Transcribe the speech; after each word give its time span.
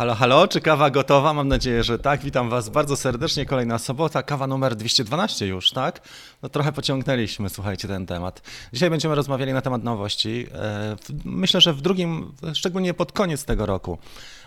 Halo, 0.00 0.14
halo, 0.14 0.48
czy 0.48 0.60
kawa 0.60 0.90
gotowa? 0.90 1.32
Mam 1.34 1.48
nadzieję, 1.48 1.84
że 1.84 1.98
tak. 1.98 2.20
Witam 2.20 2.50
Was 2.50 2.68
bardzo 2.68 2.96
serdecznie. 2.96 3.46
Kolejna 3.46 3.78
sobota, 3.78 4.22
kawa 4.22 4.46
numer 4.46 4.76
212 4.76 5.46
już, 5.46 5.70
tak? 5.70 6.00
No 6.42 6.48
trochę 6.48 6.72
pociągnęliśmy, 6.72 7.48
słuchajcie, 7.48 7.88
ten 7.88 8.06
temat. 8.06 8.42
Dzisiaj 8.72 8.90
będziemy 8.90 9.14
rozmawiali 9.14 9.52
na 9.52 9.60
temat 9.60 9.84
nowości. 9.84 10.46
E, 10.54 10.96
myślę, 11.24 11.60
że 11.60 11.72
w 11.72 11.80
drugim, 11.80 12.32
szczególnie 12.54 12.94
pod 12.94 13.12
koniec 13.12 13.44
tego 13.44 13.66
roku, 13.66 13.98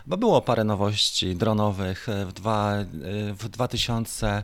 bo 0.05 0.17
było 0.17 0.41
parę 0.41 0.63
nowości 0.63 1.35
dronowych 1.35 2.09
e, 2.09 2.25
w, 2.25 2.33
dwa, 2.33 2.73
e, 2.73 2.85
w 3.33 3.49
2000 3.49 4.43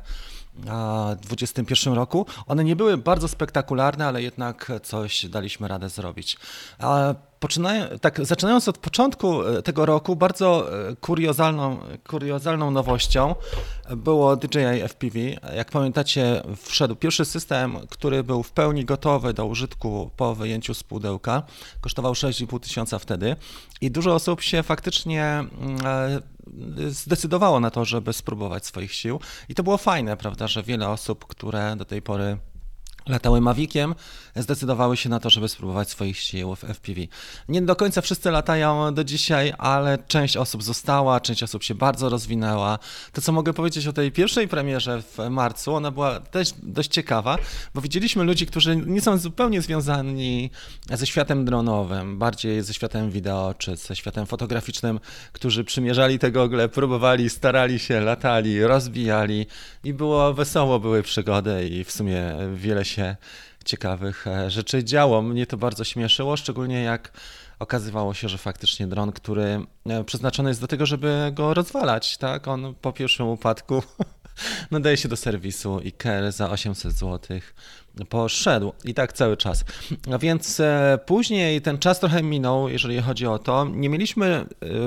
2021 0.54 1.94
roku. 1.94 2.26
One 2.48 2.64
nie 2.64 2.76
były 2.76 2.98
bardzo 2.98 3.28
spektakularne, 3.28 4.08
ale 4.08 4.22
jednak 4.22 4.72
coś 4.84 5.26
daliśmy 5.26 5.68
radę 5.68 5.90
zrobić. 5.90 6.38
Tak, 8.02 8.26
zaczynając 8.26 8.68
od 8.68 8.78
początku 8.78 9.44
e, 9.44 9.62
tego 9.62 9.86
roku, 9.86 10.16
bardzo 10.16 10.74
e, 10.90 10.96
kuriozalną, 10.96 11.78
kuriozalną 12.08 12.72
nowością 12.72 13.36
było 13.96 14.36
DJI 14.36 14.82
FPV. 14.88 15.20
Jak 15.56 15.72
pamiętacie, 15.72 16.44
wszedł 16.58 16.96
pierwszy 16.96 17.26
system, 17.26 17.78
który 17.90 18.24
był 18.24 18.44
w 18.44 18.52
pełni 18.52 18.86
gotowy 18.86 19.34
do 19.34 19.46
użytku 19.46 20.12
po 20.18 20.36
wyjęciu 20.36 20.74
z 20.74 20.84
pudełka. 20.84 21.44
Kosztował 21.82 22.14
6,5 22.14 22.60
tysiąca 22.60 23.00
wtedy 23.00 23.36
i 23.82 23.92
dużo 23.92 24.16
osób 24.16 24.42
się 24.42 24.64
faktycznie 24.64 25.24
mm, 25.24 25.78
e, 25.86 26.22
zdecydowało 26.90 27.60
na 27.60 27.72
to, 27.72 27.86
żeby 27.86 28.14
spróbować 28.14 28.66
swoich 28.66 28.94
sił. 28.94 29.20
I 29.50 29.56
to 29.56 29.64
było 29.64 29.78
fajne, 29.78 30.18
prawda, 30.18 30.48
że 30.48 30.64
wiele 30.64 30.90
osób, 30.90 31.26
które 31.26 31.76
do 31.76 31.86
tej 31.86 32.02
pory 32.02 32.38
latały 33.10 33.42
Maviciem, 33.42 33.96
zdecydowały 34.36 34.98
się 34.98 35.10
na 35.10 35.20
to, 35.20 35.30
żeby 35.30 35.50
spróbować 35.50 35.90
swoich 35.90 36.18
sił 36.18 36.56
w 36.56 36.64
FPV. 36.64 37.02
Nie 37.50 37.62
do 37.62 37.76
końca 37.76 38.02
wszyscy 38.02 38.32
latają 38.32 38.94
do 38.94 39.04
dzisiaj, 39.04 39.54
ale 39.58 39.98
część 40.08 40.38
osób 40.38 40.64
została, 40.64 41.20
część 41.20 41.44
osób 41.44 41.64
się 41.64 41.76
bardzo 41.76 42.10
rozwinęła. 42.10 42.80
To, 43.14 43.22
co 43.22 43.32
mogę 43.32 43.54
powiedzieć 43.54 43.88
o 43.88 43.94
tej 43.94 44.12
pierwszej 44.12 44.48
premierze 44.48 45.02
w 45.02 45.30
marcu, 45.30 45.76
ona 45.76 45.92
była 45.92 46.20
też 46.20 46.50
dość 46.64 46.90
ciekawa, 46.90 47.38
bo 47.76 47.82
widzieliśmy 47.82 48.24
ludzi, 48.24 48.46
którzy 48.46 48.76
nie 48.76 49.02
są 49.02 49.18
zupełnie 49.18 49.62
związani 49.62 50.52
ze 50.94 51.08
światem 51.08 51.46
dronowym, 51.46 52.20
bardziej 52.20 52.62
ze 52.64 52.74
światem 52.74 53.12
wideo 53.12 53.54
czy 53.58 53.76
ze 53.76 53.96
światem 53.96 54.26
fotograficznym, 54.26 55.00
którzy 55.34 55.64
przymierzali 55.64 56.20
te 56.20 56.32
gogle, 56.32 56.70
próbowali, 56.70 57.30
starali 57.30 57.80
się, 57.80 58.02
latali, 58.02 58.64
rozbijali 58.64 59.46
i 59.84 59.94
było 59.94 60.34
wesoło, 60.34 60.80
były 60.80 61.04
przygody 61.04 61.70
i 61.70 61.84
w 61.84 61.92
sumie 61.92 62.36
wiele 62.56 62.86
się 62.86 62.99
się 63.00 63.16
ciekawych 63.66 64.28
e, 64.28 64.52
rzeczy 64.52 64.84
działo. 64.84 65.22
Mnie 65.22 65.46
to 65.46 65.58
bardzo 65.58 65.84
śmieszyło, 65.84 66.38
szczególnie 66.38 66.84
jak 66.84 67.12
okazywało 67.60 68.14
się, 68.14 68.30
że 68.30 68.38
faktycznie 68.38 68.88
dron, 68.88 69.12
który 69.12 69.60
e, 69.90 70.04
przeznaczony 70.04 70.50
jest 70.50 70.62
do 70.62 70.68
tego, 70.68 70.86
żeby 70.86 71.32
go 71.34 71.54
rozwalać, 71.54 72.18
tak? 72.18 72.48
On 72.48 72.76
po 72.82 72.94
pierwszym 72.94 73.28
upadku 73.28 73.84
nadaje 74.72 74.98
się 74.98 75.10
do 75.10 75.18
serwisu 75.18 75.80
i 75.80 75.92
KER 75.92 76.32
za 76.32 76.50
800 76.50 76.94
zł 76.94 77.40
poszedł 78.10 78.74
i 78.86 78.94
tak 78.94 79.14
cały 79.14 79.38
czas. 79.38 79.66
A 80.14 80.18
więc 80.18 80.60
e, 80.60 81.00
później 81.06 81.62
ten 81.62 81.78
czas 81.78 82.00
trochę 82.00 82.24
minął, 82.24 82.70
jeżeli 82.70 83.02
chodzi 83.02 83.28
o 83.28 83.40
to. 83.40 83.66
Nie 83.66 83.90
mieliśmy 83.90 84.46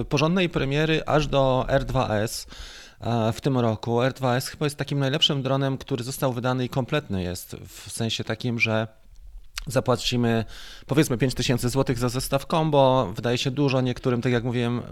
porządnej 0.09 0.49
premiery 0.49 1.03
aż 1.07 1.27
do 1.27 1.67
R2S 1.69 2.47
w 3.33 3.41
tym 3.41 3.59
roku. 3.59 3.97
R2S 3.97 4.47
chyba 4.47 4.67
jest 4.67 4.77
takim 4.77 4.99
najlepszym 4.99 5.43
dronem, 5.43 5.79
który 5.79 6.05
został 6.05 6.33
wydany 6.33 6.65
i 6.65 6.69
kompletny 6.69 7.23
jest, 7.23 7.57
w 7.69 7.93
sensie 7.93 8.25
takim, 8.25 8.61
że 8.61 8.89
zapłacimy 9.67 10.45
powiedzmy 10.87 11.19
5000 11.19 11.69
zł 11.69 11.97
za 11.97 12.09
zestaw 12.09 12.47
combo, 12.47 13.13
wydaje 13.17 13.39
się 13.39 13.51
dużo, 13.51 13.81
niektórym, 13.81 14.23
tak 14.23 14.33
jak 14.33 14.45
mówiłem 14.45 14.79
e, 14.79 14.83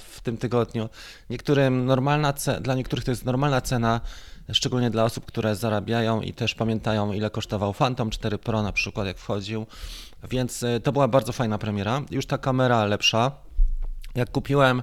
w 0.00 0.20
tym 0.22 0.36
tygodniu, 0.36 0.88
niektórym 1.30 1.86
normalna 1.86 2.34
dla 2.60 2.74
niektórych 2.74 3.04
to 3.04 3.10
jest 3.10 3.24
normalna 3.24 3.60
cena, 3.60 4.00
szczególnie 4.52 4.90
dla 4.90 5.04
osób, 5.04 5.26
które 5.26 5.56
zarabiają 5.56 6.20
i 6.20 6.32
też 6.32 6.54
pamiętają 6.54 7.12
ile 7.12 7.30
kosztował 7.30 7.74
Phantom 7.74 8.10
4 8.10 8.38
Pro 8.38 8.62
na 8.62 8.72
przykład 8.72 9.06
jak 9.06 9.18
wchodził, 9.18 9.66
więc 10.30 10.62
e, 10.62 10.80
to 10.80 10.92
była 10.92 11.08
bardzo 11.08 11.32
fajna 11.32 11.58
premiera. 11.58 12.02
Już 12.10 12.26
ta 12.26 12.38
kamera 12.38 12.84
lepsza. 12.84 13.32
Jak 14.14 14.30
kupiłem 14.30 14.82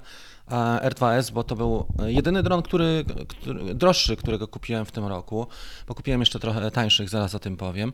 R2S, 0.82 1.32
bo 1.32 1.44
to 1.44 1.56
był 1.56 1.86
jedyny 2.06 2.44
dron, 2.44 2.62
który, 2.62 3.06
który, 3.28 3.76
droższy, 3.76 4.16
którego 4.16 4.48
kupiłem 4.48 4.86
w 4.86 4.92
tym 4.92 5.06
roku, 5.06 5.48
bo 5.88 5.96
kupiłem 5.96 6.20
jeszcze 6.20 6.40
trochę 6.40 6.72
tańszych, 6.72 7.10
zaraz 7.10 7.36
o 7.36 7.40
tym 7.40 7.58
powiem. 7.58 7.94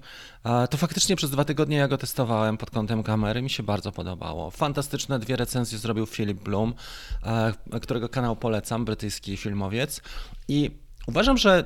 To 0.70 0.78
faktycznie 0.78 1.16
przez 1.16 1.30
dwa 1.30 1.46
tygodnie 1.46 1.78
ja 1.78 1.88
go 1.88 1.98
testowałem 1.98 2.58
pod 2.58 2.70
kątem 2.70 3.04
kamery, 3.04 3.42
mi 3.42 3.50
się 3.50 3.64
bardzo 3.64 3.92
podobało. 3.92 4.52
Fantastyczne 4.52 5.20
dwie 5.20 5.36
recenzje 5.36 5.78
zrobił 5.78 6.06
Philip 6.06 6.44
Bloom, 6.44 6.74
którego 7.82 8.10
kanał 8.10 8.36
polecam, 8.36 8.86
brytyjski 8.86 9.38
filmowiec 9.38 10.02
i 10.48 10.72
Uważam, 11.08 11.38
że 11.38 11.66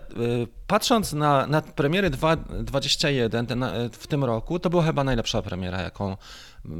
patrząc 0.67 1.13
na, 1.13 1.47
na 1.47 1.61
premiery 1.61 2.09
2.21 2.09 3.89
w 3.91 4.07
tym 4.07 4.23
roku, 4.23 4.59
to 4.59 4.69
była 4.69 4.83
chyba 4.83 5.03
najlepsza 5.03 5.41
premiera, 5.41 5.81
jaką, 5.81 6.17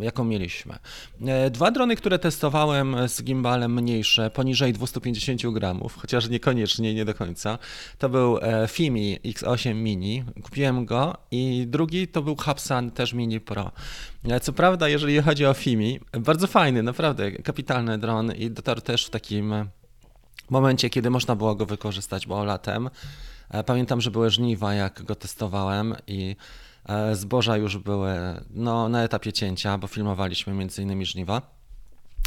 jaką 0.02 0.24
mieliśmy. 0.24 0.76
E, 1.28 1.50
dwa 1.50 1.72
drony, 1.72 1.96
które 1.96 2.20
testowałem 2.20 2.96
z 3.08 3.24
gimbalem 3.24 3.74
mniejsze, 3.74 4.30
poniżej 4.30 4.74
250 4.74 5.54
gramów, 5.54 5.96
chociaż 5.96 6.30
niekoniecznie, 6.30 6.94
nie 6.94 7.06
do 7.06 7.14
końca, 7.14 7.58
to 7.98 8.10
był 8.10 8.38
e, 8.42 8.68
Fimi 8.68 9.20
X8 9.26 9.76
Mini, 9.76 10.24
kupiłem 10.44 10.86
go 10.86 11.18
i 11.32 11.66
drugi 11.68 12.08
to 12.08 12.22
był 12.22 12.36
Hapsan 12.36 12.92
też 12.92 13.14
Mini 13.14 13.40
Pro. 13.40 13.72
E, 14.24 14.40
co 14.40 14.54
prawda, 14.54 14.90
jeżeli 14.90 15.22
chodzi 15.22 15.46
o 15.46 15.54
Fimi, 15.54 16.00
bardzo 16.20 16.48
fajny, 16.48 16.84
naprawdę 16.84 17.32
kapitalny 17.32 17.98
dron 17.98 18.32
i 18.32 18.52
dotarł 18.52 18.82
też 18.82 19.06
w 19.06 19.10
takim 19.10 19.54
momencie, 20.50 20.90
kiedy 20.90 21.10
można 21.10 21.36
było 21.36 21.56
go 21.56 21.66
wykorzystać, 21.66 22.28
bo 22.28 22.44
latem 22.44 22.90
pamiętam, 23.66 24.02
że 24.02 24.12
były 24.12 24.30
żniwa, 24.30 24.74
jak 24.74 25.04
go 25.04 25.16
testowałem 25.16 25.96
i 26.08 26.36
zboża 27.14 27.58
już 27.58 27.78
były 27.78 28.14
no, 28.50 28.90
na 28.90 29.04
etapie 29.04 29.34
cięcia, 29.34 29.78
bo 29.78 29.88
filmowaliśmy 29.88 30.68
innymi 30.78 31.06
żniwa. 31.06 31.56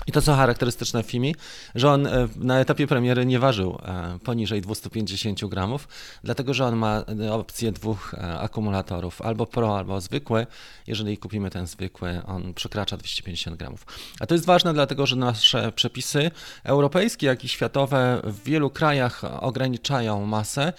I 0.06 0.12
to, 0.12 0.22
co 0.22 0.34
charakterystyczne 0.34 1.02
w 1.02 1.06
filmie, 1.06 1.32
że 1.74 1.90
on 1.90 2.06
e, 2.06 2.28
na 2.36 2.60
etapie 2.60 2.86
premiery 2.86 3.26
nie 3.26 3.38
ważył 3.38 3.78
e, 3.82 4.18
poniżej 4.24 4.60
250 4.60 5.44
gramów, 5.44 5.88
dlatego 6.24 6.54
że 6.54 6.66
on 6.66 6.76
ma 6.76 7.04
e, 7.20 7.32
opcję 7.32 7.72
dwóch 7.72 8.14
akumulatorów, 8.38 9.22
albo 9.22 9.46
Pro, 9.46 9.78
albo 9.78 10.00
zwykły. 10.00 10.46
Jeżeli 10.86 11.18
kupimy 11.18 11.50
ten 11.50 11.66
zwykły, 11.66 12.22
on 12.26 12.54
przekracza 12.54 12.96
250 12.96 13.56
gramów. 13.56 13.86
A 14.20 14.26
to 14.26 14.34
jest 14.34 14.46
ważne, 14.46 14.74
dlatego 14.74 15.06
że 15.06 15.16
nasze 15.16 15.72
przepisy 15.72 16.30
europejskie, 16.64 17.26
jak 17.26 17.44
i 17.44 17.48
światowe 17.48 18.20
w 18.24 18.42
wielu 18.42 18.70
krajach 18.70 19.24
ograniczają 19.40 20.26
masę 20.26 20.72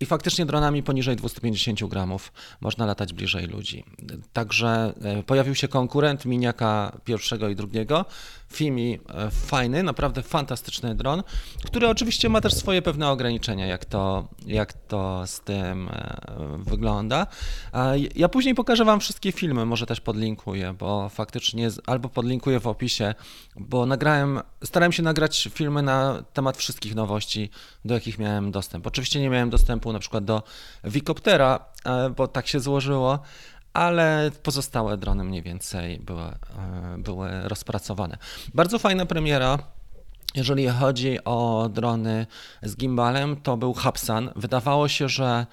i 0.00 0.06
faktycznie 0.06 0.46
dronami 0.46 0.82
poniżej 0.82 1.16
250 1.16 1.84
gramów 1.84 2.32
można 2.60 2.86
latać 2.86 3.12
bliżej 3.12 3.46
ludzi. 3.46 3.84
Także 4.32 4.94
e, 5.02 5.22
pojawił 5.22 5.54
się 5.54 5.68
konkurent 5.68 6.24
Miniaka 6.24 7.00
pierwszego 7.04 7.48
i 7.48 7.56
drugiego. 7.56 8.04
Fimi 8.52 8.98
e, 9.08 9.30
fajny, 9.30 9.82
naprawdę 9.82 10.22
fantastyczny 10.22 10.94
dron, 10.94 11.22
który 11.64 11.88
oczywiście 11.88 12.28
ma 12.28 12.40
też 12.40 12.54
swoje 12.54 12.82
pewne 12.82 13.08
ograniczenia, 13.08 13.66
jak 13.66 13.84
to, 13.84 14.28
jak 14.46 14.72
to 14.72 15.26
z 15.26 15.40
tym 15.40 15.88
e, 15.88 16.16
wygląda. 16.58 17.26
Ja 18.14 18.28
później 18.28 18.54
pokażę 18.54 18.84
Wam 18.84 19.00
wszystkie 19.00 19.32
filmy, 19.32 19.66
może 19.66 19.86
też 19.86 20.00
podlinkuję, 20.00 20.74
bo 20.78 21.08
faktycznie 21.08 21.68
albo 21.86 22.08
podlinkuję 22.08 22.60
w 22.60 22.66
opisie, 22.66 23.14
bo 23.56 23.86
nagrałem, 23.86 24.40
starałem 24.64 24.92
się 24.92 25.02
nagrać 25.02 25.48
filmy 25.52 25.82
na 25.82 26.22
temat 26.32 26.56
wszystkich 26.56 26.94
nowości, 26.94 27.50
do 27.84 27.94
jakich 27.94 28.18
miałem 28.18 28.50
dostęp. 28.50 28.86
Oczywiście 28.86 29.20
nie 29.20 29.30
miałem 29.30 29.50
dostępu 29.50 29.92
na 29.92 29.98
przykład 29.98 30.24
do 30.24 30.42
Wikoptera, 30.84 31.64
e, 31.84 32.10
bo 32.10 32.28
tak 32.28 32.46
się 32.46 32.60
złożyło, 32.60 33.18
ale 33.76 34.30
pozostałe 34.42 34.96
drony 34.96 35.24
mniej 35.24 35.42
więcej 35.42 35.98
były, 35.98 36.22
e, 36.22 36.34
były 36.98 37.28
rozpracowane. 37.42 38.18
Bardzo 38.54 38.78
fajna 38.78 39.06
premiera. 39.06 39.58
Jeżeli 40.34 40.68
chodzi 40.68 41.24
o 41.24 41.68
drony 41.72 42.26
z 42.62 42.76
gimbalem, 42.76 43.36
to 43.36 43.56
był 43.56 43.74
Hapsan. 43.74 44.30
Wydawało 44.36 44.88
się, 44.88 45.08
że 45.08 45.46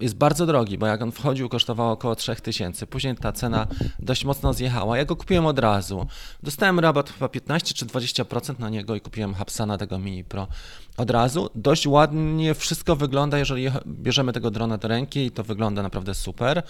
jest 0.00 0.14
bardzo 0.14 0.46
drogi, 0.46 0.78
bo 0.78 0.86
jak 0.86 1.02
on 1.02 1.12
wchodził, 1.12 1.48
kosztował 1.48 1.90
około 1.90 2.16
3000. 2.16 2.86
Później 2.86 3.16
ta 3.16 3.32
cena 3.32 3.66
dość 3.98 4.24
mocno 4.24 4.52
zjechała. 4.52 4.98
Ja 4.98 5.04
go 5.04 5.16
kupiłem 5.16 5.46
od 5.46 5.58
razu. 5.58 6.06
Dostałem 6.42 6.78
rabat 6.78 7.10
chyba 7.10 7.28
15 7.28 7.74
czy 7.74 7.86
20% 7.86 8.58
na 8.58 8.68
niego 8.68 8.94
i 8.94 9.00
kupiłem 9.00 9.34
Hapsana 9.34 9.78
tego 9.78 9.98
Mini 9.98 10.24
Pro 10.24 10.48
od 10.96 11.10
razu. 11.10 11.50
Dość 11.54 11.86
ładnie 11.86 12.54
wszystko 12.54 12.96
wygląda, 12.96 13.38
jeżeli 13.38 13.68
bierzemy 13.86 14.32
tego 14.32 14.50
drona 14.50 14.78
do 14.78 14.88
ręki 14.88 15.26
i 15.26 15.30
to 15.30 15.44
wygląda 15.44 15.82
naprawdę 15.82 16.14
super. 16.14 16.62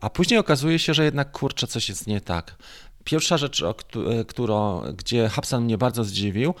A 0.00 0.10
później 0.10 0.38
okazuje 0.40 0.78
się, 0.78 0.94
że 0.94 1.04
jednak 1.04 1.32
kurczę, 1.32 1.66
coś 1.66 1.88
jest 1.88 2.06
nie 2.06 2.20
tak. 2.20 2.56
Pierwsza 3.04 3.36
rzecz, 3.36 3.62
o 3.62 3.74
którą, 4.28 4.82
gdzie 4.96 5.28
Hapsan 5.28 5.64
mnie 5.64 5.78
bardzo 5.78 6.04
zdziwił, 6.04 6.54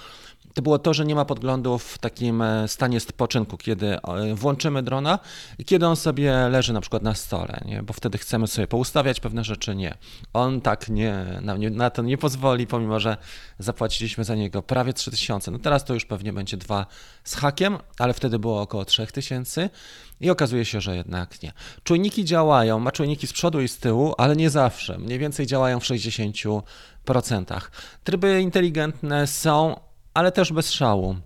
to 0.56 0.62
było 0.62 0.78
to, 0.78 0.94
że 0.94 1.04
nie 1.04 1.14
ma 1.14 1.24
podglądu 1.24 1.78
w 1.78 1.98
takim 1.98 2.42
e, 2.42 2.68
stanie 2.68 3.00
spoczynku, 3.00 3.56
kiedy 3.56 3.96
e, 3.96 4.34
włączymy 4.34 4.82
drona 4.82 5.18
i 5.58 5.64
kiedy 5.64 5.86
on 5.86 5.96
sobie 5.96 6.48
leży 6.48 6.72
na 6.72 6.80
przykład 6.80 7.02
na 7.02 7.14
stole, 7.14 7.60
nie? 7.64 7.82
bo 7.82 7.92
wtedy 7.92 8.18
chcemy 8.18 8.46
sobie 8.46 8.66
poustawiać 8.66 9.20
pewne 9.20 9.44
rzeczy, 9.44 9.76
nie. 9.76 9.94
On 10.32 10.60
tak 10.60 10.88
nie, 10.88 11.40
na, 11.42 11.56
nie, 11.56 11.70
na 11.70 11.90
to 11.90 12.02
nie 12.02 12.18
pozwoli, 12.18 12.66
pomimo 12.66 13.00
że 13.00 13.16
zapłaciliśmy 13.58 14.24
za 14.24 14.34
niego 14.34 14.62
prawie 14.62 14.92
3000. 14.92 15.50
No 15.50 15.58
teraz 15.58 15.84
to 15.84 15.94
już 15.94 16.04
pewnie 16.04 16.32
będzie 16.32 16.56
dwa 16.56 16.86
z 17.24 17.34
hakiem, 17.34 17.78
ale 17.98 18.14
wtedy 18.14 18.38
było 18.38 18.60
około 18.60 18.84
3000 18.84 19.70
i 20.20 20.30
okazuje 20.30 20.64
się, 20.64 20.80
że 20.80 20.96
jednak 20.96 21.42
nie. 21.42 21.52
Czujniki 21.84 22.24
działają, 22.24 22.78
ma 22.78 22.92
czujniki 22.92 23.26
z 23.26 23.32
przodu 23.32 23.60
i 23.60 23.68
z 23.68 23.78
tyłu, 23.78 24.14
ale 24.18 24.36
nie 24.36 24.50
zawsze. 24.50 24.98
Mniej 24.98 25.18
więcej 25.18 25.46
działają 25.46 25.80
w 25.80 25.84
60%. 25.84 26.62
Tryby 28.04 28.40
inteligentne 28.40 29.26
są, 29.26 29.85
ale 30.16 30.32
też 30.32 30.52
bez 30.52 30.72
szału. 30.72 31.16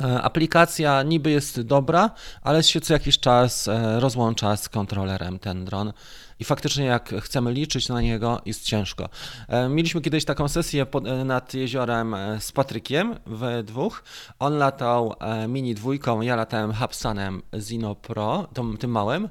E, 0.00 0.22
aplikacja 0.22 1.02
niby 1.02 1.30
jest 1.30 1.60
dobra, 1.60 2.10
ale 2.42 2.62
się 2.62 2.80
co 2.80 2.92
jakiś 2.92 3.18
czas 3.18 3.68
e, 3.68 4.00
rozłącza 4.00 4.56
z 4.56 4.68
kontrolerem 4.68 5.38
ten 5.38 5.64
dron 5.64 5.92
i 6.38 6.44
faktycznie 6.44 6.84
jak 6.84 7.14
chcemy 7.20 7.52
liczyć 7.52 7.88
na 7.88 8.00
niego 8.00 8.40
jest 8.46 8.64
ciężko. 8.64 9.08
E, 9.48 9.68
mieliśmy 9.68 10.00
kiedyś 10.00 10.24
taką 10.24 10.48
sesję 10.48 10.86
nad 11.24 11.54
jeziorem 11.54 12.16
z 12.40 12.52
Patrykiem 12.52 13.14
we 13.26 13.62
dwóch. 13.62 14.02
On 14.38 14.58
latał 14.58 15.14
mini 15.48 15.74
dwójką, 15.74 16.20
ja 16.20 16.36
latałem 16.36 16.72
Hubsanem 16.74 17.42
Zino 17.58 17.94
Pro, 17.94 18.48
tym 18.80 18.90
małym 18.90 19.28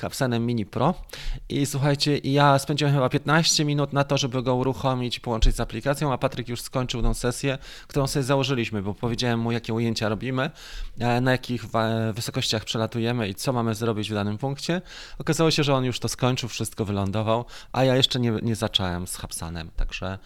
Capsenem 0.00 0.46
Mini 0.46 0.66
Pro 0.66 0.94
i 1.48 1.66
słuchajcie, 1.66 2.18
ja 2.18 2.58
spędziłem 2.58 2.94
chyba 2.94 3.08
15 3.08 3.64
minut 3.64 3.92
na 3.92 4.04
to, 4.04 4.18
żeby 4.18 4.42
go 4.42 4.54
uruchomić 4.54 5.16
i 5.16 5.20
połączyć 5.20 5.56
z 5.56 5.60
aplikacją, 5.60 6.12
a 6.12 6.18
Patryk 6.18 6.48
już 6.48 6.60
skończył 6.60 7.02
tą 7.02 7.14
sesję, 7.14 7.58
którą 7.88 8.06
sobie 8.06 8.22
założyliśmy, 8.22 8.82
bo 8.82 8.94
powiedziałem 8.94 9.40
mu, 9.40 9.52
jakie 9.52 9.74
ujęcia 9.74 10.08
robimy, 10.08 10.50
e, 10.98 11.20
na 11.20 11.32
jakich 11.32 11.64
wysokościach 12.12 12.64
przelatujemy 12.64 13.28
i 13.28 13.34
co 13.34 13.52
mamy 13.52 13.74
zrobić 13.74 14.10
w 14.10 14.14
danym 14.14 14.38
punkcie. 14.38 14.82
Okazało 15.18 15.50
się, 15.50 15.64
że 15.64 15.74
on 15.74 15.84
już 15.84 16.00
to 16.00 16.08
skończył, 16.08 16.48
wszystko 16.48 16.84
wylądował, 16.84 17.44
a 17.72 17.84
ja 17.84 17.96
jeszcze 17.96 18.20
nie, 18.20 18.30
nie 18.42 18.56
zacząłem 18.56 19.06
z 19.06 19.16
Hapsanem, 19.16 19.70
także 19.76 20.18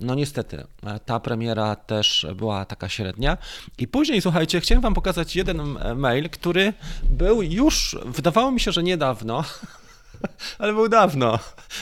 no 0.00 0.14
niestety, 0.14 0.66
e, 0.86 1.00
ta 1.00 1.20
premiera 1.20 1.76
też 1.76 2.26
była 2.36 2.64
taka 2.64 2.88
średnia. 2.88 3.38
I 3.78 3.88
później, 3.88 4.20
słuchajcie, 4.20 4.60
chciałem 4.60 4.82
wam 4.82 4.94
pokazać 4.94 5.36
jeden 5.36 5.60
e, 5.60 5.94
mail, 5.94 6.30
który 6.30 6.72
był 7.10 7.42
już, 7.42 7.96
wydawało 8.04 8.50
mi 8.50 8.60
się, 8.60 8.72
że 8.72 8.82
niedawno, 8.82 9.44
ale 10.58 10.72
był 10.72 10.88
dawno. 10.88 11.38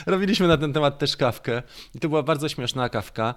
Robiliśmy 0.06 0.48
na 0.48 0.56
ten 0.56 0.72
temat 0.72 0.98
też 0.98 1.16
kawkę 1.16 1.62
i 1.94 1.98
to 1.98 2.08
była 2.08 2.22
bardzo 2.22 2.48
śmieszna 2.48 2.88
kawka. 2.88 3.34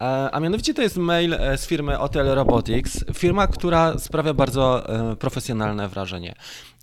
E, 0.00 0.30
a 0.30 0.40
mianowicie 0.40 0.74
to 0.74 0.82
jest 0.82 0.96
mail 0.96 1.36
z 1.56 1.66
firmy 1.66 1.94
Hotel 1.96 2.26
Robotics, 2.26 3.04
firma, 3.14 3.46
która 3.46 3.98
sprawia 3.98 4.34
bardzo 4.34 4.86
profesjonalne 5.18 5.88
wrażenie. 5.88 6.34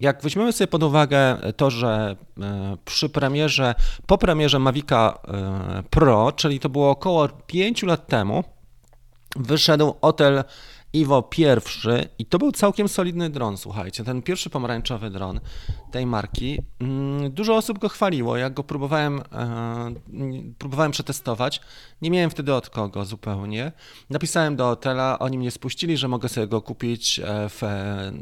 Jak 0.01 0.21
weźmiemy 0.21 0.53
sobie 0.53 0.67
pod 0.67 0.83
uwagę 0.83 1.37
to, 1.57 1.69
że 1.69 2.15
e, 2.41 2.77
przy 2.85 3.09
premierze, 3.09 3.75
po 4.05 4.17
premierze 4.17 4.59
Mavica 4.59 5.17
e, 5.27 5.83
Pro, 5.89 6.31
czyli 6.31 6.59
to 6.59 6.69
było 6.69 6.89
około 6.89 7.27
5 7.27 7.83
lat 7.83 8.07
temu, 8.07 8.43
wyszedł 9.35 9.95
Otel 10.01 10.43
Iwo 10.93 11.21
pierwszy 11.23 12.09
i 12.19 12.25
to 12.25 12.37
był 12.37 12.51
całkiem 12.51 12.89
solidny 12.89 13.29
dron, 13.29 13.57
słuchajcie, 13.57 14.03
ten 14.03 14.21
pierwszy 14.21 14.49
pomarańczowy 14.49 15.09
dron 15.09 15.39
tej 15.91 16.05
marki. 16.05 16.59
Mm, 16.79 17.31
dużo 17.31 17.55
osób 17.55 17.79
go 17.79 17.89
chwaliło, 17.89 18.37
jak 18.37 18.53
go 18.53 18.63
próbowałem, 18.63 19.21
e, 19.31 20.53
próbowałem 20.57 20.91
przetestować, 20.91 21.61
nie 22.01 22.11
miałem 22.11 22.29
wtedy 22.29 22.53
od 22.53 22.69
kogo 22.69 23.05
zupełnie. 23.05 23.71
Napisałem 24.09 24.55
do 24.55 24.65
hotela, 24.65 25.19
oni 25.19 25.37
mnie 25.37 25.51
spuścili, 25.51 25.97
że 25.97 26.07
mogę 26.07 26.29
sobie 26.29 26.47
go 26.47 26.61
kupić 26.61 27.19
e, 27.19 27.49
w, 27.49 27.61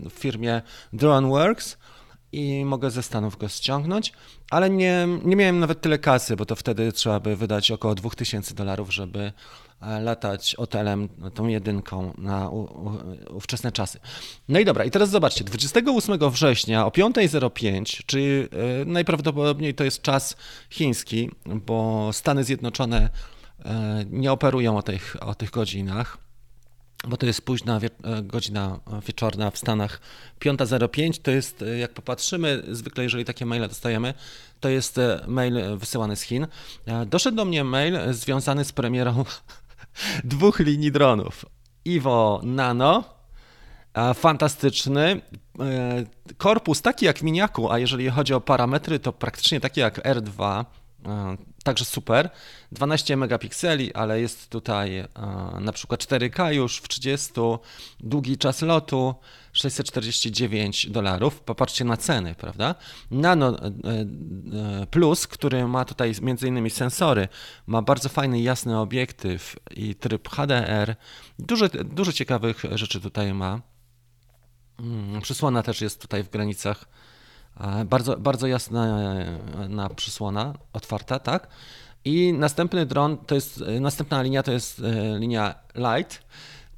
w 0.09 0.13
firmie 0.13 0.61
DroneWorks 0.93 1.77
i 2.31 2.65
mogę 2.65 2.91
ze 2.91 3.03
Stanów 3.03 3.37
go 3.37 3.47
ściągnąć, 3.47 4.13
ale 4.51 4.69
nie, 4.69 5.07
nie 5.23 5.35
miałem 5.35 5.59
nawet 5.59 5.81
tyle 5.81 5.99
kasy, 5.99 6.35
bo 6.35 6.45
to 6.45 6.55
wtedy 6.55 6.91
trzeba 6.91 7.19
by 7.19 7.35
wydać 7.35 7.71
około 7.71 7.95
2000 7.95 8.55
dolarów, 8.55 8.93
żeby 8.93 9.19
e, 9.19 9.31
latać 9.81 10.55
hotelem, 10.57 11.09
tą 11.33 11.47
jedynką 11.47 12.13
na 12.17 12.49
ówczesne 13.29 13.71
czasy. 13.71 13.99
No 14.49 14.59
i 14.59 14.65
dobra, 14.65 14.85
i 14.85 14.91
teraz 14.91 15.09
zobaczcie, 15.09 15.43
28 15.43 16.29
września 16.29 16.85
o 16.85 16.89
5.05, 16.89 18.01
czyli 18.05 18.25
e, 18.25 18.47
najprawdopodobniej 18.85 19.73
to 19.73 19.83
jest 19.83 20.01
czas 20.01 20.35
chiński, 20.69 21.29
bo 21.45 22.09
Stany 22.13 22.43
Zjednoczone 22.43 23.09
e, 23.65 24.05
nie 24.09 24.31
operują 24.31 24.77
o 24.77 24.83
tych, 24.83 25.15
o 25.21 25.35
tych 25.35 25.51
godzinach, 25.51 26.17
bo 27.07 27.17
to 27.17 27.25
jest 27.25 27.41
późna 27.41 27.79
wie 27.79 27.89
e, 28.03 28.21
godzina 28.21 28.79
wieczorna 29.07 29.51
w 29.51 29.57
Stanach. 29.57 30.01
5.05 30.39 31.21
to 31.21 31.31
jest, 31.31 31.61
e, 31.61 31.77
jak 31.77 31.93
popatrzymy, 31.93 32.63
zwykle 32.71 33.03
jeżeli 33.03 33.25
takie 33.25 33.45
maile 33.45 33.67
dostajemy, 33.67 34.13
to 34.59 34.69
jest 34.69 34.97
e, 34.97 35.23
mail 35.27 35.77
wysyłany 35.77 36.15
z 36.15 36.21
Chin. 36.21 36.47
Doszedł 37.07 37.37
do 37.37 37.45
mnie 37.45 37.63
mail 37.63 37.97
związany 38.09 38.65
z 38.65 38.71
premierą 38.71 39.25
dwóch 40.23 40.59
linii 40.59 40.91
dronów. 40.91 41.45
Iwo 41.85 42.41
Nano, 42.43 43.03
fantastyczny, 44.13 45.21
korpus 46.37 46.81
taki 46.81 47.05
jak 47.05 47.21
Miniaku, 47.21 47.71
a 47.71 47.79
jeżeli 47.79 48.09
chodzi 48.09 48.33
o 48.33 48.41
parametry, 48.41 48.99
to 48.99 49.13
praktycznie 49.13 49.59
taki 49.59 49.79
jak 49.79 50.05
R2, 50.05 50.65
Także 51.63 51.85
super. 51.85 52.29
12 52.71 53.17
megapikseli, 53.17 53.93
ale 53.93 54.21
jest 54.21 54.49
tutaj 54.49 55.03
na 55.61 55.71
przykład 55.71 56.03
4K 56.03 56.51
już 56.51 56.77
w 56.77 56.87
30, 56.87 57.31
długi 57.99 58.37
czas 58.37 58.61
lotu 58.61 59.15
649 59.59 60.89
dolarów. 60.89 61.41
Popatrzcie 61.41 61.85
na 61.85 61.97
ceny, 61.97 62.35
prawda? 62.35 62.75
Nano 63.11 63.59
e, 63.59 63.67
e, 63.67 64.85
Plus, 64.91 65.27
który 65.27 65.67
ma 65.67 65.85
tutaj 65.85 66.13
innymi 66.47 66.69
sensory, 66.69 67.27
ma 67.67 67.81
bardzo 67.81 68.09
fajny, 68.09 68.41
jasny 68.41 68.79
obiektyw 68.79 69.55
i 69.71 69.95
tryb 69.95 70.29
HDR. 70.29 70.95
Dużo, 71.39 71.65
dużo 71.85 72.11
ciekawych 72.11 72.63
rzeczy 72.71 73.01
tutaj 73.01 73.33
ma. 73.33 73.61
Mm, 74.79 75.21
przysłona 75.21 75.63
też 75.63 75.81
jest 75.81 76.01
tutaj 76.01 76.23
w 76.23 76.29
granicach 76.29 76.85
bardzo, 77.85 78.17
bardzo 78.17 78.47
jasna 78.47 78.85
e, 78.85 79.69
na 79.69 79.89
przysłona, 79.89 80.53
otwarta, 80.73 81.19
tak? 81.19 81.47
I 82.05 82.33
następny 82.33 82.85
dron, 82.85 83.17
to 83.17 83.35
jest, 83.35 83.61
e, 83.61 83.79
następna 83.79 84.21
linia 84.21 84.43
to 84.43 84.51
jest 84.51 84.79
e, 84.79 85.19
linia 85.19 85.55
Light, 85.75 86.25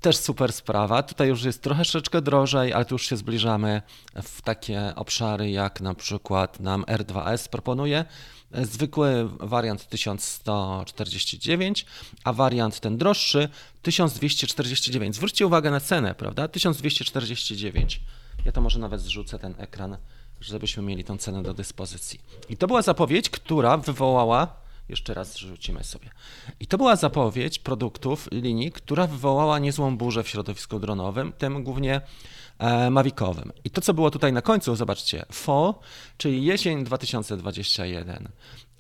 też 0.02 0.18
super 0.18 0.54
sprawa. 0.54 1.04
Tutaj 1.04 1.28
już 1.28 1.44
jest 1.44 1.62
troszeczkę 1.62 2.22
drożej, 2.22 2.74
ale 2.74 2.86
tu 2.86 2.96
już 2.96 3.06
się 3.06 3.18
zbliżamy 3.18 3.82
w 4.24 4.42
takie 4.42 4.94
obszary, 4.96 5.52
jak 5.52 5.82
na 5.82 5.94
przykład 5.94 6.60
nam 6.60 6.84
R2S 6.84 7.50
proponuje. 7.50 8.06
Zwykły 8.52 9.30
wariant 9.40 9.90
1149, 9.90 11.86
a 12.24 12.34
wariant 12.34 12.80
ten 12.80 12.98
droższy 12.98 13.50
1249. 13.82 15.16
Zwróćcie 15.16 15.48
uwagę 15.48 15.72
na 15.72 15.80
cenę, 15.80 16.16
prawda? 16.16 16.48
1249. 16.48 18.02
Ja 18.46 18.52
to 18.52 18.62
może 18.62 18.80
nawet 18.80 19.02
zrzucę 19.02 19.40
ten 19.40 19.56
ekran 19.58 19.98
żebyśmy 20.42 20.84
mieli 20.84 21.04
tą 21.04 21.18
cenę 21.18 21.44
do 21.44 21.54
dyspozycji. 21.54 22.20
I 22.50 22.58
to 22.58 22.68
była 22.68 22.82
zapowiedź, 22.82 23.30
która 23.30 23.78
wywołała, 23.78 24.61
jeszcze 24.90 25.14
raz 25.14 25.38
rzucimy 25.38 25.84
sobie, 25.84 26.10
i 26.60 26.68
to 26.68 26.78
była 26.78 26.96
zapowiedź 26.96 27.60
produktów 27.60 28.30
linii, 28.32 28.72
która 28.72 29.08
wywołała 29.08 29.60
niezłą 29.60 29.98
burzę 29.98 30.24
w 30.24 30.28
środowisku 30.28 30.80
dronowym, 30.80 31.34
tym 31.38 31.64
głównie 31.64 32.02
e, 32.60 32.90
Mavicowym. 32.90 33.52
I 33.64 33.70
to, 33.70 33.82
co 33.82 33.94
było 33.94 34.12
tutaj 34.12 34.34
na 34.34 34.42
końcu, 34.42 34.76
zobaczcie, 34.76 35.26
fall, 35.32 35.74
czyli 36.18 36.46
jesień 36.46 36.84
2021. 36.84 38.30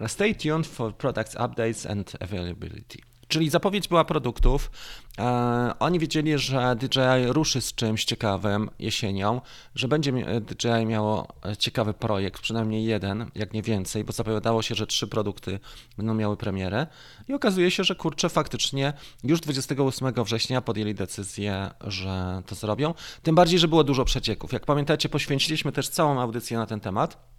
Stay 0.08 0.36
tuned 0.36 0.68
for 0.68 0.96
products 0.96 1.36
updates 1.36 1.86
and 1.86 2.18
availability. 2.20 3.11
Czyli 3.32 3.50
zapowiedź 3.50 3.88
była 3.88 4.06
produktów. 4.06 4.72
E, 5.20 5.74
oni 5.80 6.00
wiedzieli, 6.00 6.38
że 6.38 6.76
DJI 6.76 7.28
ruszy 7.28 7.62
z 7.62 7.74
czymś 7.74 8.06
ciekawym 8.06 8.70
jesienią, 8.80 9.42
że 9.76 9.88
będzie 9.88 10.12
DJI 10.42 10.86
miało 10.86 11.28
ciekawy 11.60 11.94
projekt, 11.94 12.42
przynajmniej 12.42 12.86
jeden, 12.86 13.32
jak 13.36 13.54
nie 13.54 13.62
więcej, 13.62 14.04
bo 14.04 14.14
zapowiadało 14.14 14.62
się, 14.62 14.76
że 14.76 14.88
trzy 14.88 15.08
produkty 15.08 15.60
będą 15.98 16.14
miały 16.14 16.38
premierę. 16.38 16.88
I 17.28 17.34
okazuje 17.34 17.72
się, 17.72 17.84
że 17.84 17.96
kurczę, 17.96 18.30
faktycznie 18.30 18.94
już 19.24 19.42
28 19.42 20.24
września 20.24 20.62
podjęli 20.62 20.94
decyzję, 20.94 21.72
że 21.82 22.44
to 22.46 22.56
zrobią. 22.56 22.94
Tym 23.24 23.36
bardziej, 23.36 23.60
że 23.60 23.68
było 23.68 23.84
dużo 23.84 24.06
przecieków. 24.06 24.54
Jak 24.54 24.66
pamiętacie, 24.66 25.10
poświęciliśmy 25.10 25.72
też 25.72 25.90
całą 25.90 26.22
audycję 26.22 26.58
na 26.58 26.66
ten 26.66 26.80
temat. 26.80 27.32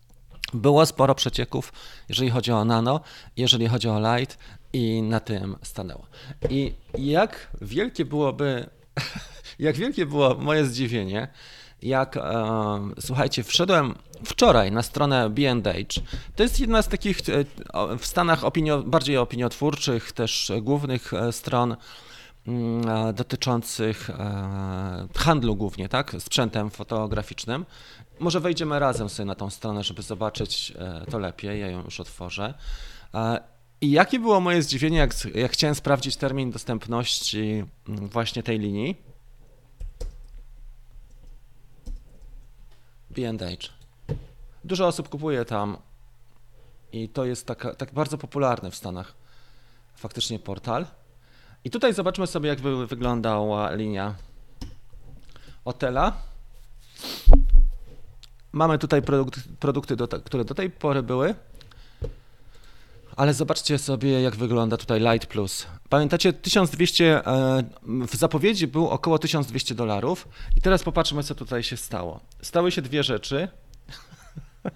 Było 0.55 0.87
sporo 0.87 1.15
przecieków, 1.15 1.73
jeżeli 2.09 2.31
chodzi 2.31 2.53
o 2.53 2.65
nano, 2.65 3.01
jeżeli 3.37 3.69
chodzi 3.69 3.89
o 3.89 4.17
light 4.17 4.39
i 4.73 5.03
na 5.03 5.21
tym 5.21 5.57
stanęło. 5.63 6.07
I 6.51 6.73
jak 6.99 7.49
wielkie 7.61 8.05
byłoby, 8.05 8.71
jak 9.59 9.77
wielkie 9.77 10.07
było 10.07 10.35
moje 10.35 10.67
zdziwienie, 10.67 11.29
jak, 11.83 12.17
e, 12.17 12.21
słuchajcie, 13.01 13.43
wszedłem 13.43 13.95
wczoraj 14.25 14.73
na 14.73 14.83
stronę 14.83 15.31
B&H. 15.31 16.01
To 16.37 16.43
jest 16.43 16.61
jedna 16.61 16.83
z 16.83 16.89
takich 16.89 17.19
e, 17.29 17.45
w 17.99 18.07
Stanach 18.07 18.45
opinio, 18.45 18.83
bardziej 18.83 19.17
opiniotwórczych, 19.17 20.13
też 20.13 20.53
głównych 20.63 21.13
e, 21.13 21.33
stron 21.33 21.77
mm, 22.47 23.15
dotyczących 23.15 24.11
handlu 25.17 25.57
głównie, 25.57 25.89
tak, 25.89 26.17
sprzętem 26.19 26.71
fotograficznym. 26.71 27.67
Może 28.19 28.41
wejdziemy 28.41 28.79
razem 28.79 29.09
sobie 29.09 29.27
na 29.27 29.35
tą 29.35 29.51
stronę, 29.51 29.85
żeby 29.85 30.03
zobaczyć 30.03 30.73
to 31.11 31.19
lepiej. 31.19 31.61
Ja 31.61 31.67
ją 31.67 31.85
już 31.85 32.01
otworzę. 32.01 32.55
I 33.83 33.91
jakie 33.91 34.19
było 34.19 34.41
moje 34.41 34.63
zdziwienie, 34.63 34.99
jak, 34.99 35.15
jak 35.35 35.53
chciałem 35.53 35.75
sprawdzić 35.75 36.17
termin 36.17 36.51
dostępności 36.51 37.65
mm, 37.89 38.09
właśnie 38.09 38.43
tej 38.43 38.59
linii? 38.59 38.97
B&H. 43.11 43.69
Dużo 44.65 44.87
osób 44.87 45.09
kupuje 45.09 45.45
tam 45.45 45.77
i 46.93 47.09
to 47.09 47.25
jest 47.25 47.47
tak 47.47 47.93
bardzo 47.93 48.19
popularny 48.19 48.71
w 48.71 48.77
Stanach 48.77 49.15
faktycznie 49.95 50.39
portal. 50.39 50.87
I 51.65 51.71
tutaj 51.71 51.95
zobaczmy 51.95 52.27
sobie, 52.27 52.49
jak 52.49 52.61
by 52.61 52.87
wyglądała 52.87 53.73
linia 53.75 54.15
Otela. 55.65 56.13
Mamy 58.53 58.79
tutaj 58.79 59.03
produkt, 59.03 59.41
produkty, 59.61 59.97
do, 59.97 60.09
które 60.09 60.45
do 60.45 60.55
tej 60.55 60.71
pory 60.71 61.03
były. 61.03 61.35
Ale 63.17 63.35
zobaczcie 63.35 63.79
sobie, 63.79 64.23
jak 64.23 64.37
wygląda 64.37 64.77
tutaj 64.77 65.01
Light 65.01 65.27
Plus. 65.27 65.67
Pamiętacie, 65.89 66.33
1200, 66.33 67.27
e, 67.27 67.63
w 68.07 68.17
zapowiedzi 68.17 68.67
był 68.67 68.89
około 68.89 69.19
1200 69.19 69.75
dolarów 69.75 70.29
i 70.57 70.61
teraz 70.61 70.83
popatrzmy, 70.83 71.23
co 71.23 71.35
tutaj 71.35 71.63
się 71.63 71.77
stało. 71.77 72.21
Stały 72.43 72.73
się 72.73 72.83
dwie 72.83 73.03
rzeczy. 73.03 73.49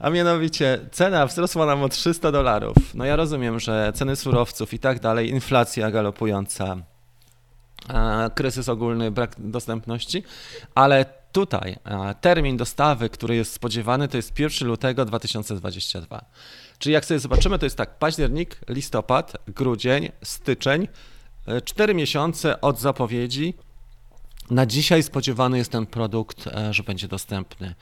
A 0.00 0.10
mianowicie 0.10 0.78
cena 0.92 1.26
wzrosła 1.26 1.66
nam 1.66 1.82
o 1.82 1.88
300 1.88 2.32
dolarów. 2.32 2.76
No 2.94 3.04
ja 3.04 3.16
rozumiem, 3.16 3.60
że 3.60 3.92
ceny 3.94 4.16
surowców 4.16 4.74
i 4.74 4.78
tak 4.78 5.00
dalej, 5.00 5.30
inflacja 5.30 5.90
galopująca, 5.90 6.76
e, 7.88 8.30
kryzys 8.34 8.68
ogólny, 8.68 9.10
brak 9.10 9.34
dostępności, 9.38 10.22
ale 10.74 11.17
tutaj 11.32 11.76
termin 12.20 12.56
dostawy, 12.56 13.10
który 13.10 13.36
jest 13.36 13.52
spodziewany, 13.52 14.08
to 14.08 14.16
jest 14.16 14.38
1 14.38 14.68
lutego 14.68 15.04
2022. 15.04 16.24
Czyli 16.78 16.92
jak 16.92 17.04
sobie 17.04 17.20
zobaczymy, 17.20 17.58
to 17.58 17.66
jest 17.66 17.76
tak 17.76 17.98
październik, 17.98 18.60
listopad, 18.68 19.32
grudzień, 19.46 20.08
styczeń, 20.22 20.88
4 21.64 21.90
e, 21.90 21.94
miesiące 21.94 22.60
od 22.60 22.80
zapowiedzi. 22.80 23.54
Na 24.50 24.66
dzisiaj 24.66 25.02
spodziewany 25.02 25.58
jest 25.58 25.72
ten 25.72 25.86
produkt, 25.86 26.46
e, 26.46 26.74
że 26.74 26.82
będzie 26.82 27.08
dostępny. 27.08 27.74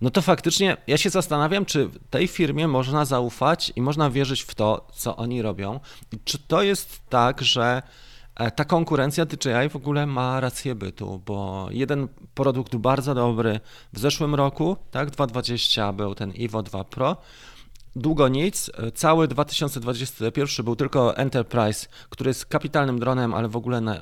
No 0.00 0.10
to 0.10 0.22
faktycznie 0.22 0.76
ja 0.86 0.98
się 0.98 1.10
zastanawiam, 1.10 1.64
czy 1.64 1.90
tej 2.10 2.28
firmie 2.28 2.68
można 2.68 3.04
zaufać 3.04 3.72
i 3.76 3.82
można 3.82 4.10
wierzyć 4.10 4.42
w 4.42 4.54
to, 4.54 4.86
co 4.94 5.16
oni 5.16 5.42
robią. 5.42 5.80
I 6.12 6.18
czy 6.24 6.38
to 6.38 6.62
jest 6.62 7.00
tak, 7.08 7.42
że 7.42 7.82
E, 7.82 7.82
ta 8.54 8.64
konkurencja 8.64 9.24
DJI 9.26 9.68
w 9.70 9.76
ogóle 9.76 10.06
ma 10.06 10.40
rację 10.40 10.74
bytu, 10.74 11.22
bo 11.26 11.68
jeden 11.70 12.08
produkt 12.34 12.76
bardzo 12.76 13.14
dobry 13.14 13.60
w 13.92 13.98
zeszłym 13.98 14.34
roku, 14.34 14.76
tak, 14.90 15.10
2020 15.10 15.92
był 15.92 16.14
ten 16.14 16.32
Evo 16.38 16.62
2 16.62 16.84
Pro, 16.84 17.16
długo 17.96 18.28
nic. 18.28 18.70
Cały 18.94 19.28
2021 19.28 20.64
był 20.64 20.76
tylko 20.76 21.16
Enterprise, 21.16 21.86
który 22.10 22.30
jest 22.30 22.46
kapitalnym 22.46 22.98
dronem, 22.98 23.34
ale 23.34 23.48
w 23.48 23.56
ogóle 23.56 23.80
na, 23.80 24.00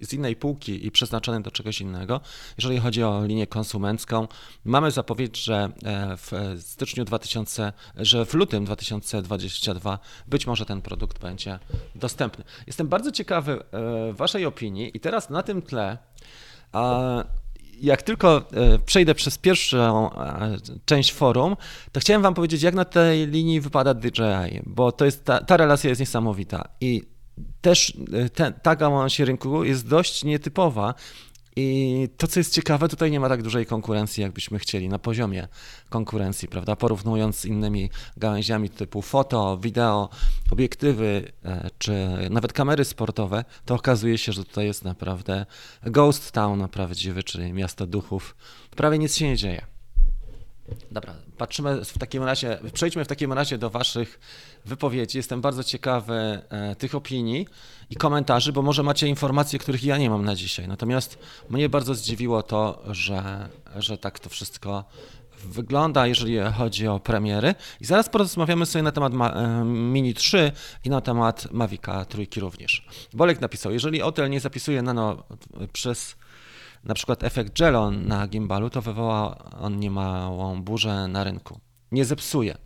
z 0.00 0.12
innej 0.12 0.36
półki 0.36 0.86
i 0.86 0.90
przeznaczony 0.90 1.40
do 1.42 1.50
czegoś 1.50 1.80
innego. 1.80 2.20
Jeżeli 2.58 2.78
chodzi 2.78 3.02
o 3.02 3.24
linię 3.24 3.46
konsumencką, 3.46 4.28
mamy 4.64 4.90
zapowiedź, 4.90 5.44
że 5.44 5.70
e, 5.84 6.16
w 6.16 6.56
styczniu 6.60 7.04
2000, 7.04 7.72
że 7.96 8.26
w 8.26 8.34
lutym 8.34 8.64
2022 8.64 9.98
być 10.26 10.46
może 10.46 10.66
ten 10.66 10.82
produkt 10.82 11.18
będzie 11.18 11.58
dostępny. 11.94 12.44
Jestem 12.66 12.88
bardzo 12.88 13.12
ciekawy 13.12 13.62
e, 13.72 14.12
Waszej 14.12 14.46
opinii 14.46 14.96
i 14.96 15.00
teraz 15.00 15.30
na 15.30 15.42
tym 15.42 15.62
tle 15.62 15.98
jak 17.80 18.02
tylko 18.02 18.36
e, 18.52 18.78
przejdę 18.78 19.14
przez 19.14 19.38
pierwszą 19.38 20.12
e, 20.12 20.56
część 20.84 21.12
forum, 21.12 21.56
to 21.92 22.00
chciałem 22.00 22.22
wam 22.22 22.34
powiedzieć, 22.34 22.62
jak 22.62 22.74
na 22.74 22.84
tej 22.84 23.26
linii 23.26 23.60
wypada 23.60 23.94
DJI, 23.94 24.60
bo 24.66 24.92
to 24.92 25.04
jest 25.04 25.24
ta, 25.24 25.40
ta 25.40 25.56
relacja 25.56 25.88
jest 25.88 26.00
niesamowita. 26.00 26.68
I 26.80 27.02
też 27.60 27.98
e, 28.12 28.28
ten, 28.28 28.52
ta 28.62 28.76
gałąź 28.76 29.20
rynku 29.20 29.64
jest 29.64 29.88
dość 29.88 30.24
nietypowa 30.24 30.94
i 31.56 32.08
to, 32.16 32.26
co 32.26 32.40
jest 32.40 32.54
ciekawe, 32.54 32.88
tutaj 32.88 33.10
nie 33.10 33.20
ma 33.20 33.28
tak 33.28 33.42
dużej 33.42 33.66
konkurencji, 33.66 34.22
jakbyśmy 34.22 34.58
chcieli 34.58 34.88
na 34.88 34.98
poziomie 34.98 35.48
konkurencji, 35.88 36.48
prawda? 36.48 36.76
Porównując 36.76 37.36
z 37.36 37.44
innymi 37.44 37.90
gałęziami 38.16 38.70
typu 38.70 39.02
foto, 39.02 39.58
wideo, 39.58 40.08
obiektywy 40.50 41.32
e, 41.44 41.70
czy 41.78 42.08
nawet 42.30 42.52
kamery 42.52 42.84
sportowe, 42.84 43.44
to 43.64 43.74
okazuje 43.74 44.18
się, 44.18 44.32
że 44.32 44.44
tutaj 44.44 44.66
jest 44.66 44.84
naprawdę 44.84 45.46
ghost 45.82 46.32
town 46.32 46.68
prawdziwy, 46.68 47.22
czyli 47.22 47.52
miasto 47.52 47.86
duchów. 47.86 48.36
Prawie 48.76 48.98
nic 48.98 49.16
się 49.16 49.28
nie 49.28 49.36
dzieje. 49.36 49.75
Dobra, 50.90 51.14
patrzymy 51.38 51.84
w 51.84 51.98
takim 51.98 52.22
razie, 52.22 52.58
przejdźmy 52.72 53.04
w 53.04 53.08
takim 53.08 53.32
razie 53.32 53.58
do 53.58 53.70
Waszych 53.70 54.20
wypowiedzi. 54.64 55.18
Jestem 55.18 55.40
bardzo 55.40 55.64
ciekawy 55.64 56.14
e, 56.14 56.76
tych 56.76 56.94
opinii 56.94 57.46
i 57.90 57.96
komentarzy, 57.96 58.52
bo 58.52 58.62
może 58.62 58.82
macie 58.82 59.06
informacje, 59.08 59.58
których 59.58 59.84
ja 59.84 59.98
nie 59.98 60.10
mam 60.10 60.24
na 60.24 60.34
dzisiaj. 60.34 60.68
Natomiast 60.68 61.18
mnie 61.50 61.68
bardzo 61.68 61.94
zdziwiło 61.94 62.42
to, 62.42 62.82
że, 62.90 63.48
że 63.76 63.98
tak 63.98 64.18
to 64.18 64.28
wszystko 64.28 64.84
wygląda, 65.44 66.06
jeżeli 66.06 66.38
chodzi 66.58 66.88
o 66.88 67.00
premiery. 67.00 67.54
I 67.80 67.84
zaraz 67.84 68.08
porozmawiamy 68.08 68.66
sobie 68.66 68.82
na 68.82 68.92
temat 68.92 69.12
e, 69.12 69.64
Mini 69.64 70.14
3 70.14 70.52
i 70.84 70.90
na 70.90 71.00
temat 71.00 71.52
Mavica 71.52 72.04
trójki 72.04 72.40
również. 72.40 72.86
Bolek 73.12 73.40
napisał, 73.40 73.72
jeżeli 73.72 74.00
hotel 74.00 74.30
nie 74.30 74.40
zapisuje 74.40 74.82
nano 74.82 75.22
przez 75.72 76.16
na 76.86 76.94
przykład 76.94 77.24
efekt 77.24 77.60
Jelon 77.60 78.06
na 78.06 78.26
gimbalu, 78.26 78.70
to 78.70 78.82
wywoła 78.82 79.38
on 79.60 79.78
niemałą 79.78 80.62
burzę 80.62 81.08
na 81.08 81.24
rynku. 81.24 81.60
Nie 81.92 82.04
zepsuje. 82.04 82.58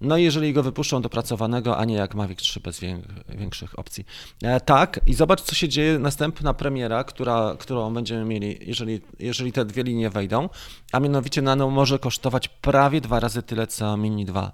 No 0.00 0.16
jeżeli 0.16 0.52
go 0.52 0.62
wypuszczą 0.62 1.02
dopracowanego, 1.02 1.78
a 1.78 1.84
nie 1.84 1.94
jak 1.94 2.14
Mavic 2.14 2.38
3 2.38 2.60
bez 2.60 2.80
większych 3.28 3.78
opcji. 3.78 4.04
E, 4.42 4.60
tak, 4.60 5.00
i 5.06 5.14
zobacz, 5.14 5.40
co 5.40 5.54
się 5.54 5.68
dzieje. 5.68 5.98
Następna 5.98 6.54
premiera, 6.54 7.04
która, 7.04 7.56
którą 7.58 7.94
będziemy 7.94 8.24
mieli, 8.24 8.58
jeżeli, 8.60 9.00
jeżeli 9.18 9.52
te 9.52 9.64
dwie 9.64 9.82
linie 9.82 10.10
wejdą, 10.10 10.48
a 10.92 11.00
mianowicie 11.00 11.42
Nano 11.42 11.70
może 11.70 11.98
kosztować 11.98 12.48
prawie 12.48 13.00
dwa 13.00 13.20
razy 13.20 13.42
tyle, 13.42 13.66
co 13.66 13.96
Mini 13.96 14.24
2, 14.24 14.52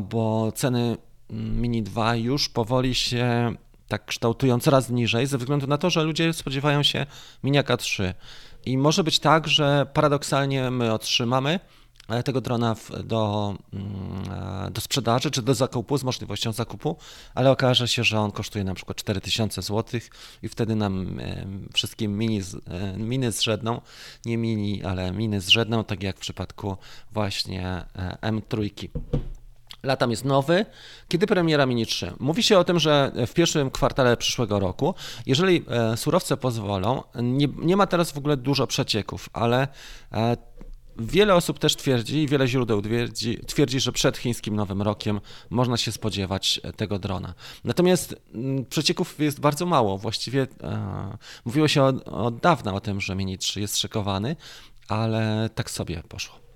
bo 0.00 0.52
ceny 0.52 0.96
Mini 1.30 1.82
2 1.82 2.16
już 2.16 2.48
powoli 2.48 2.94
się 2.94 3.54
tak 3.88 4.04
kształtują 4.04 4.60
coraz 4.60 4.90
niżej, 4.90 5.26
ze 5.26 5.38
względu 5.38 5.66
na 5.66 5.78
to, 5.78 5.90
że 5.90 6.02
ludzie 6.02 6.32
spodziewają 6.32 6.82
się 6.82 7.06
Miniaka 7.44 7.76
3. 7.76 8.14
I 8.66 8.78
może 8.78 9.04
być 9.04 9.18
tak, 9.18 9.48
że 9.48 9.86
paradoksalnie 9.92 10.70
my 10.70 10.92
otrzymamy 10.92 11.60
e, 12.08 12.22
tego 12.22 12.40
drona 12.40 12.76
do, 13.04 13.54
mm, 13.72 14.66
e, 14.66 14.70
do 14.70 14.80
sprzedaży 14.80 15.30
czy 15.30 15.42
do 15.42 15.54
zakupu 15.54 15.98
z 15.98 16.04
możliwością 16.04 16.52
zakupu, 16.52 16.96
ale 17.34 17.50
okaże 17.50 17.88
się, 17.88 18.04
że 18.04 18.20
on 18.20 18.32
kosztuje 18.32 18.64
na 18.64 18.74
przykład 18.74 18.96
4000 18.96 19.62
zł 19.62 20.00
i 20.42 20.48
wtedy 20.48 20.74
nam 20.76 21.20
e, 21.20 21.46
wszystkim 21.74 22.18
mini, 22.18 22.40
miny 22.96 23.32
zrzedną, 23.32 23.80
nie 24.24 24.36
mini, 24.36 24.84
ale 24.84 25.12
miny 25.12 25.40
zrzedną, 25.40 25.84
tak 25.84 26.02
jak 26.02 26.16
w 26.16 26.20
przypadku 26.20 26.76
właśnie 27.12 27.84
M3. 28.22 28.88
Latam 29.88 30.10
jest 30.10 30.24
nowy. 30.24 30.66
Kiedy 31.08 31.26
premiera 31.26 31.66
Mini 31.66 31.86
3? 31.86 32.12
Mówi 32.20 32.42
się 32.42 32.58
o 32.58 32.64
tym, 32.64 32.78
że 32.78 33.12
w 33.26 33.32
pierwszym 33.32 33.70
kwartale 33.70 34.16
przyszłego 34.16 34.60
roku, 34.60 34.94
jeżeli 35.26 35.64
e, 35.68 35.96
surowce 35.96 36.36
pozwolą, 36.36 37.02
nie, 37.14 37.48
nie 37.58 37.76
ma 37.76 37.86
teraz 37.86 38.12
w 38.12 38.18
ogóle 38.18 38.36
dużo 38.36 38.66
przecieków, 38.66 39.28
ale 39.32 39.68
e, 40.12 40.36
Wiele 41.00 41.34
osób 41.34 41.58
też 41.58 41.76
twierdzi, 41.76 42.26
wiele 42.28 42.48
źródeł 42.48 42.82
twierdzi, 42.82 43.38
twierdzi, 43.46 43.80
że 43.80 43.92
przed 43.92 44.18
chińskim 44.18 44.56
Nowym 44.56 44.82
Rokiem 44.82 45.20
można 45.50 45.76
się 45.76 45.92
spodziewać 45.92 46.60
e, 46.62 46.72
tego 46.72 46.98
drona. 46.98 47.34
Natomiast 47.64 48.14
mm, 48.34 48.64
przecieków 48.64 49.20
jest 49.20 49.40
bardzo 49.40 49.66
mało. 49.66 49.98
Właściwie 49.98 50.46
mówiło 51.44 51.68
się 51.68 51.82
od, 51.82 52.08
od 52.08 52.40
dawna 52.40 52.74
o 52.74 52.80
tym, 52.80 53.00
że 53.00 53.14
Mini 53.14 53.38
3 53.38 53.60
jest 53.60 53.78
szykowany, 53.78 54.36
ale 54.88 55.50
tak 55.54 55.70
sobie 55.70 56.02
poszło. 56.08 56.47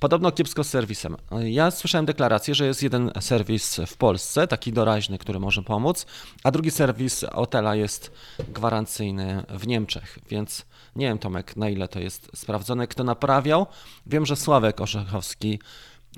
Podobno 0.00 0.32
kiepsko 0.32 0.64
z 0.64 0.68
serwisem. 0.68 1.16
Ja 1.44 1.70
słyszałem 1.70 2.06
deklarację, 2.06 2.54
że 2.54 2.66
jest 2.66 2.82
jeden 2.82 3.10
serwis 3.20 3.80
w 3.86 3.96
Polsce, 3.96 4.46
taki 4.46 4.72
doraźny, 4.72 5.18
który 5.18 5.40
może 5.40 5.62
pomóc, 5.62 6.06
a 6.44 6.50
drugi 6.50 6.70
serwis 6.70 7.24
Otela 7.24 7.74
jest 7.74 8.12
gwarancyjny 8.48 9.44
w 9.48 9.66
Niemczech, 9.66 10.18
więc 10.30 10.66
nie 10.96 11.06
wiem 11.06 11.18
Tomek, 11.18 11.56
na 11.56 11.68
ile 11.68 11.88
to 11.88 12.00
jest 12.00 12.30
sprawdzone, 12.34 12.86
kto 12.86 13.04
naprawiał. 13.04 13.66
Wiem, 14.06 14.26
że 14.26 14.36
Sławek 14.36 14.80
Orzechowski, 14.80 15.58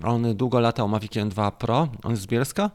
on 0.04 0.36
długo 0.36 0.60
latał 0.60 0.88
Maviciem 0.88 1.28
2 1.28 1.50
Pro, 1.50 1.88
on 2.02 2.16
z 2.16 2.26
Bielska 2.26 2.70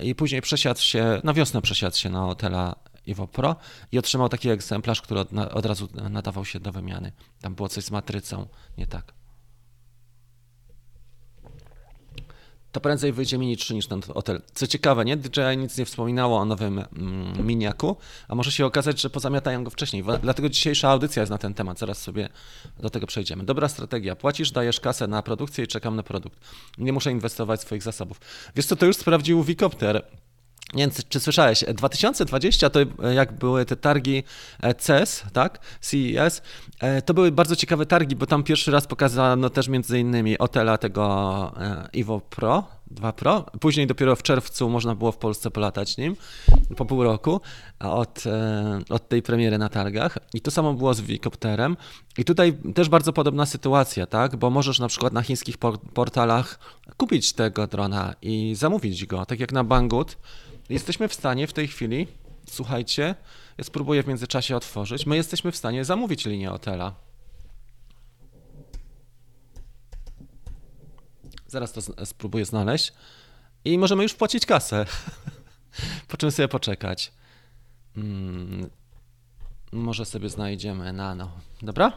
i 0.00 0.14
później 0.14 0.42
przesiadł 0.42 0.80
się, 0.80 1.20
na 1.24 1.34
wiosnę 1.34 1.62
przesiadł 1.62 1.96
się 1.96 2.10
na 2.10 2.28
Otela 2.28 2.76
Evo 3.08 3.28
Pro 3.28 3.56
i 3.92 3.98
otrzymał 3.98 4.28
taki 4.28 4.50
egzemplarz, 4.50 5.02
który 5.02 5.20
od, 5.20 5.28
od 5.52 5.66
razu 5.66 5.88
nadawał 6.10 6.44
się 6.44 6.60
do 6.60 6.72
wymiany. 6.72 7.12
Tam 7.40 7.54
było 7.54 7.68
coś 7.68 7.84
z 7.84 7.90
matrycą, 7.90 8.46
nie 8.78 8.86
tak. 8.86 9.17
To 12.72 12.80
prędzej 12.80 13.12
wyjdzie 13.12 13.38
Mini 13.38 13.56
3 13.56 13.74
niż 13.74 13.86
ten 13.86 14.02
hotel. 14.02 14.42
Co 14.54 14.66
ciekawe, 14.66 15.04
nie? 15.04 15.16
DJI 15.16 15.56
nic 15.58 15.78
nie 15.78 15.84
wspominało 15.84 16.38
o 16.38 16.44
nowym 16.44 16.78
mm, 16.78 17.46
miniaku, 17.46 17.96
a 18.28 18.34
może 18.34 18.52
się 18.52 18.66
okazać, 18.66 19.00
że 19.00 19.10
pozamiatają 19.10 19.64
go 19.64 19.70
wcześniej. 19.70 20.04
Dlatego 20.22 20.48
dzisiejsza 20.48 20.88
audycja 20.88 21.22
jest 21.22 21.30
na 21.30 21.38
ten 21.38 21.54
temat. 21.54 21.78
Zaraz 21.78 22.02
sobie 22.02 22.28
do 22.80 22.90
tego 22.90 23.06
przejdziemy. 23.06 23.44
Dobra 23.44 23.68
strategia. 23.68 24.16
Płacisz, 24.16 24.50
dajesz 24.50 24.80
kasę 24.80 25.06
na 25.06 25.22
produkcję 25.22 25.64
i 25.64 25.66
czekam 25.66 25.96
na 25.96 26.02
produkt. 26.02 26.38
Nie 26.78 26.92
muszę 26.92 27.12
inwestować 27.12 27.60
swoich 27.60 27.82
zasobów. 27.82 28.20
Wiesz 28.56 28.66
co, 28.66 28.76
to 28.76 28.86
już 28.86 28.96
sprawdził 28.96 29.42
Wikopter. 29.42 30.04
Wiem, 30.74 30.90
czy 31.08 31.20
słyszałeś, 31.20 31.64
2020 31.74 32.70
to 32.70 32.80
jak 33.14 33.32
były 33.32 33.64
te 33.64 33.76
targi 33.76 34.22
e, 34.62 34.74
CES, 34.74 35.24
tak, 35.32 35.58
CES, 35.80 36.42
e, 36.80 37.02
to 37.02 37.14
były 37.14 37.32
bardzo 37.32 37.56
ciekawe 37.56 37.86
targi, 37.86 38.16
bo 38.16 38.26
tam 38.26 38.42
pierwszy 38.42 38.70
raz 38.70 38.86
pokazano 38.86 39.50
też 39.50 39.68
między 39.68 39.98
innymi 39.98 40.38
Otela 40.38 40.78
tego 40.78 41.52
Evo 41.94 42.16
e, 42.16 42.20
Pro, 42.30 42.64
2 42.90 43.12
Pro, 43.12 43.44
później 43.60 43.86
dopiero 43.86 44.16
w 44.16 44.22
czerwcu 44.22 44.70
można 44.70 44.94
było 44.94 45.12
w 45.12 45.16
Polsce 45.16 45.50
polatać 45.50 45.96
nim, 45.96 46.16
po 46.76 46.84
pół 46.84 47.04
roku 47.04 47.40
od, 47.78 48.24
od 48.88 49.08
tej 49.08 49.22
premiery 49.22 49.58
na 49.58 49.68
targach. 49.68 50.18
I 50.34 50.40
to 50.40 50.50
samo 50.50 50.74
było 50.74 50.94
z 50.94 51.00
Wikopterem 51.00 51.76
i 52.18 52.24
tutaj 52.24 52.58
też 52.74 52.88
bardzo 52.88 53.12
podobna 53.12 53.46
sytuacja, 53.46 54.06
tak, 54.06 54.36
bo 54.36 54.50
możesz 54.50 54.78
na 54.78 54.88
przykład 54.88 55.12
na 55.12 55.22
chińskich 55.22 55.56
portalach 55.94 56.58
kupić 56.96 57.32
tego 57.32 57.66
drona 57.66 58.14
i 58.22 58.54
zamówić 58.54 59.06
go, 59.06 59.26
tak 59.26 59.40
jak 59.40 59.52
na 59.52 59.64
Banggood, 59.64 60.16
Jesteśmy 60.68 61.08
w 61.08 61.14
stanie 61.14 61.46
w 61.46 61.52
tej 61.52 61.68
chwili, 61.68 62.06
słuchajcie, 62.48 63.14
ja 63.58 63.64
spróbuję 63.64 64.02
w 64.02 64.06
międzyczasie 64.06 64.56
otworzyć, 64.56 65.06
my 65.06 65.16
jesteśmy 65.16 65.52
w 65.52 65.56
stanie 65.56 65.84
zamówić 65.84 66.26
linię 66.26 66.48
hotela. 66.48 66.94
Zaraz 71.48 71.72
to 71.72 72.06
spróbuję 72.06 72.44
znaleźć. 72.44 72.92
I 73.64 73.78
możemy 73.78 74.02
już 74.02 74.12
wpłacić 74.12 74.46
kasę. 74.46 74.86
po 76.08 76.16
czym 76.16 76.30
sobie 76.30 76.48
poczekać. 76.48 77.12
Hmm. 77.94 78.70
Może 79.72 80.04
sobie 80.04 80.28
znajdziemy 80.28 80.92
nano. 80.92 81.30
Dobra? 81.62 81.92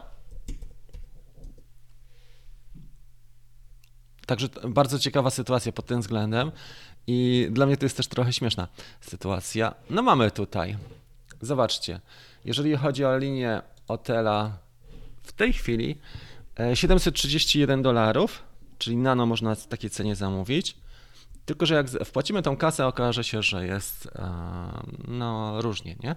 Także 4.26 4.48
bardzo 4.68 4.98
ciekawa 4.98 5.30
sytuacja 5.30 5.72
pod 5.72 5.86
tym 5.86 6.00
względem. 6.00 6.52
I 7.06 7.48
dla 7.50 7.66
mnie 7.66 7.76
to 7.76 7.84
jest 7.84 7.96
też 7.96 8.08
trochę 8.08 8.32
śmieszna 8.32 8.68
sytuacja. 9.00 9.74
No 9.90 10.02
mamy 10.02 10.30
tutaj, 10.30 10.76
zobaczcie, 11.40 12.00
jeżeli 12.44 12.76
chodzi 12.76 13.04
o 13.04 13.18
linię 13.18 13.62
Otela 13.88 14.58
w 15.22 15.32
tej 15.32 15.52
chwili 15.52 15.98
731 16.74 17.80
e, 17.80 17.82
dolarów, 17.82 18.42
czyli 18.82 18.96
nano 18.96 19.26
można 19.26 19.54
w 19.54 19.66
takiej 19.66 19.90
cenie 19.90 20.16
zamówić. 20.16 20.76
Tylko, 21.44 21.66
że 21.66 21.74
jak 21.74 21.90
wpłacimy 21.90 22.42
tą 22.42 22.56
kasę, 22.56 22.86
okaże 22.86 23.24
się, 23.24 23.42
że 23.42 23.66
jest 23.66 24.08
no 25.08 25.62
różnie, 25.62 25.96
nie? 26.02 26.16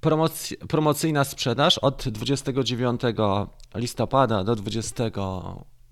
Promoc 0.00 0.54
promocyjna 0.68 1.24
sprzedaż 1.24 1.78
od 1.78 2.08
29 2.08 3.00
listopada 3.74 4.44
do 4.44 4.56
20 4.56 5.04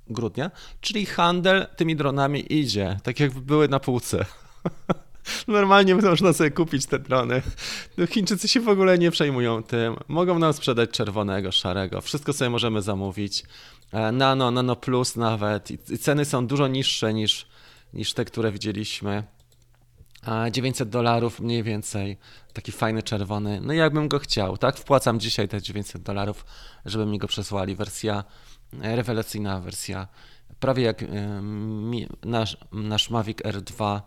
grudnia, 0.06 0.50
czyli 0.80 1.06
handel 1.06 1.66
tymi 1.76 1.96
dronami 1.96 2.52
idzie, 2.54 2.98
tak 3.02 3.20
jakby 3.20 3.40
były 3.40 3.68
na 3.68 3.80
półce. 3.80 4.24
Normalnie 5.48 5.94
można 5.94 6.32
sobie 6.32 6.50
kupić 6.50 6.86
te 6.86 6.98
drony. 6.98 7.42
No, 7.98 8.06
Chińczycy 8.06 8.48
się 8.48 8.60
w 8.60 8.68
ogóle 8.68 8.98
nie 8.98 9.10
przejmują 9.10 9.62
tym. 9.62 9.96
Mogą 10.08 10.38
nam 10.38 10.52
sprzedać 10.52 10.90
czerwonego, 10.90 11.52
szarego. 11.52 12.00
Wszystko 12.00 12.32
sobie 12.32 12.50
możemy 12.50 12.82
zamówić. 12.82 13.44
E, 13.92 14.12
nano, 14.12 14.50
Nano 14.50 14.76
Plus 14.76 15.16
nawet. 15.16 15.70
I 15.90 15.98
ceny 15.98 16.24
są 16.24 16.46
dużo 16.46 16.68
niższe 16.68 17.14
niż, 17.14 17.46
niż 17.92 18.14
te, 18.14 18.24
które 18.24 18.52
widzieliśmy. 18.52 19.24
900 20.50 20.88
dolarów 20.88 21.40
mniej 21.40 21.62
więcej. 21.62 22.18
Taki 22.52 22.72
fajny 22.72 23.02
czerwony. 23.02 23.60
No 23.60 23.72
jakbym 23.72 24.08
go 24.08 24.18
chciał, 24.18 24.56
tak? 24.56 24.76
Wpłacam 24.76 25.20
dzisiaj 25.20 25.48
te 25.48 25.62
900 25.62 26.02
dolarów, 26.02 26.44
żeby 26.84 27.06
mi 27.06 27.18
go 27.18 27.26
przesłali. 27.26 27.76
Wersja 27.76 28.24
rewelacyjna 28.82 29.60
wersja, 29.60 30.08
prawie 30.60 30.82
jak 30.82 31.02
e, 31.02 31.06
nasz, 32.24 32.56
nasz 32.72 33.10
Mavic 33.10 33.38
R2, 33.38 34.00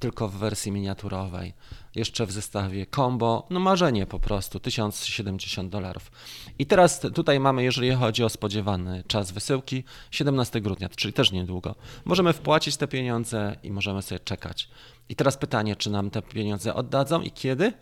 tylko 0.00 0.28
w 0.28 0.36
wersji 0.36 0.72
miniaturowej. 0.72 1.54
Jeszcze 1.94 2.26
w 2.26 2.32
zestawie 2.32 2.86
combo, 2.86 3.46
no 3.50 3.60
marzenie 3.60 4.06
po 4.06 4.20
prostu, 4.20 4.60
1070 4.60 5.70
dolarów. 5.70 6.10
I 6.58 6.66
teraz 6.66 7.00
tutaj 7.00 7.40
mamy, 7.40 7.62
jeżeli 7.62 7.92
chodzi 7.92 8.24
o 8.24 8.28
spodziewany 8.28 9.04
czas 9.06 9.30
wysyłki, 9.32 9.84
17 10.10 10.60
grudnia, 10.60 10.88
czyli 10.88 11.12
też 11.12 11.32
niedługo. 11.32 11.74
Możemy 12.04 12.32
wpłacić 12.32 12.76
te 12.76 12.88
pieniądze 12.88 13.56
i 13.62 13.70
możemy 13.70 14.02
sobie 14.02 14.20
czekać. 14.20 14.68
I 15.08 15.16
teraz 15.16 15.36
pytanie, 15.36 15.76
czy 15.76 15.90
nam 15.90 16.10
te 16.10 16.22
pieniądze 16.22 16.74
oddadzą 16.74 17.20
i 17.22 17.30
kiedy? 17.30 17.72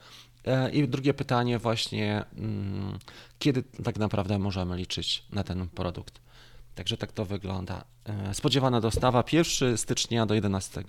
E, 0.44 0.70
I 0.70 0.88
drugie 0.88 1.14
pytanie 1.14 1.58
właśnie, 1.58 2.24
mm, 2.36 2.98
kiedy 3.38 3.62
tak 3.62 3.98
naprawdę 3.98 4.38
możemy 4.38 4.76
liczyć 4.76 5.22
na 5.32 5.44
ten 5.44 5.68
produkt? 5.68 6.20
Także 6.78 6.96
tak 6.96 7.12
to 7.12 7.24
wygląda. 7.24 7.84
E, 8.04 8.34
spodziewana 8.34 8.80
dostawa 8.80 9.24
1 9.32 9.78
stycznia 9.78 10.26
do 10.26 10.34
11 10.34 10.84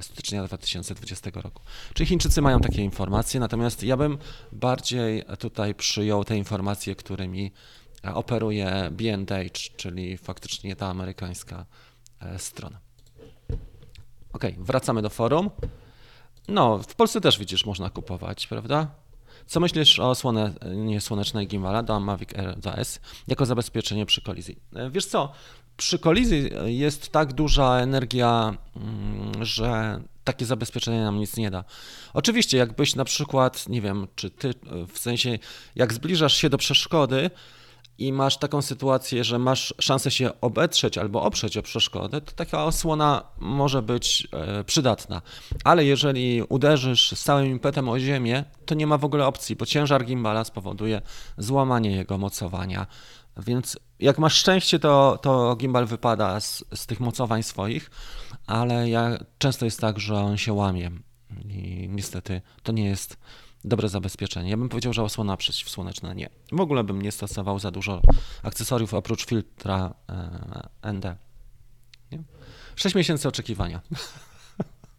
stycznia 0.00 0.44
2020 0.44 1.30
roku. 1.34 1.62
Czyli 1.94 2.06
Chińczycy 2.06 2.42
mają 2.42 2.60
takie 2.60 2.82
informacje, 2.82 3.40
natomiast 3.40 3.82
ja 3.82 3.96
bym 3.96 4.18
bardziej 4.52 5.24
tutaj 5.38 5.74
przyjął 5.74 6.24
te 6.24 6.36
informacje, 6.36 6.94
którymi 6.94 7.52
operuje 8.14 8.88
B&H, 8.90 9.44
czyli 9.76 10.16
faktycznie 10.16 10.76
ta 10.76 10.86
amerykańska 10.86 11.66
e, 12.20 12.38
strona. 12.38 12.80
Ok, 14.32 14.44
wracamy 14.58 15.02
do 15.02 15.10
forum. 15.10 15.50
No, 16.48 16.78
w 16.78 16.94
Polsce 16.94 17.20
też 17.20 17.38
widzisz, 17.38 17.66
można 17.66 17.90
kupować, 17.90 18.46
prawda? 18.46 18.86
Co 19.50 19.60
myślisz 19.60 19.98
o 19.98 20.14
słone, 20.14 20.52
nie 20.74 21.00
słonecznej 21.00 21.46
gimbala 21.46 21.82
do 21.82 22.00
Mavic 22.00 22.34
Air 22.38 22.58
2S 22.58 23.00
jako 23.28 23.46
zabezpieczenie 23.46 24.06
przy 24.06 24.22
kolizji? 24.22 24.56
E, 24.74 24.90
wiesz 24.90 25.06
co, 25.06 25.32
przy 25.76 25.98
kolizji 25.98 26.50
jest 26.64 27.08
tak 27.08 27.32
duża 27.32 27.78
energia, 27.78 28.56
mm, 28.76 29.44
że 29.44 30.00
takie 30.24 30.46
zabezpieczenie 30.46 31.00
nam 31.00 31.18
nic 31.18 31.36
nie 31.36 31.50
da. 31.50 31.64
Oczywiście, 32.14 32.58
jakbyś 32.58 32.94
na 32.94 33.04
przykład, 33.04 33.68
nie 33.68 33.80
wiem, 33.80 34.06
czy 34.14 34.30
ty, 34.30 34.54
w 34.92 34.98
sensie, 34.98 35.38
jak 35.74 35.92
zbliżasz 35.92 36.36
się 36.36 36.50
do 36.50 36.58
przeszkody, 36.58 37.30
i 38.00 38.12
masz 38.12 38.36
taką 38.36 38.62
sytuację, 38.62 39.24
że 39.24 39.38
masz 39.38 39.74
szansę 39.80 40.10
się 40.10 40.40
obetrzeć 40.40 40.98
albo 40.98 41.22
oprzeć 41.22 41.56
o 41.56 41.62
przeszkodę, 41.62 42.20
to 42.20 42.32
taka 42.32 42.64
osłona 42.64 43.22
może 43.38 43.82
być 43.82 44.28
e, 44.32 44.64
przydatna. 44.64 45.22
Ale 45.64 45.84
jeżeli 45.84 46.42
uderzysz 46.48 47.12
z 47.12 47.24
całym 47.24 47.46
impetem 47.46 47.88
o 47.88 47.98
ziemię, 47.98 48.44
to 48.66 48.74
nie 48.74 48.86
ma 48.86 48.98
w 48.98 49.04
ogóle 49.04 49.26
opcji, 49.26 49.56
bo 49.56 49.66
ciężar 49.66 50.04
gimbala 50.04 50.44
spowoduje 50.44 51.02
złamanie 51.38 51.90
jego 51.90 52.18
mocowania. 52.18 52.86
Więc 53.36 53.78
jak 53.98 54.18
masz 54.18 54.34
szczęście, 54.34 54.78
to, 54.78 55.18
to 55.22 55.56
gimbal 55.56 55.86
wypada 55.86 56.40
z, 56.40 56.64
z 56.74 56.86
tych 56.86 57.00
mocowań 57.00 57.42
swoich, 57.42 57.90
ale 58.46 58.90
ja, 58.90 59.18
często 59.38 59.64
jest 59.64 59.80
tak, 59.80 59.98
że 59.98 60.14
on 60.14 60.36
się 60.36 60.52
łamie. 60.52 60.90
I 61.48 61.88
niestety 61.90 62.40
to 62.62 62.72
nie 62.72 62.84
jest 62.84 63.16
dobre 63.64 63.88
zabezpieczenie. 63.88 64.50
Ja 64.50 64.56
bym 64.56 64.68
powiedział, 64.68 64.92
że 64.92 65.02
osłona 65.02 65.36
przeciwsłoneczna 65.36 66.14
nie. 66.14 66.28
W 66.52 66.60
ogóle 66.60 66.84
bym 66.84 67.02
nie 67.02 67.12
stosował 67.12 67.58
za 67.58 67.70
dużo 67.70 68.02
akcesoriów 68.42 68.94
oprócz 68.94 69.26
filtra 69.26 69.94
e, 70.82 70.92
ND. 70.92 71.16
Nie? 72.12 72.22
6 72.76 72.94
miesięcy 72.94 73.28
oczekiwania. 73.28 73.80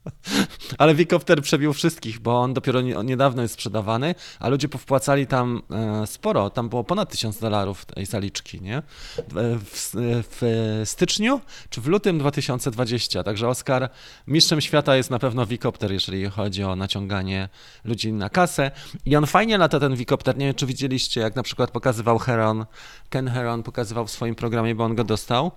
Ale 0.78 0.96
Wikopter 0.96 1.42
przebił 1.42 1.74
wszystkich, 1.74 2.20
bo 2.20 2.40
on 2.40 2.54
dopiero 2.54 2.82
niedawno 2.82 3.42
jest 3.42 3.54
sprzedawany, 3.54 4.16
a 4.40 4.50
ludzie 4.50 4.70
powpłacali 4.70 5.28
tam 5.28 5.62
e, 5.72 6.08
sporo. 6.08 6.50
Tam 6.50 6.70
było 6.70 6.84
ponad 6.84 7.12
1000 7.12 7.40
dolarów 7.40 7.86
tej 7.86 8.06
zaliczki, 8.06 8.62
nie? 8.62 8.82
W, 9.18 9.92
w, 10.30 10.82
styczniu 10.86 11.42
czy 11.70 11.82
w 11.82 11.88
lutym 11.88 12.20
2020. 12.20 13.24
Także 13.24 13.48
Oscar 13.48 13.90
mistrzem 14.28 14.62
świata 14.62 14.96
jest 14.96 15.10
na 15.10 15.20
pewno 15.20 15.46
Wikopter, 15.46 15.92
jeżeli 15.92 16.30
chodzi 16.30 16.64
o 16.64 16.76
naciąganie 16.76 17.50
ludzi 17.84 18.14
na 18.14 18.30
kasę. 18.30 18.72
I 19.06 19.16
on 19.16 19.26
fajnie 19.26 19.58
lata 19.58 19.80
ten 19.80 19.96
Wikopter. 19.96 20.38
Nie 20.38 20.46
wiem, 20.46 20.56
czy 20.56 20.66
widzieliście, 20.66 21.22
jak 21.22 21.36
na 21.36 21.44
przykład 21.44 21.72
pokazywał 21.72 22.18
Heron, 22.18 22.66
Ken 23.10 23.28
Heron 23.28 23.64
pokazywał 23.64 24.08
w 24.08 24.12
swoim 24.12 24.36
programie, 24.36 24.76
bo 24.76 24.84
on 24.84 24.96
go 24.96 25.04
dostał. 25.04 25.52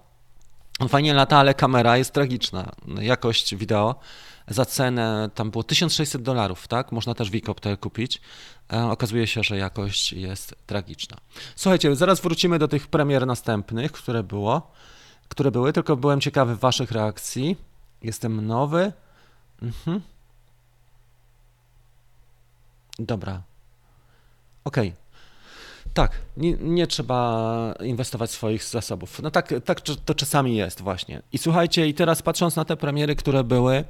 On 0.78 0.88
fajnie 0.88 1.14
lata, 1.14 1.38
ale 1.38 1.54
kamera 1.54 1.96
jest 1.96 2.12
tragiczna. 2.12 2.72
Jakość 3.00 3.56
wideo 3.56 3.94
za 4.48 4.64
cenę, 4.64 5.30
tam 5.34 5.50
było 5.50 5.64
1600 5.64 6.22
dolarów, 6.22 6.68
tak? 6.68 6.92
Można 6.92 7.14
też 7.14 7.30
Wikopter 7.30 7.80
kupić. 7.80 8.20
E, 8.72 8.84
okazuje 8.84 9.26
się, 9.26 9.42
że 9.42 9.56
jakość 9.56 10.12
jest 10.12 10.54
tragiczna. 10.66 11.16
Słuchajcie, 11.56 11.96
zaraz 11.96 12.20
wrócimy 12.20 12.58
do 12.58 12.68
tych 12.68 12.86
premier 12.86 13.26
następnych, 13.26 13.92
które 13.92 14.22
było, 14.22 14.72
które 15.28 15.50
były, 15.50 15.72
tylko 15.72 15.96
byłem 15.96 16.20
ciekawy 16.20 16.56
waszych 16.56 16.90
reakcji. 16.90 17.56
Jestem 18.02 18.46
nowy. 18.46 18.92
Mhm. 19.62 20.00
Dobra. 22.98 23.42
Okej. 24.64 24.88
Okay. 24.88 25.04
Tak, 25.94 26.12
nie, 26.36 26.52
nie, 26.52 26.86
trzeba 26.86 27.74
inwestować 27.80 28.30
swoich 28.30 28.64
zasobów. 28.64 29.22
No 29.22 29.30
tak, 29.30 29.54
tak 29.64 29.80
to 29.80 30.14
czasami 30.14 30.56
jest 30.56 30.80
właśnie. 30.80 31.22
I 31.32 31.38
słuchajcie, 31.38 31.88
i 31.88 31.94
teraz 31.94 32.22
patrząc 32.22 32.56
na 32.56 32.64
te 32.64 32.76
premiery, 32.76 33.16
które 33.16 33.44
były 33.44 33.84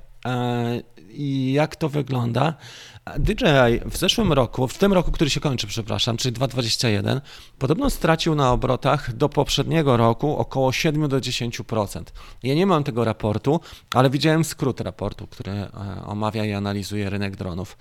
i 1.10 1.52
jak 1.52 1.76
to 1.76 1.88
wygląda, 1.88 2.54
DJI 3.18 3.90
w 3.90 3.96
zeszłym 3.96 4.32
roku, 4.32 4.68
w 4.68 4.78
tym 4.78 4.92
roku, 4.92 5.12
który 5.12 5.30
się 5.30 5.40
kończy, 5.40 5.66
przepraszam, 5.66 6.16
czyli 6.16 6.32
2021, 6.32 7.20
podobno 7.58 7.90
stracił 7.90 8.34
na 8.34 8.52
obrotach 8.52 9.12
do 9.12 9.28
poprzedniego 9.28 9.96
roku 9.96 10.36
około 10.36 10.72
7 10.72 11.08
do 11.08 11.18
10%. 11.18 12.02
Ja 12.42 12.54
nie 12.54 12.66
mam 12.66 12.84
tego 12.84 13.04
raportu, 13.04 13.60
ale 13.94 14.10
widziałem 14.10 14.44
skrót 14.44 14.80
raportu, 14.80 15.26
który 15.26 15.52
e, 15.52 15.70
omawia 16.06 16.44
i 16.44 16.52
analizuje 16.52 17.10
rynek 17.10 17.36
dronów. 17.36 17.76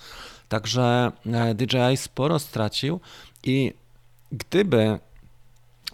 Także 0.49 1.12
e, 1.25 1.56
DJI 1.56 1.97
sporo 1.97 2.39
stracił 2.39 2.99
i 3.43 3.73
gdyby 4.32 4.99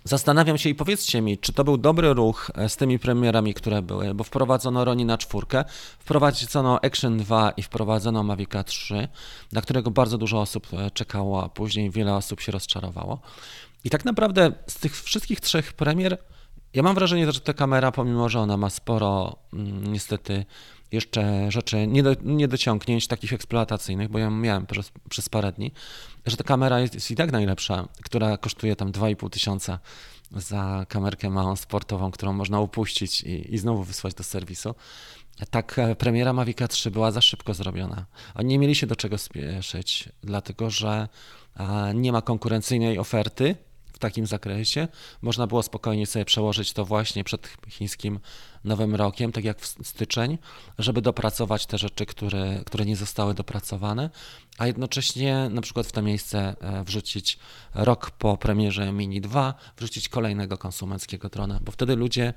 Zastanawiam 0.03 0.57
się 0.57 0.69
i 0.69 0.75
powiedzcie 0.75 1.21
mi, 1.21 1.37
czy 1.37 1.53
to 1.53 1.63
był 1.63 1.77
dobry 1.77 2.13
ruch 2.13 2.51
e, 2.55 2.69
z 2.69 2.75
tymi 2.75 2.99
premierami, 2.99 3.53
które 3.53 3.81
były, 3.81 4.13
bo 4.13 4.23
wprowadzono 4.23 4.85
Roni 4.85 5.05
na 5.05 5.17
czwórkę, 5.17 5.65
wprowadzono 5.99 6.79
Action 6.81 7.17
2 7.17 7.51
i 7.51 7.63
wprowadzono 7.63 8.23
Mavica 8.23 8.63
3, 8.63 9.07
na 9.51 9.61
którego 9.61 9.91
bardzo 9.91 10.17
dużo 10.17 10.41
osób 10.41 10.67
e, 10.73 10.91
czekało, 10.91 11.43
a 11.43 11.49
później 11.49 11.91
wiele 11.91 12.15
osób 12.15 12.41
się 12.41 12.51
rozczarowało. 12.51 13.19
I 13.83 13.89
tak 13.89 14.05
naprawdę 14.05 14.51
z 14.67 14.79
tych 14.79 15.03
wszystkich 15.03 15.39
trzech 15.39 15.73
premier, 15.73 16.17
ja 16.73 16.83
mam 16.83 16.95
wrażenie, 16.95 17.31
że 17.31 17.41
ta 17.41 17.53
kamera, 17.53 17.91
pomimo 17.91 18.29
że 18.29 18.39
ona 18.39 18.57
ma 18.57 18.69
sporo 18.69 19.35
mm, 19.53 19.93
niestety 19.93 20.45
jeszcze 20.91 21.51
rzeczy, 21.51 21.87
niedociągnięć 22.23 23.07
takich 23.07 23.33
eksploatacyjnych, 23.33 24.09
bo 24.09 24.19
ja 24.19 24.29
miałem 24.29 24.65
przez, 24.65 24.91
przez 25.09 25.29
parę 25.29 25.51
dni, 25.51 25.71
że 26.25 26.37
ta 26.37 26.43
kamera 26.43 26.79
jest, 26.79 26.93
jest 26.93 27.11
i 27.11 27.15
tak 27.15 27.31
najlepsza, 27.31 27.87
która 28.03 28.37
kosztuje 28.37 28.75
tam 28.75 28.91
2,5 28.91 29.29
tysiąca 29.29 29.79
za 30.31 30.85
kamerkę 30.89 31.29
małą 31.29 31.55
sportową, 31.55 32.11
którą 32.11 32.33
można 32.33 32.59
upuścić 32.59 33.23
i, 33.23 33.53
i 33.53 33.57
znowu 33.57 33.83
wysłać 33.83 34.13
do 34.13 34.23
serwisu. 34.23 34.75
Tak, 35.49 35.79
e, 35.79 35.95
premiera 35.95 36.33
Mavic 36.33 36.57
3 36.69 36.91
była 36.91 37.11
za 37.11 37.21
szybko 37.21 37.53
zrobiona. 37.53 38.05
Oni 38.35 38.49
nie 38.49 38.59
mieli 38.59 38.75
się 38.75 38.87
do 38.87 38.95
czego 38.95 39.17
spieszyć, 39.17 40.09
dlatego 40.23 40.69
że 40.69 41.07
nie 41.95 42.11
ma 42.11 42.21
konkurencyjnej 42.21 42.99
oferty 42.99 43.55
w 43.99 44.01
takim 44.01 44.27
zakresie. 44.27 44.87
Można 45.21 45.47
było 45.47 45.63
spokojnie 45.63 46.07
sobie 46.07 46.25
przełożyć 46.25 46.73
to 46.73 46.85
właśnie 46.85 47.23
przed 47.23 47.49
chińskim 47.69 48.19
Nowym 48.63 48.95
Rokiem, 48.95 49.31
tak 49.31 49.43
jak 49.43 49.59
w 49.59 49.87
styczeń, 49.87 50.37
żeby 50.77 51.01
dopracować 51.01 51.65
te 51.65 51.77
rzeczy, 51.77 52.05
które, 52.05 52.63
które 52.65 52.85
nie 52.85 52.95
zostały 52.95 53.33
dopracowane, 53.33 54.09
a 54.57 54.67
jednocześnie 54.67 55.49
na 55.49 55.61
przykład 55.61 55.87
w 55.87 55.91
to 55.91 56.01
miejsce 56.01 56.55
e, 56.61 56.83
wrzucić 56.83 57.39
rok 57.73 58.11
po 58.11 58.37
premierze 58.37 58.91
Mini 58.91 59.21
2, 59.21 59.53
wrzucić 59.77 60.09
kolejnego 60.09 60.57
konsumenckiego 60.57 61.29
drona, 61.29 61.59
bo 61.63 61.71
wtedy 61.71 61.95
ludzie 61.95 62.33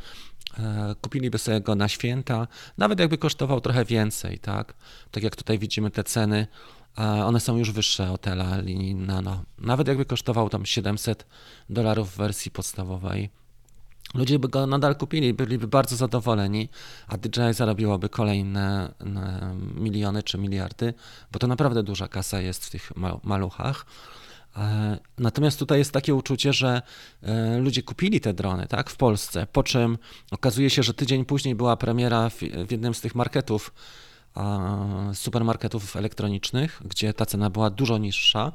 e, 0.58 0.94
kupiliby 1.02 1.38
sobie 1.38 1.60
go 1.60 1.74
na 1.74 1.88
święta, 1.88 2.46
nawet 2.78 3.00
jakby 3.00 3.18
kosztował 3.18 3.60
trochę 3.60 3.84
więcej, 3.84 4.38
tak? 4.38 4.74
Tak 5.10 5.22
jak 5.22 5.36
tutaj 5.36 5.58
widzimy 5.58 5.90
te 5.90 6.04
ceny, 6.04 6.46
one 6.96 7.40
są 7.40 7.56
już 7.56 7.70
wyższe 7.70 8.06
hotela 8.06 8.60
linii 8.60 8.94
Nano. 8.94 9.44
Nawet 9.58 9.88
jakby 9.88 10.04
kosztował 10.04 10.48
tam 10.48 10.66
700 10.66 11.26
dolarów 11.70 12.10
w 12.10 12.16
wersji 12.16 12.50
podstawowej, 12.50 13.30
ludzie 14.14 14.38
by 14.38 14.48
go 14.48 14.66
nadal 14.66 14.96
kupili, 14.96 15.34
byliby 15.34 15.68
bardzo 15.68 15.96
zadowoleni, 15.96 16.68
a 17.08 17.16
DJI 17.16 17.54
zarobiłoby 17.54 18.08
kolejne 18.08 18.94
miliony 19.74 20.22
czy 20.22 20.38
miliardy, 20.38 20.94
bo 21.32 21.38
to 21.38 21.46
naprawdę 21.46 21.82
duża 21.82 22.08
kasa 22.08 22.40
jest 22.40 22.66
w 22.66 22.70
tych 22.70 22.92
maluchach. 23.22 23.86
E, 24.56 24.98
natomiast 25.18 25.58
tutaj 25.58 25.78
jest 25.78 25.92
takie 25.92 26.14
uczucie, 26.14 26.52
że 26.52 26.82
e, 27.22 27.58
ludzie 27.58 27.82
kupili 27.82 28.20
te 28.20 28.34
drony 28.34 28.66
tak, 28.66 28.90
w 28.90 28.96
Polsce, 28.96 29.46
po 29.52 29.62
czym 29.62 29.98
okazuje 30.30 30.70
się, 30.70 30.82
że 30.82 30.94
tydzień 30.94 31.24
później 31.24 31.54
była 31.54 31.76
premiera 31.76 32.30
w 32.66 32.70
jednym 32.70 32.94
z 32.94 33.00
tych 33.00 33.14
marketów, 33.14 33.72
supermarketów 35.14 35.96
elektronicznych, 35.96 36.82
gdzie 36.84 37.14
ta 37.14 37.26
cena 37.26 37.50
była 37.50 37.70
dużo 37.70 37.98
niższa 37.98 38.52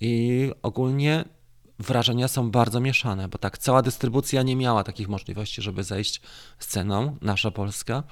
i 0.00 0.50
ogólnie 0.62 1.24
wrażenia 1.78 2.28
są 2.28 2.50
bardzo 2.50 2.80
mieszane, 2.80 3.28
bo 3.28 3.38
tak 3.38 3.58
cała 3.58 3.82
dystrybucja 3.82 4.42
nie 4.42 4.56
miała 4.56 4.84
takich 4.84 5.08
możliwości, 5.08 5.62
żeby 5.62 5.84
zejść 5.84 6.20
z 6.58 6.66
ceną, 6.66 7.16
nasza 7.22 7.50
Polska. 7.50 8.02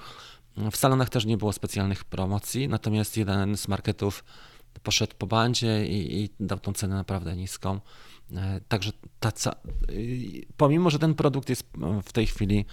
W 0.57 0.77
salonach 0.77 1.09
też 1.09 1.25
nie 1.25 1.37
było 1.37 1.53
specjalnych 1.53 2.05
promocji, 2.05 2.69
natomiast 2.69 3.17
jeden 3.17 3.57
z 3.57 3.69
marketów 3.69 4.25
poszedł 4.83 5.15
po 5.19 5.27
bandzie 5.27 5.87
i, 5.87 6.23
i 6.25 6.31
dał 6.41 6.59
tą 6.59 6.73
cenę 6.73 6.95
naprawdę 6.95 7.37
niską. 7.37 7.81
E, 8.33 8.61
także 8.69 8.91
ta, 9.21 9.33
pomimo, 10.57 10.91
że 10.91 10.99
ten 10.99 11.15
produkt 11.15 11.49
jest 11.49 11.65
w 12.05 12.13
tej 12.13 12.27
chwili 12.27 12.65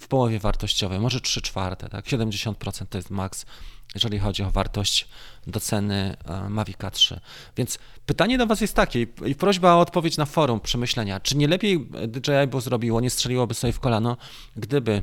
w 0.00 0.08
połowie 0.08 0.38
wartościowej, 0.38 1.00
może 1.00 1.20
3 1.20 1.42
czwarte, 1.42 1.88
tak? 1.88 2.04
70% 2.04 2.86
to 2.86 2.98
jest 2.98 3.10
maks, 3.10 3.46
jeżeli 3.94 4.18
chodzi 4.18 4.42
o 4.42 4.50
wartość 4.50 5.08
do 5.46 5.60
ceny 5.60 6.16
e, 6.24 6.48
Mavic 6.48 6.76
3. 6.92 7.20
Więc 7.56 7.78
pytanie 8.06 8.38
do 8.38 8.46
Was 8.46 8.60
jest 8.60 8.74
takie 8.74 9.06
i 9.26 9.34
prośba 9.34 9.74
o 9.74 9.80
odpowiedź 9.80 10.16
na 10.16 10.26
forum 10.26 10.60
przemyślenia. 10.60 11.20
Czy 11.20 11.36
nie 11.36 11.48
lepiej 11.48 11.88
DJI 12.08 12.46
by 12.50 12.60
zrobiło, 12.60 13.00
nie 13.00 13.10
strzeliłoby 13.10 13.54
sobie 13.54 13.72
w 13.72 13.80
kolano, 13.80 14.16
gdyby 14.56 15.02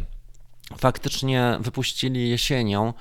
faktycznie 0.77 1.57
wypuścili 1.59 2.29
jesienią 2.29 2.87
e, 2.87 2.93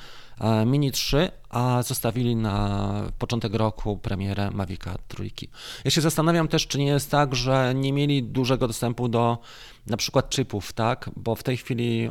Mini 0.67 0.93
3, 0.93 1.31
a 1.51 1.83
zostawili 1.83 2.37
na 2.37 2.91
początek 3.19 3.55
roku 3.55 3.99
premierę 3.99 4.51
Mavica 4.51 4.95
trójki. 5.09 5.49
Ja 5.85 5.91
się 5.91 6.01
zastanawiam 6.01 6.49
też, 6.49 6.67
czy 6.67 6.79
nie 6.79 6.87
jest 6.87 7.11
tak, 7.11 7.35
że 7.35 7.73
nie 7.77 7.93
mieli 7.93 8.23
dużego 8.23 8.67
dostępu 8.67 9.09
do 9.09 9.39
na 9.87 9.97
przykład 9.97 10.31
chipów, 10.31 10.73
tak? 10.73 11.11
Bo 11.17 11.35
w 11.35 11.43
tej 11.43 11.57
chwili 11.57 12.05
e, 12.05 12.11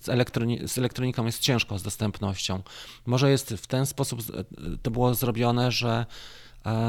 z, 0.00 0.08
elektroni 0.08 0.68
z 0.68 0.78
elektroniką 0.78 1.26
jest 1.26 1.38
ciężko 1.38 1.78
z 1.78 1.82
dostępnością. 1.82 2.62
Może 3.06 3.30
jest 3.30 3.54
w 3.54 3.66
ten 3.66 3.86
sposób 3.86 4.20
e, 4.20 4.44
to 4.82 4.90
było 4.90 5.14
zrobione, 5.14 5.72
że 5.72 6.06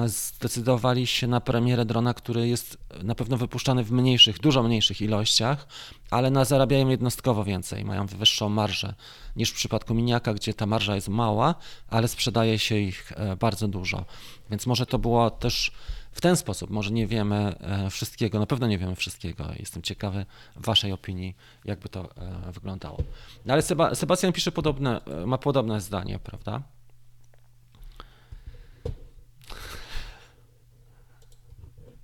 zdecydowali 0.06 1.08
się 1.08 1.28
na 1.28 1.42
premierę 1.42 1.86
drona, 1.86 2.14
który 2.14 2.48
jest 2.48 2.78
na 3.04 3.16
pewno 3.16 3.38
wypuszczany 3.38 3.84
w 3.84 3.92
mniejszych, 3.92 4.40
dużo 4.40 4.64
mniejszych 4.64 5.02
ilościach, 5.02 5.68
ale 6.12 6.32
na 6.32 6.46
zarabiają 6.46 6.90
jednostkowo 6.90 7.44
więcej, 7.44 7.86
mają 7.86 8.06
wyższą 8.06 8.50
marżę 8.50 8.94
niż 9.36 9.50
w 9.50 9.56
przypadku 9.56 9.94
miniaka, 9.94 10.34
gdzie 10.34 10.54
ta 10.54 10.66
marża 10.66 10.96
jest 10.96 11.10
mała, 11.10 11.56
ale 11.90 12.08
sprzedaje 12.08 12.60
się 12.60 12.76
ich 12.76 13.12
e, 13.16 13.36
bardzo 13.36 13.68
dużo. 13.68 14.06
Więc 14.50 14.66
może 14.66 14.86
to 14.86 15.00
było 15.00 15.30
też 15.32 15.72
w 16.12 16.22
ten 16.22 16.38
sposób, 16.38 16.70
może 16.70 16.92
nie 16.92 17.08
wiemy 17.08 17.36
e, 17.60 17.90
wszystkiego, 17.90 18.40
na 18.40 18.46
pewno 18.46 18.68
nie 18.68 18.78
wiemy 18.78 18.96
wszystkiego. 18.96 19.46
Jestem 19.60 19.84
ciekawy 19.84 20.26
Waszej 20.56 20.92
opinii, 20.92 21.36
jakby 21.66 21.90
to 21.90 22.10
e, 22.16 22.52
wyglądało. 22.52 22.98
No 23.46 23.54
ale 23.54 23.62
Sebastian 23.96 24.34
pisze 24.34 24.52
podobne, 24.52 25.02
ma 25.26 25.38
podobne 25.38 25.82
zdanie, 25.82 26.20
prawda? 26.20 26.62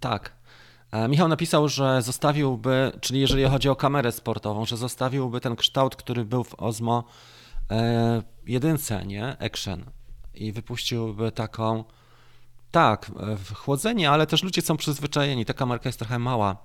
Tak. 0.03 0.33
E, 0.91 1.07
Michał 1.07 1.27
napisał, 1.27 1.69
że 1.69 2.01
zostawiłby, 2.01 2.91
czyli 3.01 3.19
jeżeli 3.19 3.43
chodzi 3.43 3.69
o 3.69 3.75
kamerę 3.75 4.11
sportową, 4.11 4.65
że 4.65 4.77
zostawiłby 4.77 5.41
ten 5.41 5.55
kształt, 5.55 5.95
który 5.95 6.25
był 6.25 6.43
w 6.43 6.55
Osmo 6.55 7.03
e, 7.71 8.21
jedynce, 8.45 9.05
nie? 9.05 9.37
Action. 9.39 9.85
I 10.33 10.51
wypuściłby 10.51 11.31
taką, 11.31 11.83
tak, 12.71 13.11
e, 13.19 13.55
chłodzenie, 13.55 14.11
ale 14.11 14.27
też 14.27 14.43
ludzie 14.43 14.61
są 14.61 14.77
przyzwyczajeni. 14.77 15.45
Ta 15.45 15.53
kamerka 15.53 15.89
jest 15.89 15.99
trochę 15.99 16.19
mała. 16.19 16.57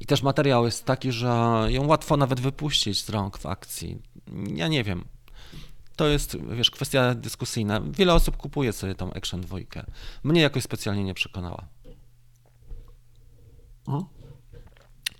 I 0.00 0.06
też 0.06 0.22
materiał 0.22 0.64
jest 0.64 0.84
taki, 0.84 1.12
że 1.12 1.28
ją 1.68 1.86
łatwo 1.86 2.16
nawet 2.16 2.40
wypuścić 2.40 3.04
z 3.04 3.10
rąk 3.10 3.38
w 3.38 3.46
akcji. 3.46 4.02
Ja 4.54 4.68
nie 4.68 4.84
wiem. 4.84 5.04
To 5.96 6.08
jest, 6.08 6.36
wiesz, 6.50 6.70
kwestia 6.70 7.14
dyskusyjna. 7.14 7.80
Wiele 7.80 8.14
osób 8.14 8.36
kupuje 8.36 8.72
sobie 8.72 8.94
tą 8.94 9.12
Action 9.12 9.40
2. 9.40 9.56
Mnie 10.24 10.40
jakoś 10.40 10.62
specjalnie 10.62 11.04
nie 11.04 11.14
przekonała. 11.14 11.75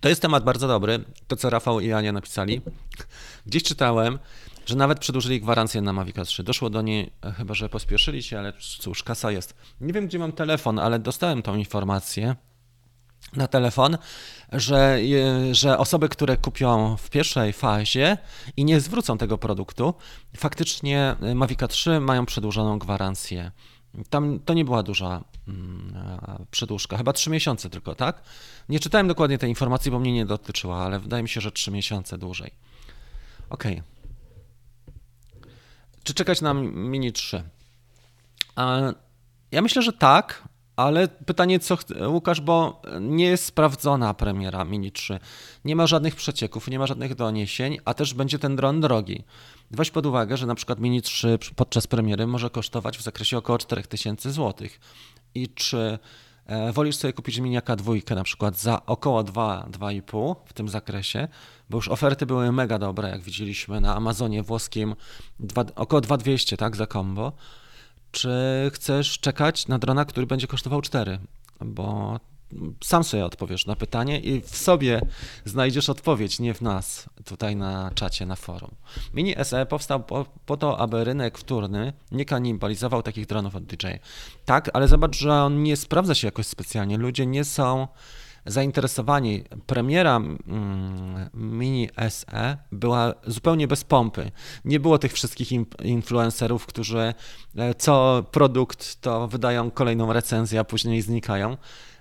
To 0.01 0.09
jest 0.09 0.23
temat 0.23 0.45
bardzo 0.45 0.69
dobry, 0.69 1.05
to 1.29 1.37
co 1.37 1.51
Rafał 1.51 1.81
i 1.81 1.93
Ania 1.93 2.13
napisali. 2.13 2.61
Gdzieś 3.47 3.63
czytałem, 3.63 4.19
że 4.67 4.77
nawet 4.77 4.99
przedłużyli 4.99 5.41
gwarancję 5.41 5.81
na 5.81 5.93
Mavic 5.93 6.17
3. 6.27 6.43
Doszło 6.43 6.71
do 6.71 6.83
niej, 6.83 7.13
e, 7.25 7.33
chyba 7.33 7.55
że 7.55 7.69
pospieszyli 7.69 8.23
się, 8.23 8.39
ale 8.39 8.53
cóż, 8.79 9.03
kasa 9.03 9.31
jest. 9.31 9.55
Nie 9.81 9.93
wiem, 9.93 10.07
gdzie 10.07 10.19
mam 10.19 10.33
telefon, 10.33 10.79
ale 10.79 10.99
dostałem 10.99 11.43
tą 11.43 11.57
informację 11.57 12.37
na 13.33 13.47
telefon, 13.47 13.99
że, 14.53 14.99
że 15.53 15.79
osoby, 15.79 16.09
które 16.09 16.37
kupią 16.37 16.97
w 16.97 17.11
pierwszej 17.11 17.53
fazie 17.53 18.19
i 18.57 18.65
nie 18.65 18.81
zwrócą 18.81 19.19
tego 19.19 19.39
produktu, 19.39 19.95
faktycznie 20.37 21.17
e, 21.23 21.35
Mavic 21.35 21.61
3 21.69 22.01
mają 22.01 22.27
przedłużoną 22.27 22.79
gwarancję 22.79 23.51
tam 24.11 24.41
to 24.45 24.55
nie 24.55 24.65
była 24.65 24.83
duża 24.83 25.25
mm, 25.49 25.95
przedłużka, 26.51 26.97
chyba 26.97 27.13
trzy 27.13 27.31
miesiące 27.31 27.71
tylko, 27.71 27.95
tak? 27.95 28.23
Nie 28.69 28.81
czytałem 28.81 29.09
dokładnie 29.09 29.39
tej 29.39 29.49
informacji, 29.49 29.91
bo 29.91 29.99
mnie 29.99 30.13
nie 30.13 30.27
dotyczyła, 30.27 30.77
ale 30.77 30.99
wydaje 30.99 31.23
mi 31.23 31.29
się, 31.29 31.41
że 31.41 31.53
trzy 31.53 31.71
miesiące 31.71 32.19
dłużej. 32.19 32.51
Ok. 33.51 33.65
Czy 36.05 36.15
czekać 36.15 36.41
na 36.41 36.55
Mini 36.55 37.13
3? 37.13 37.43
Ja 39.53 39.63
myślę, 39.63 39.83
że 39.83 39.93
tak, 39.93 40.49
Ale 40.77 41.09
pytanie, 41.09 41.61
co 41.61 41.79
Łukasz, 42.09 42.41
bo 42.41 42.83
nie 43.01 43.25
jest 43.25 43.45
sprawdzona 43.45 44.15
premiera 44.15 44.65
Mini 44.65 44.93
3. 44.93 45.19
Nie 45.65 45.77
ma 45.77 45.87
żadnych 45.87 46.15
przecieków, 46.15 46.69
nie 46.69 46.79
ma 46.79 46.87
żadnych 46.87 47.15
doniesień, 47.15 47.79
a 47.85 47.95
też 47.95 48.15
będzie 48.15 48.39
ten 48.39 48.57
dron 48.57 48.81
drogi. 48.81 49.25
Weź 49.71 49.91
pod 49.91 50.07
uwagę, 50.07 50.37
że 50.37 50.47
na 50.47 50.55
przykład 50.55 50.81
Mini 50.81 51.03
3 51.03 51.39
podczas 51.57 51.87
premiery 51.87 52.27
może 52.27 52.51
kosztować 52.51 52.99
w 52.99 53.03
zakresie 53.03 53.39
około 53.39 53.59
4000 53.59 54.33
zł. 54.33 54.69
I 55.35 55.49
czy 55.49 55.99
e, 56.47 56.73
wolisz 56.73 56.97
sobie 56.97 57.12
kupić 57.12 57.39
Miniaka 57.39 57.77
dwójkę 57.77 58.15
na 58.15 58.25
przykład 58.25 58.59
za 58.59 58.87
około 58.87 59.25
2-2,5 59.25 60.37
w 60.45 60.53
tym 60.53 60.69
zakresie, 60.69 61.29
bo 61.71 61.79
już 61.79 61.89
oferty 61.89 62.27
były 62.27 62.53
mega 62.53 62.79
dobre, 62.79 63.09
jak 63.09 63.21
widzieliśmy 63.21 63.81
na 63.81 63.97
Amazonie 63.97 64.43
włoskim, 64.43 64.95
dwa, 65.41 65.65
około 65.75 66.01
2200 66.01 66.57
tak, 66.57 66.77
za 66.77 66.87
combo, 66.87 67.33
czy 68.11 68.31
chcesz 68.75 69.19
czekać 69.19 69.69
na 69.69 69.79
drona, 69.79 70.05
który 70.05 70.27
będzie 70.27 70.47
kosztował 70.47 70.83
4? 70.83 71.19
Bo 71.61 72.21
sam 72.85 73.05
sobie 73.05 73.25
odpowiesz 73.25 73.66
na 73.66 73.77
pytanie 73.77 74.21
i 74.21 74.40
w 74.40 74.57
sobie 74.57 75.01
znajdziesz 75.45 75.90
odpowiedź, 75.90 76.38
nie 76.38 76.55
w 76.55 76.61
nas, 76.61 77.09
tutaj 77.25 77.57
na 77.57 77.90
czacie, 77.95 78.27
na 78.27 78.37
forum. 78.37 78.75
Mini 79.14 79.35
SE 79.42 79.66
powstał 79.66 80.03
po, 80.03 80.27
po 80.47 80.57
to, 80.57 80.81
aby 80.81 81.05
rynek 81.05 81.38
wtórny 81.38 81.92
nie 82.12 82.25
kanibalizował 82.25 83.03
takich 83.03 83.27
dronów 83.27 83.57
od 83.57 83.64
DJI. 83.64 83.99
Tak, 84.45 84.71
ale 84.73 84.88
zobacz, 84.88 85.16
że 85.16 85.33
on 85.33 85.62
nie 85.62 85.77
sprawdza 85.77 86.14
się 86.14 86.27
jakoś 86.27 86.47
specjalnie. 86.47 86.99
Ludzie 86.99 87.27
nie 87.27 87.45
są 87.45 87.88
zainteresowani. 88.47 89.45
Premiera 89.67 90.17
mm, 90.17 91.31
Mini 91.35 91.89
SE 92.09 92.57
była 92.73 93.15
zupełnie 93.27 93.69
bez 93.69 93.85
pompy. 93.85 94.31
Nie 94.65 94.81
było 94.81 94.99
tych 94.99 95.13
wszystkich 95.13 95.49
influencerów, 95.83 96.67
którzy 96.67 97.15
e, 97.57 97.75
co 97.75 98.25
produkt 98.31 99.01
to 99.01 99.29
wydają 99.29 99.71
kolejną 99.71 100.13
recenzję, 100.13 100.61
a 100.61 100.65
później 100.65 101.03
znikają. 101.03 101.57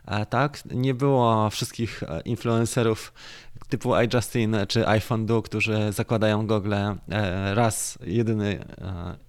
E, 0.08 0.26
Tak, 0.26 0.66
nie 0.66 0.94
było 0.94 1.50
wszystkich 1.50 2.04
e, 2.04 2.22
influencerów 2.22 3.14
typu 3.70 3.96
iJustin 3.96 4.56
czy 4.68 4.86
Do, 5.26 5.42
którzy 5.42 5.92
zakładają 5.92 6.48
gogle 6.48 6.96
e, 7.10 7.56
raz, 7.56 7.98
jedyny, 8.06 8.66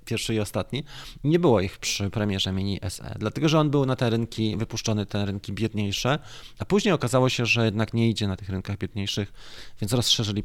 pierwszy 0.04 0.34
i 0.34 0.40
ostatni. 0.40 0.84
Nie 1.24 1.38
było 1.38 1.60
ich 1.60 1.78
przy 1.78 2.10
premierze 2.10 2.52
Mini 2.52 2.80
SE, 2.88 3.14
dlatego 3.18 3.48
że 3.48 3.58
on 3.58 3.70
był 3.70 3.86
na 3.86 3.96
te 3.96 4.10
rynki, 4.10 4.56
wypuszczony 4.56 5.06
te 5.06 5.26
rynki 5.26 5.52
biedniejsze, 5.52 6.18
a 6.58 6.64
później 6.64 6.94
okazało 6.94 7.28
się, 7.28 7.46
że 7.46 7.64
jednak 7.64 7.94
nie 7.94 8.10
idzie 8.10 8.28
na 8.28 8.36
tych 8.36 8.48
rynkach 8.48 8.78
biedniejszych, 8.78 9.32
więc 9.80 9.92
rozszerzyli 9.92 10.42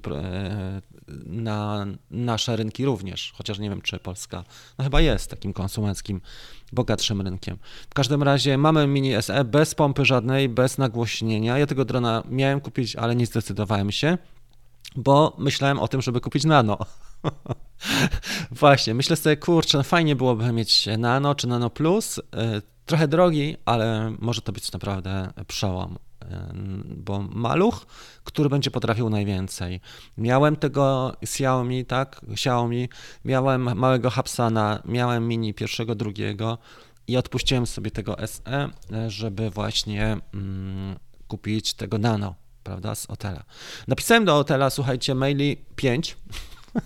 na 1.25 1.85
nasze 2.11 2.55
rynki 2.55 2.85
również, 2.85 3.33
chociaż 3.35 3.59
nie 3.59 3.69
wiem, 3.69 3.81
czy 3.81 3.99
Polska, 3.99 4.43
no 4.77 4.83
chyba 4.83 5.01
jest 5.01 5.29
takim 5.29 5.53
konsumenckim, 5.53 6.21
bogatszym 6.71 7.21
rynkiem. 7.21 7.57
W 7.89 7.93
każdym 7.93 8.23
razie 8.23 8.57
mamy 8.57 8.87
Mini 8.87 9.21
SE 9.21 9.43
bez 9.43 9.75
pompy 9.75 10.05
żadnej, 10.05 10.49
bez 10.49 10.77
nagłośnienia. 10.77 11.57
Ja 11.57 11.67
tego 11.67 11.85
drona 11.85 12.23
miałem 12.29 12.61
kupić, 12.61 12.95
ale 12.95 13.15
nie 13.15 13.25
zdecydowałem 13.25 13.91
się, 13.91 14.17
bo 14.95 15.35
myślałem 15.37 15.79
o 15.79 15.87
tym, 15.87 16.01
żeby 16.01 16.21
kupić 16.21 16.45
Nano. 16.45 16.77
Właśnie, 18.51 18.93
myślę 18.93 19.15
sobie, 19.15 19.37
kurczę, 19.37 19.77
no 19.77 19.83
fajnie 19.83 20.15
byłoby 20.15 20.53
mieć 20.53 20.87
Nano 20.97 21.35
czy 21.35 21.47
Nano 21.47 21.69
Plus. 21.69 22.17
Y, 22.17 22.21
Trochę 22.85 23.07
drogi, 23.07 23.57
ale 23.65 24.15
może 24.19 24.41
to 24.41 24.51
być 24.51 24.71
naprawdę 24.71 25.33
przełom, 25.47 25.97
bo 26.97 27.21
maluch, 27.21 27.85
który 28.23 28.49
będzie 28.49 28.71
potrafił 28.71 29.09
najwięcej. 29.09 29.81
Miałem 30.17 30.55
tego 30.55 31.13
Xiaomi, 31.21 31.85
tak, 31.85 32.21
Xiaomi, 32.31 32.89
miałem 33.25 33.77
małego 33.79 34.09
Hapsana, 34.09 34.81
miałem 34.85 35.27
mini 35.27 35.53
pierwszego, 35.53 35.95
drugiego 35.95 36.57
i 37.07 37.17
odpuściłem 37.17 37.67
sobie 37.67 37.91
tego 37.91 38.15
SE, 38.27 38.69
żeby 39.07 39.49
właśnie 39.49 40.17
mm, 40.33 40.95
kupić 41.27 41.73
tego 41.73 41.97
Nano, 41.97 42.35
prawda, 42.63 42.95
z 42.95 43.05
Otela. 43.05 43.43
Napisałem 43.87 44.25
do 44.25 44.37
Otela, 44.37 44.69
słuchajcie, 44.69 45.15
maili 45.15 45.57
5. 45.75 46.17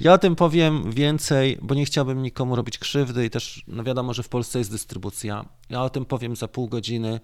Ja 0.00 0.12
o 0.12 0.18
tym 0.18 0.36
powiem 0.36 0.92
więcej, 0.92 1.58
bo 1.62 1.74
nie 1.74 1.84
chciałbym 1.84 2.22
nikomu 2.22 2.56
robić 2.56 2.78
krzywdy 2.78 3.24
i 3.24 3.30
też 3.30 3.64
no 3.68 3.84
wiadomo, 3.84 4.14
że 4.14 4.22
w 4.22 4.28
Polsce 4.28 4.58
jest 4.58 4.70
dystrybucja. 4.70 5.44
Ja 5.68 5.82
o 5.82 5.90
tym 5.90 6.04
powiem 6.04 6.36
za 6.36 6.48
pół 6.48 6.68
godziny 6.68 7.20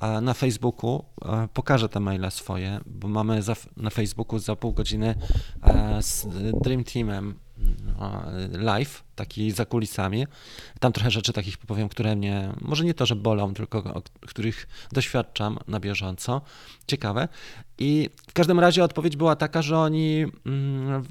a 0.00 0.20
na 0.20 0.34
Facebooku. 0.34 1.04
e, 1.24 1.48
Pokażę 1.54 1.88
te 1.88 2.00
maile 2.00 2.30
swoje, 2.30 2.80
bo 2.86 3.08
mamy 3.08 3.42
za, 3.42 3.56
na 3.76 3.90
Facebooku 3.90 4.38
za 4.38 4.56
pół 4.56 4.72
godziny 4.72 5.14
e, 5.62 6.02
z 6.02 6.26
Dream 6.62 6.84
Teamem 6.84 7.34
no, 7.98 8.22
live, 8.52 9.04
taki 9.14 9.50
za 9.50 9.64
kulisami. 9.64 10.26
Tam 10.80 10.92
trochę 10.92 11.10
rzeczy 11.10 11.32
takich 11.32 11.58
powiem, 11.58 11.88
które 11.88 12.16
mnie, 12.16 12.52
może 12.60 12.84
nie 12.84 12.94
to, 12.94 13.06
że 13.06 13.16
bolą, 13.16 13.54
tylko 13.54 13.78
o 13.78 14.02
których 14.20 14.66
doświadczam 14.92 15.58
na 15.68 15.80
bieżąco. 15.80 16.42
Ciekawe. 16.86 17.28
I 17.78 18.10
w 18.28 18.32
każdym 18.32 18.60
razie 18.60 18.84
odpowiedź 18.84 19.16
była 19.16 19.36
taka, 19.36 19.62
że 19.62 19.78
oni 19.78 20.26
mm, 20.46 21.04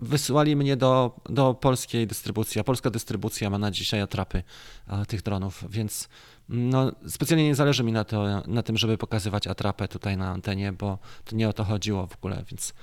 wysłali 0.00 0.56
mnie 0.56 0.76
do, 0.76 1.20
do 1.28 1.54
polskiej 1.54 2.06
dystrybucji, 2.06 2.60
a 2.60 2.64
polska 2.64 2.90
dystrybucja 2.90 3.50
ma 3.50 3.58
na 3.58 3.70
dzisiaj 3.70 4.00
atrapy 4.00 4.42
e, 4.88 5.06
tych 5.06 5.22
dronów, 5.22 5.64
więc 5.68 6.08
no, 6.48 6.92
specjalnie 7.08 7.44
nie 7.44 7.54
zależy 7.54 7.84
mi 7.84 7.92
na, 7.92 8.04
to, 8.04 8.42
na 8.46 8.62
tym, 8.62 8.76
żeby 8.76 8.98
pokazywać 8.98 9.46
atrapę 9.46 9.88
tutaj 9.88 10.16
na 10.16 10.30
antenie, 10.30 10.72
bo 10.72 10.98
to 11.24 11.36
nie 11.36 11.48
o 11.48 11.52
to 11.52 11.64
chodziło 11.64 12.06
w 12.06 12.16
ogóle, 12.16 12.44
więc 12.50 12.74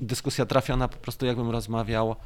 dyskusja 0.00 0.46
trafiona 0.46 0.88
po 0.88 0.96
prostu 0.96 1.26
jakbym 1.26 1.50
rozmawiał 1.50 2.16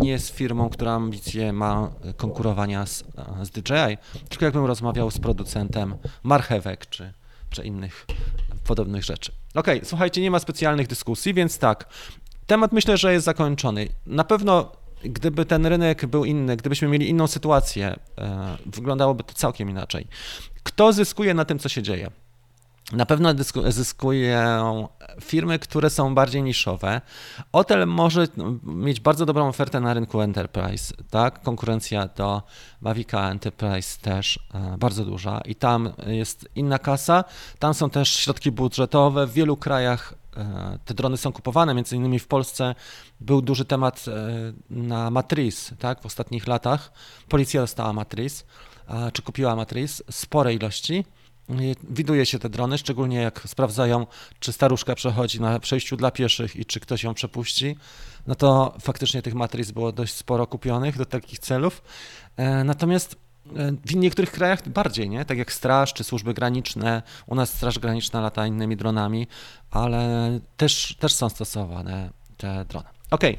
nie 0.00 0.18
z 0.18 0.30
firmą, 0.30 0.68
która 0.68 0.92
ambicje 0.92 1.52
ma 1.52 1.90
konkurowania 2.16 2.86
z, 2.86 3.04
z 3.42 3.50
DJI, 3.50 3.98
tylko 4.28 4.44
jakbym 4.44 4.64
rozmawiał 4.64 5.10
z 5.10 5.18
producentem 5.18 5.94
marchewek 6.22 6.86
czy, 6.86 7.12
czy 7.50 7.64
innych 7.64 8.06
podobnych 8.66 9.04
rzeczy. 9.04 9.32
Okej, 9.54 9.80
słuchajcie, 9.84 10.20
nie 10.20 10.30
ma 10.30 10.38
specjalnych 10.38 10.86
dyskusji, 10.86 11.34
więc 11.34 11.58
tak, 11.58 11.88
temat 12.46 12.72
myślę, 12.72 12.96
że 12.96 13.12
jest 13.12 13.24
zakończony. 13.24 13.88
Na 14.06 14.24
pewno 14.24 14.72
gdyby 15.04 15.44
ten 15.44 15.66
rynek 15.66 16.06
był 16.06 16.24
inny, 16.24 16.56
gdybyśmy 16.56 16.88
mieli 16.88 17.08
inną 17.08 17.26
sytuację, 17.26 17.96
e, 18.18 18.56
wyglądałoby 18.66 19.24
to 19.24 19.34
całkiem 19.34 19.70
inaczej. 19.70 20.06
Kto 20.62 20.92
zyskuje 20.92 21.34
na 21.34 21.44
tym, 21.44 21.58
co 21.58 21.68
się 21.68 21.82
dzieje? 21.82 22.10
Na 22.92 23.06
pewno 23.06 23.34
zyskują 23.68 24.88
firmy, 25.20 25.58
które 25.58 25.90
są 25.90 26.14
bardziej 26.14 26.42
niszowe. 26.42 27.00
Hotel 27.52 27.86
może 27.86 28.28
mieć 28.62 29.00
bardzo 29.00 29.26
dobrą 29.26 29.48
ofertę 29.48 29.80
na 29.80 29.94
rynku 29.94 30.20
enterprise, 30.20 30.94
tak? 31.10 31.42
Konkurencja 31.42 32.08
do 32.08 32.42
Mavica 32.80 33.30
Enterprise 33.30 34.00
też 34.00 34.38
e, 34.54 34.78
bardzo 34.78 35.04
duża 35.04 35.40
i 35.40 35.54
tam 35.54 35.92
jest 36.06 36.48
inna 36.54 36.78
kasa, 36.78 37.24
tam 37.58 37.74
są 37.74 37.90
też 37.90 38.16
środki 38.16 38.50
budżetowe. 38.50 39.26
W 39.26 39.32
wielu 39.32 39.56
krajach 39.56 40.14
te 40.84 40.94
drony 40.94 41.16
są 41.16 41.32
kupowane, 41.32 41.74
między 41.74 41.96
innymi 41.96 42.18
w 42.18 42.26
Polsce 42.26 42.74
był 43.20 43.42
duży 43.42 43.64
temat 43.64 44.04
e, 44.08 44.52
na 44.70 45.10
Matriz, 45.10 45.70
tak? 45.78 46.02
W 46.02 46.06
ostatnich 46.06 46.46
latach 46.46 46.92
policja 47.28 47.60
dostała 47.60 47.92
Matriz, 47.92 48.44
czy 49.12 49.22
kupiła 49.22 49.56
Matriz, 49.56 50.02
spore 50.10 50.54
ilości. 50.54 51.04
Widuje 51.90 52.26
się 52.26 52.38
te 52.38 52.48
drony, 52.48 52.78
szczególnie 52.78 53.16
jak 53.16 53.42
sprawdzają, 53.46 54.06
czy 54.40 54.52
staruszka 54.52 54.94
przechodzi 54.94 55.40
na 55.40 55.60
przejściu 55.60 55.96
dla 55.96 56.10
pieszych 56.10 56.56
i 56.56 56.64
czy 56.64 56.80
ktoś 56.80 57.02
ją 57.02 57.14
przepuści. 57.14 57.76
No 58.26 58.34
to 58.34 58.74
faktycznie 58.80 59.22
tych 59.22 59.34
matryc 59.34 59.70
było 59.70 59.92
dość 59.92 60.14
sporo 60.14 60.46
kupionych 60.46 60.98
do 60.98 61.06
takich 61.06 61.38
celów. 61.38 61.82
E, 62.36 62.64
Natomiast 62.64 63.12
e, 63.14 63.16
w 63.84 63.96
niektórych 63.96 64.30
krajach 64.30 64.68
bardziej, 64.68 65.08
nie? 65.08 65.24
Tak 65.24 65.38
jak 65.38 65.52
straż 65.52 65.92
czy 65.92 66.04
służby 66.04 66.34
graniczne. 66.34 67.02
U 67.26 67.34
nas 67.34 67.54
straż 67.54 67.78
graniczna 67.78 68.20
lata 68.20 68.46
innymi 68.46 68.76
dronami, 68.76 69.26
ale 69.70 70.40
też, 70.56 70.96
też 70.98 71.14
są 71.14 71.28
stosowane 71.28 72.10
te 72.36 72.64
drony. 72.64 72.88
Okej. 73.10 73.38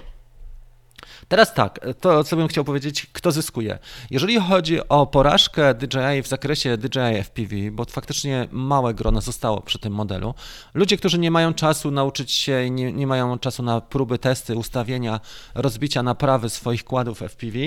Teraz 1.28 1.54
tak, 1.54 1.80
to 2.02 2.24
co 2.24 2.36
bym 2.36 2.48
chciał 2.48 2.64
powiedzieć, 2.64 3.08
kto 3.14 3.32
zyskuje. 3.32 3.80
Jeżeli 4.12 4.40
chodzi 4.40 4.90
o 4.90 5.06
porażkę 5.06 5.74
DJI 5.74 6.24
w 6.24 6.28
zakresie 6.28 6.78
DJI 6.78 7.24
FPV, 7.24 7.56
bo 7.72 7.86
faktycznie 7.86 8.48
małe 8.52 8.94
grono 8.94 9.22
zostało 9.22 9.62
przy 9.62 9.80
tym 9.80 9.94
modelu, 9.94 10.34
ludzie, 10.74 10.98
którzy 10.98 11.20
nie 11.20 11.32
mają 11.32 11.54
czasu 11.54 11.92
nauczyć 11.92 12.32
się 12.32 12.66
i 12.66 12.72
nie, 12.72 12.94
nie 12.94 13.08
mają 13.08 13.40
czasu 13.40 13.64
na 13.64 13.82
próby, 13.82 14.20
testy, 14.20 14.56
ustawienia, 14.56 15.20
rozbicia 15.56 16.04
naprawy 16.04 16.50
swoich 16.50 16.84
kładów 16.84 17.22
FPV, 17.22 17.60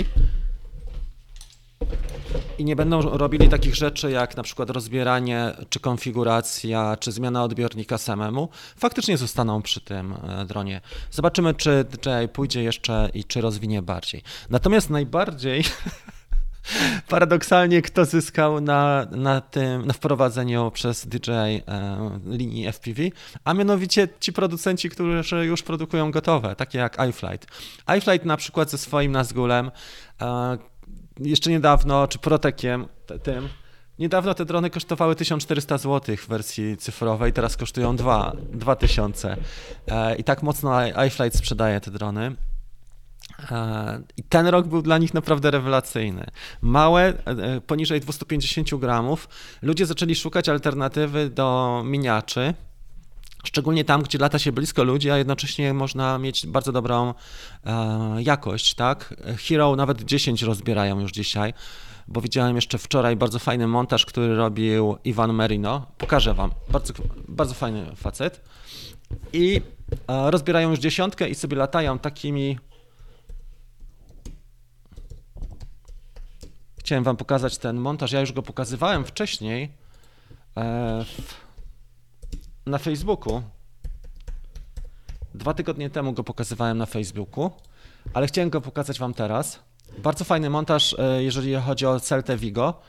i 2.60 2.64
nie 2.64 2.76
będą 2.76 3.00
robili 3.00 3.48
takich 3.48 3.74
rzeczy 3.74 4.10
jak 4.10 4.36
na 4.36 4.42
przykład 4.42 4.70
rozbieranie, 4.70 5.52
czy 5.68 5.80
konfiguracja, 5.80 6.96
czy 7.00 7.12
zmiana 7.12 7.44
odbiornika 7.44 7.98
samemu, 7.98 8.48
faktycznie 8.76 9.16
zostaną 9.16 9.62
przy 9.62 9.80
tym 9.80 10.12
e, 10.12 10.44
dronie. 10.44 10.80
Zobaczymy, 11.10 11.54
czy 11.54 11.84
DJI 11.84 12.28
pójdzie 12.32 12.62
jeszcze 12.62 13.10
i 13.14 13.24
czy 13.24 13.40
rozwinie 13.40 13.82
bardziej. 13.82 14.22
Natomiast 14.50 14.90
najbardziej 14.90 15.64
paradoksalnie 17.08 17.82
kto 17.82 18.04
zyskał 18.04 18.60
na, 18.60 19.06
na 19.10 19.40
tym, 19.40 19.86
na 19.86 19.92
wprowadzeniu 19.92 20.70
przez 20.70 21.06
DJI 21.06 21.30
e, 21.32 21.62
linii 22.26 22.72
FPV, 22.72 23.02
a 23.44 23.54
mianowicie 23.54 24.08
ci 24.20 24.32
producenci, 24.32 24.90
którzy 24.90 25.44
już 25.44 25.62
produkują 25.62 26.10
gotowe, 26.10 26.56
takie 26.56 26.78
jak 26.78 26.96
iFlight. 27.08 27.46
iFlight 27.98 28.24
na 28.24 28.36
przykład 28.36 28.70
ze 28.70 28.78
swoim 28.78 29.12
Nazgulem 29.12 29.70
e, 30.22 30.58
jeszcze 31.20 31.50
niedawno, 31.50 32.08
czy 32.08 32.18
Protekiem, 32.18 32.86
t- 33.06 33.18
tym, 33.18 33.48
Niedawno 34.00 34.34
te 34.34 34.44
drony 34.44 34.70
kosztowały 34.70 35.16
1400 35.16 35.78
zł 35.78 36.16
w 36.16 36.28
wersji 36.28 36.76
cyfrowej, 36.76 37.32
teraz 37.32 37.56
kosztują 37.56 37.96
2, 37.96 38.32
2000. 38.52 39.36
E, 39.88 40.16
I 40.16 40.24
tak 40.24 40.42
mocno 40.42 40.86
iFlight 41.06 41.38
sprzedaje 41.38 41.80
te 41.80 41.90
drony. 41.90 42.36
E, 43.50 44.00
I 44.16 44.22
ten 44.22 44.46
rok 44.46 44.66
był 44.66 44.82
dla 44.82 44.98
nich 44.98 45.14
naprawdę 45.14 45.50
rewelacyjny. 45.50 46.26
Małe, 46.60 47.12
e, 47.24 47.60
poniżej 47.60 48.00
250 48.00 48.74
gramów, 48.80 49.28
ludzie 49.62 49.86
zaczęli 49.86 50.14
szukać 50.14 50.48
alternatywy 50.48 51.30
do 51.30 51.82
miniaczy, 51.84 52.54
szczególnie 53.44 53.84
tam, 53.84 54.02
gdzie 54.02 54.18
lata 54.18 54.38
się 54.38 54.52
blisko 54.52 54.84
ludzi, 54.84 55.10
a 55.10 55.18
jednocześnie 55.18 55.74
można 55.74 56.18
mieć 56.18 56.46
bardzo 56.46 56.72
dobrą 56.72 57.14
e, 57.64 58.22
jakość, 58.22 58.74
tak? 58.74 59.14
Hero 59.48 59.76
nawet 59.76 60.02
10 60.02 60.42
rozbierają 60.42 61.00
już 61.00 61.12
dzisiaj, 61.12 61.54
bo 62.08 62.20
widziałem 62.20 62.56
jeszcze 62.56 62.78
wczoraj 62.78 63.16
bardzo 63.16 63.38
fajny 63.38 63.66
montaż, 63.66 64.06
który 64.06 64.36
robił 64.36 64.96
Iwan 65.04 65.32
Merino. 65.32 65.86
Pokażę 65.98 66.34
wam. 66.34 66.50
Bardzo, 66.68 66.92
bardzo 67.28 67.54
fajny 67.54 67.96
facet. 67.96 68.40
I 69.32 69.62
e, 70.08 70.30
rozbierają 70.30 70.70
już 70.70 70.78
dziesiątkę 70.78 71.28
i 71.28 71.34
sobie 71.34 71.56
latają 71.56 71.98
takimi 71.98 72.58
Chciałem 76.90 77.04
wam 77.04 77.16
pokazać 77.16 77.58
ten 77.58 77.76
montaż. 77.76 78.12
Ja 78.12 78.20
już 78.20 78.32
go 78.32 78.42
pokazywałem 78.42 79.04
wcześniej 79.04 79.72
e, 80.56 81.04
na 82.70 82.78
Facebooku. 82.78 83.42
Dwa 85.34 85.54
tygodnie 85.54 85.90
temu 85.90 86.12
go 86.12 86.24
pokazywałem 86.24 86.78
na 86.78 86.86
Facebooku, 86.86 87.50
ale 88.14 88.26
chciałem 88.26 88.50
go 88.50 88.60
pokazać 88.60 88.98
wam 88.98 89.14
teraz. 89.14 89.58
Bardzo 89.98 90.24
fajny 90.24 90.50
montaż, 90.50 90.96
e, 90.98 91.22
jeżeli 91.22 91.54
chodzi 91.54 91.86
o 91.86 92.00
Celtę 92.00 92.36
Vigo. 92.36 92.80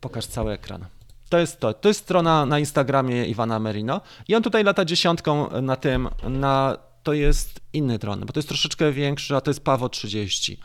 Pokaż 0.00 0.26
cały 0.26 0.52
ekran. 0.52 0.86
To 1.28 1.38
jest 1.38 1.60
to. 1.60 1.74
To 1.74 1.88
jest 1.88 2.00
strona 2.00 2.46
na 2.46 2.58
Instagramie 2.58 3.26
Iwana 3.26 3.58
Merino. 3.58 4.00
I 4.28 4.34
on 4.34 4.42
tutaj 4.42 4.64
lata 4.64 4.84
dziesiątką 4.84 5.60
na 5.62 5.76
tym, 5.76 6.08
na, 6.28 6.76
to 7.02 7.12
jest 7.12 7.60
inny 7.72 7.98
dron, 7.98 8.20
bo 8.20 8.32
to 8.32 8.38
jest 8.38 8.48
troszeczkę 8.48 8.92
większy, 8.92 9.36
a 9.36 9.40
to 9.40 9.50
jest 9.50 9.64
Pawo 9.64 9.88
30. 9.88 10.60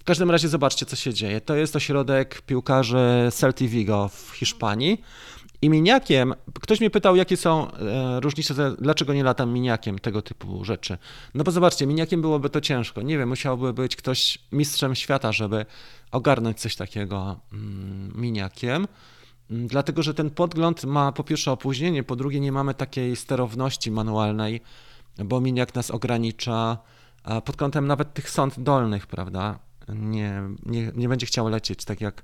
W 0.00 0.04
każdym 0.04 0.30
razie 0.30 0.48
zobaczcie, 0.48 0.86
co 0.86 0.96
się 0.96 1.14
dzieje. 1.14 1.40
To 1.40 1.54
jest 1.54 1.76
ośrodek 1.76 2.42
piłkarzy 2.42 3.28
Celti 3.32 3.68
Vigo 3.68 4.08
w 4.08 4.30
Hiszpanii. 4.36 5.02
I 5.62 5.70
miniakiem, 5.70 6.34
ktoś 6.60 6.80
mnie 6.80 6.90
pytał, 6.90 7.16
jakie 7.16 7.36
są 7.36 7.72
e, 7.72 8.20
różnice, 8.20 8.76
dlaczego 8.78 9.14
nie 9.14 9.24
latam 9.24 9.52
miniakiem, 9.52 9.98
tego 9.98 10.22
typu 10.22 10.64
rzeczy. 10.64 10.98
No 11.34 11.44
bo 11.44 11.50
zobaczcie, 11.50 11.86
miniakiem 11.86 12.20
byłoby 12.20 12.50
to 12.50 12.60
ciężko. 12.60 13.02
Nie 13.02 13.18
wiem, 13.18 13.28
musiałby 13.28 13.72
być 13.72 13.96
ktoś 13.96 14.38
mistrzem 14.52 14.94
świata, 14.94 15.32
żeby 15.32 15.66
ogarnąć 16.10 16.60
coś 16.60 16.76
takiego 16.76 17.40
mm, 17.52 18.12
miniakiem. 18.14 18.88
Mm, 19.50 19.66
dlatego, 19.66 20.02
że 20.02 20.14
ten 20.14 20.30
podgląd 20.30 20.84
ma 20.84 21.12
po 21.12 21.24
pierwsze 21.24 21.52
opóźnienie, 21.52 22.02
po 22.02 22.16
drugie 22.16 22.40
nie 22.40 22.52
mamy 22.52 22.74
takiej 22.74 23.16
sterowności 23.16 23.90
manualnej, 23.90 24.60
bo 25.18 25.40
miniak 25.40 25.74
nas 25.74 25.90
ogranicza 25.90 26.78
pod 27.44 27.56
kątem 27.56 27.86
nawet 27.86 28.14
tych 28.14 28.30
sąd 28.30 28.60
dolnych, 28.60 29.06
prawda? 29.06 29.58
Nie, 29.88 30.42
nie, 30.66 30.92
nie 30.94 31.08
będzie 31.08 31.26
chciał 31.26 31.48
lecieć 31.48 31.84
tak 31.84 32.00
jak 32.00 32.22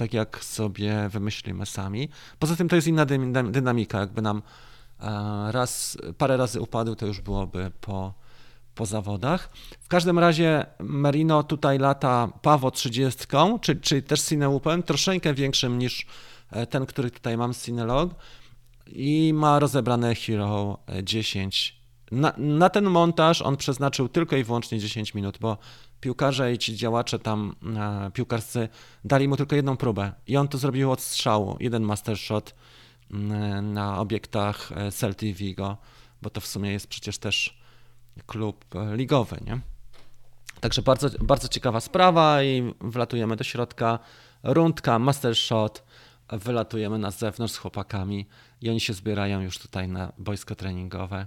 tak 0.00 0.14
jak 0.14 0.44
sobie 0.44 1.08
wymyślimy 1.08 1.66
sami. 1.66 2.08
Poza 2.38 2.56
tym 2.56 2.68
to 2.68 2.76
jest 2.76 2.88
inna 2.88 3.06
dynamika, 3.50 4.00
jakby 4.00 4.22
nam 4.22 4.42
e, 5.00 5.52
raz, 5.52 5.98
parę 6.18 6.36
razy 6.36 6.60
upadł, 6.60 6.94
to 6.94 7.06
już 7.06 7.20
byłoby 7.20 7.70
po, 7.80 8.14
po 8.74 8.86
zawodach. 8.86 9.50
W 9.80 9.88
każdym 9.88 10.18
razie 10.18 10.66
Merino 10.78 11.42
tutaj 11.42 11.78
lata 11.78 12.28
Pawo 12.42 12.70
30, 12.70 13.26
czyli, 13.60 13.80
czyli 13.80 14.02
też 14.02 14.22
Cineupem, 14.22 14.82
troszeczkę 14.82 15.34
większym 15.34 15.78
niż 15.78 16.06
e, 16.50 16.66
ten, 16.66 16.86
który 16.86 17.10
tutaj 17.10 17.36
mam 17.36 17.54
Cinelog 17.54 18.10
i 18.86 19.32
ma 19.34 19.58
rozebrane 19.58 20.14
Hero 20.14 20.78
10. 21.02 21.80
Na, 22.10 22.32
na 22.38 22.70
ten 22.70 22.84
montaż 22.84 23.42
on 23.42 23.56
przeznaczył 23.56 24.08
tylko 24.08 24.36
i 24.36 24.44
wyłącznie 24.44 24.78
10 24.78 25.14
minut, 25.14 25.38
bo 25.40 25.58
piłkarze 26.00 26.52
i 26.52 26.58
ci 26.58 26.76
działacze 26.76 27.18
tam 27.18 27.56
e, 27.76 28.10
piłkarscy 28.10 28.68
dali 29.04 29.28
mu 29.28 29.36
tylko 29.36 29.56
jedną 29.56 29.76
próbę. 29.76 30.12
I 30.26 30.36
on 30.36 30.48
to 30.48 30.58
zrobił 30.58 30.92
od 30.92 31.00
strzału, 31.00 31.56
jeden 31.60 31.82
master 31.82 32.18
shot 32.18 32.54
mm, 33.10 33.72
na 33.72 34.00
obiektach 34.00 34.72
e, 34.72 34.92
Celtic 34.92 35.36
Vigo, 35.36 35.76
bo 36.22 36.30
to 36.30 36.40
w 36.40 36.46
sumie 36.46 36.72
jest 36.72 36.86
przecież 36.86 37.18
też 37.18 37.60
klub 38.26 38.64
e, 38.74 38.96
ligowy, 38.96 39.36
nie? 39.46 39.60
Także 40.60 40.82
bardzo, 40.82 41.08
bardzo 41.20 41.48
ciekawa 41.48 41.80
sprawa 41.80 42.42
i 42.42 42.74
wlatujemy 42.80 43.36
do 43.36 43.44
środka, 43.44 43.98
rundka, 44.42 44.98
master 44.98 45.36
shot, 45.36 45.84
wylatujemy 46.32 46.98
na 46.98 47.10
zewnątrz 47.10 47.54
z 47.54 47.56
chłopakami 47.56 48.26
i 48.60 48.70
oni 48.70 48.80
się 48.80 48.92
zbierają 48.92 49.40
już 49.40 49.58
tutaj 49.58 49.88
na 49.88 50.12
boisko 50.18 50.54
treningowe 50.54 51.26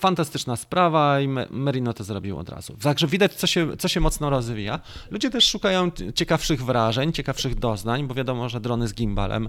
fantastyczna 0.00 0.56
sprawa 0.56 1.20
i 1.20 1.28
Merino 1.50 1.92
to 1.92 2.04
zrobił 2.04 2.38
od 2.38 2.48
razu. 2.48 2.76
Także 2.82 3.06
widać, 3.06 3.34
co 3.34 3.46
się, 3.46 3.76
co 3.76 3.88
się 3.88 4.00
mocno 4.00 4.30
rozwija. 4.30 4.80
Ludzie 5.10 5.30
też 5.30 5.44
szukają 5.44 5.90
ciekawszych 6.14 6.64
wrażeń, 6.64 7.12
ciekawszych 7.12 7.54
doznań, 7.54 8.06
bo 8.06 8.14
wiadomo, 8.14 8.48
że 8.48 8.60
drony 8.60 8.88
z 8.88 8.94
gimbalem 8.94 9.48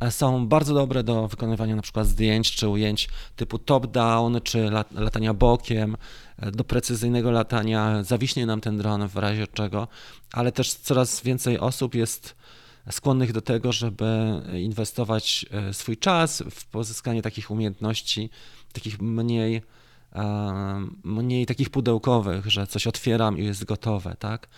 e, 0.00 0.10
są 0.10 0.46
bardzo 0.46 0.74
dobre 0.74 1.02
do 1.02 1.28
wykonywania 1.28 1.76
na 1.76 1.82
przykład 1.82 2.06
zdjęć 2.06 2.52
czy 2.52 2.68
ujęć 2.68 3.08
typu 3.36 3.58
top-down, 3.58 4.40
czy 4.42 4.70
latania 4.94 5.34
bokiem, 5.34 5.96
e, 6.38 6.50
do 6.50 6.64
precyzyjnego 6.64 7.30
latania 7.30 8.02
zawiśnie 8.02 8.46
nam 8.46 8.60
ten 8.60 8.78
dron 8.78 9.08
w 9.08 9.16
razie 9.16 9.46
czego, 9.46 9.88
ale 10.32 10.52
też 10.52 10.74
coraz 10.74 11.22
więcej 11.22 11.58
osób 11.58 11.94
jest 11.94 12.38
skłonnych 12.90 13.32
do 13.32 13.40
tego, 13.40 13.72
żeby 13.72 14.06
inwestować 14.60 15.46
e, 15.50 15.74
swój 15.74 15.96
czas 15.96 16.42
w 16.50 16.66
pozyskanie 16.66 17.22
takich 17.22 17.50
umiejętności, 17.50 18.30
takich 18.72 19.00
mniej 19.00 19.62
mniej 21.04 21.46
takich 21.46 21.70
pudełkowych, 21.70 22.46
że 22.50 22.66
coś 22.66 22.86
otwieram 22.86 23.38
i 23.38 23.44
jest 23.44 23.64
gotowe, 23.64 24.16
tak? 24.18 24.48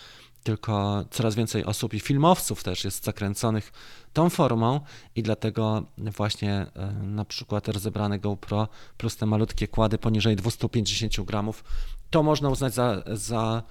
Tylko 0.42 1.05
coraz 1.11 1.35
więcej 1.35 1.64
osób 1.64 1.94
i 1.94 2.01
filmowców 2.01 2.62
też 2.62 2.85
jest 2.85 3.05
zakręconych 3.05 3.73
tą 4.12 4.31
formą 4.31 4.81
i 5.16 5.23
dlatego 5.23 5.83
właśnie 5.99 6.53
e, 6.53 6.92
na 6.92 7.25
przykład 7.25 7.68
rozebrane 7.68 8.18
GoPro 8.18 8.68
plus 8.96 9.16
te 9.16 9.27
malutkie 9.27 9.68
kłady 9.68 9.99
poniżej 9.99 10.37
250 10.37 11.20
gramów, 11.27 11.64
to 12.11 12.23
można 12.23 12.49
uznać 12.49 12.75
za, 12.75 13.03
za 13.07 13.62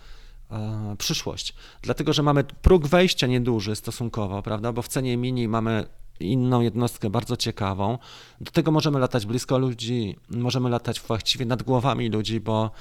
przyszłość. 0.98 1.54
Dlatego, 1.82 2.14
że 2.14 2.24
mamy 2.24 2.44
próg 2.44 2.88
wejścia 2.88 3.28
nieduży 3.28 3.76
stosunkowo, 3.76 4.42
prawda? 4.42 4.74
Bo 4.74 4.82
w 4.82 4.88
cenie 4.88 5.18
mini 5.18 5.48
mamy 5.48 5.86
inną 6.20 6.62
jednostkę 6.62 7.10
bardzo 7.10 7.38
ciekawą. 7.38 7.98
Do 8.42 8.52
tego 8.52 8.72
możemy 8.72 9.00
latać 9.00 9.26
blisko 9.26 9.58
ludzi, 9.58 10.16
możemy 10.30 10.70
latać 10.70 11.02
właściwie 11.02 11.46
nad 11.46 11.64
głowami 11.64 12.10
ludzi, 12.10 12.40
bo 12.40 12.72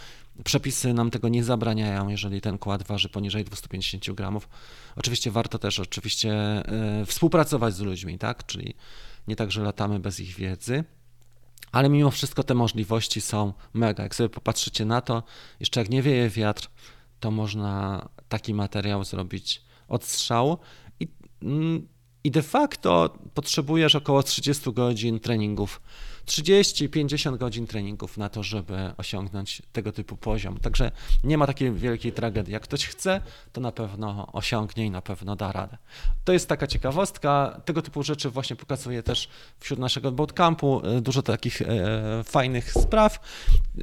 przepisy 0.44 0.94
nam 0.94 1.10
tego 1.10 1.28
nie 1.28 1.44
zabraniają, 1.44 2.08
jeżeli 2.08 2.40
ten 2.40 2.58
kład 2.58 2.82
waży 2.82 3.08
poniżej 3.08 3.44
250 3.44 4.10
gramów. 4.10 4.48
Oczywiście 4.96 5.30
warto 5.30 5.58
też 5.58 5.80
oczywiście 5.80 6.32
e, 6.32 7.06
współpracować 7.06 7.74
z 7.74 7.80
ludźmi, 7.80 8.18
tak? 8.18 8.46
Czyli 8.46 8.74
nie 9.28 9.36
tak, 9.36 9.52
że 9.52 9.62
latamy 9.62 10.00
bez 10.00 10.20
ich 10.20 10.34
wiedzy. 10.34 10.84
Ale 11.72 11.88
mimo 11.88 12.10
wszystko 12.10 12.42
te 12.42 12.54
możliwości 12.54 13.20
są 13.20 13.52
mega. 13.74 14.02
Jak 14.02 14.14
sobie 14.14 14.28
popatrzycie 14.28 14.84
na 14.84 15.00
to, 15.00 15.22
jeszcze 15.60 15.80
jak 15.80 15.90
nie 15.90 16.02
wieje 16.02 16.30
wiatr, 16.30 16.68
to 17.20 17.30
można 17.30 18.08
taki 18.28 18.54
materiał 18.54 19.04
zrobić 19.04 19.62
od 19.88 20.04
strzału. 20.04 20.58
I 21.00 21.08
mm, 21.42 21.88
i 22.24 22.30
de 22.30 22.42
facto 22.42 23.18
potrzebujesz 23.34 23.94
około 23.94 24.22
30 24.22 24.72
godzin 24.72 25.20
treningów 25.20 25.80
30-50 26.28 27.38
godzin 27.38 27.66
treningów 27.66 28.16
na 28.16 28.28
to, 28.28 28.42
żeby 28.42 28.92
osiągnąć 28.96 29.62
tego 29.72 29.92
typu 29.92 30.16
poziom. 30.16 30.56
Także 30.60 30.90
nie 31.24 31.38
ma 31.38 31.46
takiej 31.46 31.72
wielkiej 31.72 32.12
tragedii. 32.12 32.52
Jak 32.52 32.62
ktoś 32.62 32.86
chce, 32.86 33.20
to 33.52 33.60
na 33.60 33.72
pewno 33.72 34.32
osiągnie 34.32 34.86
i 34.86 34.90
na 34.90 35.02
pewno 35.02 35.36
da 35.36 35.52
radę. 35.52 35.78
To 36.24 36.32
jest 36.32 36.48
taka 36.48 36.66
ciekawostka. 36.66 37.60
Tego 37.64 37.82
typu 37.82 38.02
rzeczy 38.02 38.30
właśnie 38.30 38.56
pokazuję 38.56 39.02
też 39.02 39.28
wśród 39.58 39.80
naszego 39.80 40.12
bootcampu. 40.12 40.82
Dużo 41.00 41.22
takich 41.22 41.62
e, 41.62 42.24
fajnych 42.24 42.72
spraw 42.72 43.20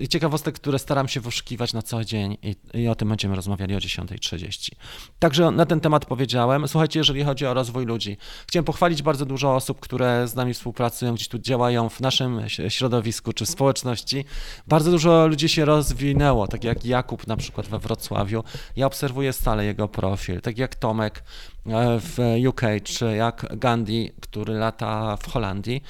ciekawostek, 0.09 0.55
które 0.55 0.79
staram 0.79 1.07
się 1.07 1.19
wyszukiwać 1.19 1.73
na 1.73 1.81
co 1.81 2.05
dzień 2.05 2.37
i, 2.41 2.55
i 2.73 2.87
o 2.87 2.95
tym 2.95 3.09
będziemy 3.09 3.35
rozmawiali 3.35 3.75
o 3.75 3.77
10.30. 3.77 4.71
Także 5.19 5.51
na 5.51 5.65
ten 5.65 5.79
temat 5.79 6.05
powiedziałem. 6.05 6.67
Słuchajcie, 6.67 6.99
jeżeli 6.99 7.23
chodzi 7.23 7.45
o 7.45 7.53
rozwój 7.53 7.85
ludzi, 7.85 8.17
chciałem 8.47 8.65
pochwalić 8.65 9.01
bardzo 9.01 9.25
dużo 9.25 9.55
osób, 9.55 9.79
które 9.79 10.27
z 10.27 10.35
nami 10.35 10.53
współpracują, 10.53 11.13
gdzieś 11.13 11.27
tu 11.27 11.39
działają 11.39 11.89
w 11.89 11.99
naszym 11.99 12.41
środowisku 12.69 13.33
czy 13.33 13.45
społeczności, 13.45 14.25
bardzo 14.67 14.91
dużo 14.91 15.27
ludzi 15.27 15.49
się 15.49 15.65
rozwinęło, 15.65 16.47
tak 16.47 16.63
jak 16.63 16.85
Jakub 16.85 17.27
na 17.27 17.37
przykład 17.37 17.67
we 17.67 17.79
Wrocławiu. 17.79 18.43
Ja 18.75 18.85
obserwuję 18.85 19.33
stale 19.33 19.65
jego 19.65 19.87
profil, 19.87 20.41
tak 20.41 20.57
jak 20.57 20.75
Tomek 20.75 21.23
e, 21.65 21.99
w 21.99 22.19
UK, 22.47 22.61
czy 22.83 23.15
jak 23.15 23.57
Gandhi, 23.57 24.11
który 24.21 24.53
lata 24.53 25.17
w 25.17 25.31
Holandii. 25.31 25.83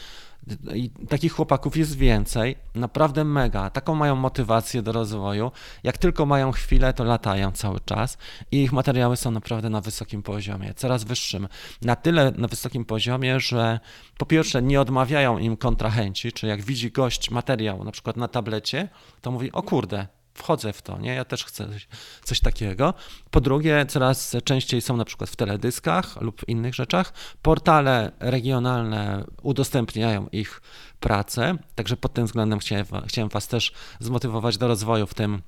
I 0.74 0.90
takich 0.90 1.34
chłopaków 1.34 1.78
jest 1.78 1.98
więcej, 1.98 2.56
naprawdę 2.76 3.24
mega. 3.24 3.70
Taką 3.70 3.96
mają 3.96 4.16
motywację 4.16 4.82
do 4.82 4.92
rozwoju. 4.92 5.52
Jak 5.84 5.98
tylko 5.98 6.26
mają 6.26 6.52
chwilę, 6.52 6.94
to 6.94 7.04
latają 7.04 7.52
cały 7.52 7.80
czas 7.80 8.18
i 8.52 8.64
ich 8.64 8.74
materiały 8.74 9.18
są 9.18 9.32
naprawdę 9.32 9.70
na 9.70 9.82
wysokim 9.82 10.24
poziomie, 10.24 10.74
coraz 10.74 11.04
wyższym. 11.04 11.48
Na 11.82 11.96
tyle 11.96 12.32
na 12.32 12.48
wysokim 12.48 12.86
poziomie, 12.86 13.40
że 13.40 13.80
po 14.18 14.26
pierwsze 14.26 14.62
nie 14.62 14.82
odmawiają 14.82 15.38
im 15.38 15.58
kontrahenci, 15.58 16.32
czy 16.32 16.48
jak 16.48 16.62
widzi 16.62 16.92
gość 16.92 17.32
materiał 17.32 17.84
na 17.84 17.92
przykład 17.92 18.18
na 18.18 18.28
tablecie, 18.28 18.90
to 19.22 19.32
mówi: 19.32 19.52
O 19.52 19.64
kurde, 19.64 20.08
wchodzę 20.36 20.74
w 20.74 20.82
to, 20.82 21.00
nie? 21.00 21.14
Ja 21.14 21.26
też 21.26 21.46
chcę 21.46 21.68
coś, 22.24 22.40
takiego. 22.40 22.94
Po 23.32 23.42
drugie, 23.42 23.86
coraz 23.90 24.36
częściej 24.44 24.82
są 24.82 24.98
na 24.98 25.06
przykład 25.06 25.30
w 25.30 25.36
teledyskach 25.36 26.22
lub 26.22 26.50
innych 26.50 26.76
rzeczach. 26.76 27.14
Portale 27.42 28.12
regionalne 28.20 29.26
udostępniają 29.42 30.28
ich 30.32 30.62
pracę, 31.00 31.58
także 31.76 31.98
pod 31.98 32.14
tym 32.14 32.26
względem 32.26 32.60
chciałem, 32.60 32.86
chciałem 33.08 33.30
Was 33.30 33.48
też 33.48 33.72
zmotywować 34.00 34.58
do 34.58 34.68
rozwoju 34.68 35.08
w 35.08 35.14
tym 35.14 35.42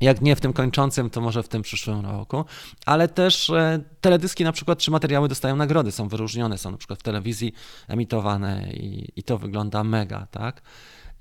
jak 0.00 0.20
nie 0.20 0.36
w 0.36 0.40
tym 0.40 0.52
kończącym, 0.52 1.10
to 1.10 1.20
może 1.20 1.42
w 1.42 1.48
tym 1.48 1.62
przyszłym 1.62 2.00
roku, 2.00 2.44
ale 2.86 3.08
też 3.08 3.50
e, 3.50 3.80
teledyski 4.00 4.44
na 4.44 4.52
przykład, 4.52 4.78
czy 4.78 4.90
materiały 4.90 5.28
dostają 5.28 5.56
nagrody, 5.56 5.92
są 5.92 6.08
wyróżnione, 6.08 6.58
są 6.58 6.70
na 6.70 6.76
przykład 6.76 6.98
w 6.98 7.02
telewizji 7.02 7.52
emitowane 7.88 8.72
i, 8.72 9.12
i 9.16 9.22
to 9.22 9.38
wygląda 9.38 9.84
mega, 9.84 10.26
tak? 10.30 10.62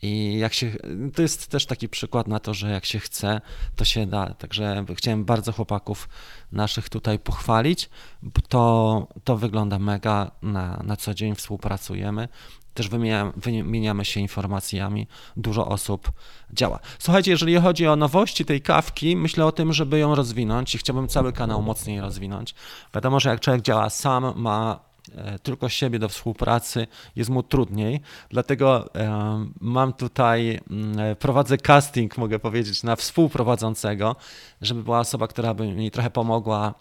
I 0.06 0.38
jak 0.40 0.54
się, 0.54 0.72
to 1.16 1.22
jest 1.22 1.48
też 1.48 1.66
taki 1.66 1.90
przykład 1.90 2.28
na 2.28 2.40
to, 2.40 2.54
że 2.54 2.72
jak 2.72 2.86
się 2.86 3.00
chce, 3.00 3.42
to 3.76 3.86
się 3.86 4.06
da. 4.08 4.34
Także 4.34 4.86
chciałem 4.96 5.26
bardzo 5.26 5.52
chłopaków 5.52 6.10
naszych 6.52 6.90
tutaj 6.90 7.20
pochwalić. 7.20 7.90
To, 8.50 9.08
to 9.24 9.38
wygląda 9.38 9.80
mega. 9.80 10.32
Na, 10.42 10.82
na 10.84 10.96
co 10.96 11.14
dzień 11.14 11.36
współpracujemy. 11.36 12.28
Też 12.74 12.90
wymieniamy, 12.90 13.32
wymieniamy 13.36 14.06
się 14.06 14.20
informacjami. 14.20 15.08
Dużo 15.38 15.68
osób 15.68 16.12
działa. 16.54 16.80
Słuchajcie, 17.00 17.32
jeżeli 17.32 17.56
chodzi 17.56 17.88
o 17.88 17.96
nowości 17.96 18.46
tej 18.46 18.62
kawki, 18.62 19.16
myślę 19.16 19.46
o 19.46 19.52
tym, 19.52 19.74
żeby 19.74 20.00
ją 20.00 20.16
rozwinąć 20.16 20.76
i 20.76 20.78
chciałbym 20.78 21.08
cały 21.08 21.34
kanał 21.34 21.62
mocniej 21.62 22.02
rozwinąć. 22.02 22.56
Wiadomo, 22.96 23.20
że 23.20 23.30
jak 23.30 23.40
człowiek 23.40 23.62
działa 23.62 23.90
sam, 23.90 24.34
ma 24.36 24.85
tylko 25.44 25.70
siebie 25.70 26.00
do 26.00 26.10
współpracy, 26.10 26.88
jest 27.16 27.30
mu 27.30 27.44
trudniej. 27.44 28.02
Dlatego 28.30 28.96
e, 28.96 29.46
mam 29.62 29.94
tutaj, 29.94 30.60
mm, 30.70 31.00
e, 31.00 31.16
prowadzę 31.16 31.58
casting, 31.58 32.18
mogę 32.18 32.40
powiedzieć, 32.40 32.84
na 32.84 32.96
współprowadzącego, 32.96 34.16
żeby 34.62 34.84
była 34.84 35.00
osoba, 35.00 35.28
która 35.28 35.54
by 35.54 35.68
mi 35.68 35.92
trochę 35.92 36.10
pomogła 36.10 36.74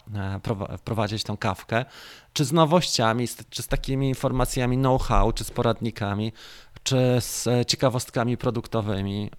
wprowadzić 0.77 1.23
tą 1.23 1.37
kawkę. 1.37 1.85
Czy 2.33 2.45
z 2.45 2.53
nowościami, 2.53 3.27
czy 3.49 3.63
z 3.63 3.67
takimi 3.67 4.09
informacjami 4.09 4.77
know-how, 4.77 5.31
czy 5.31 5.43
z 5.43 5.51
poradnikami, 5.51 6.33
czy 6.83 7.17
z 7.19 7.47
ciekawostkami 7.67 8.37
produktowymi, 8.37 9.31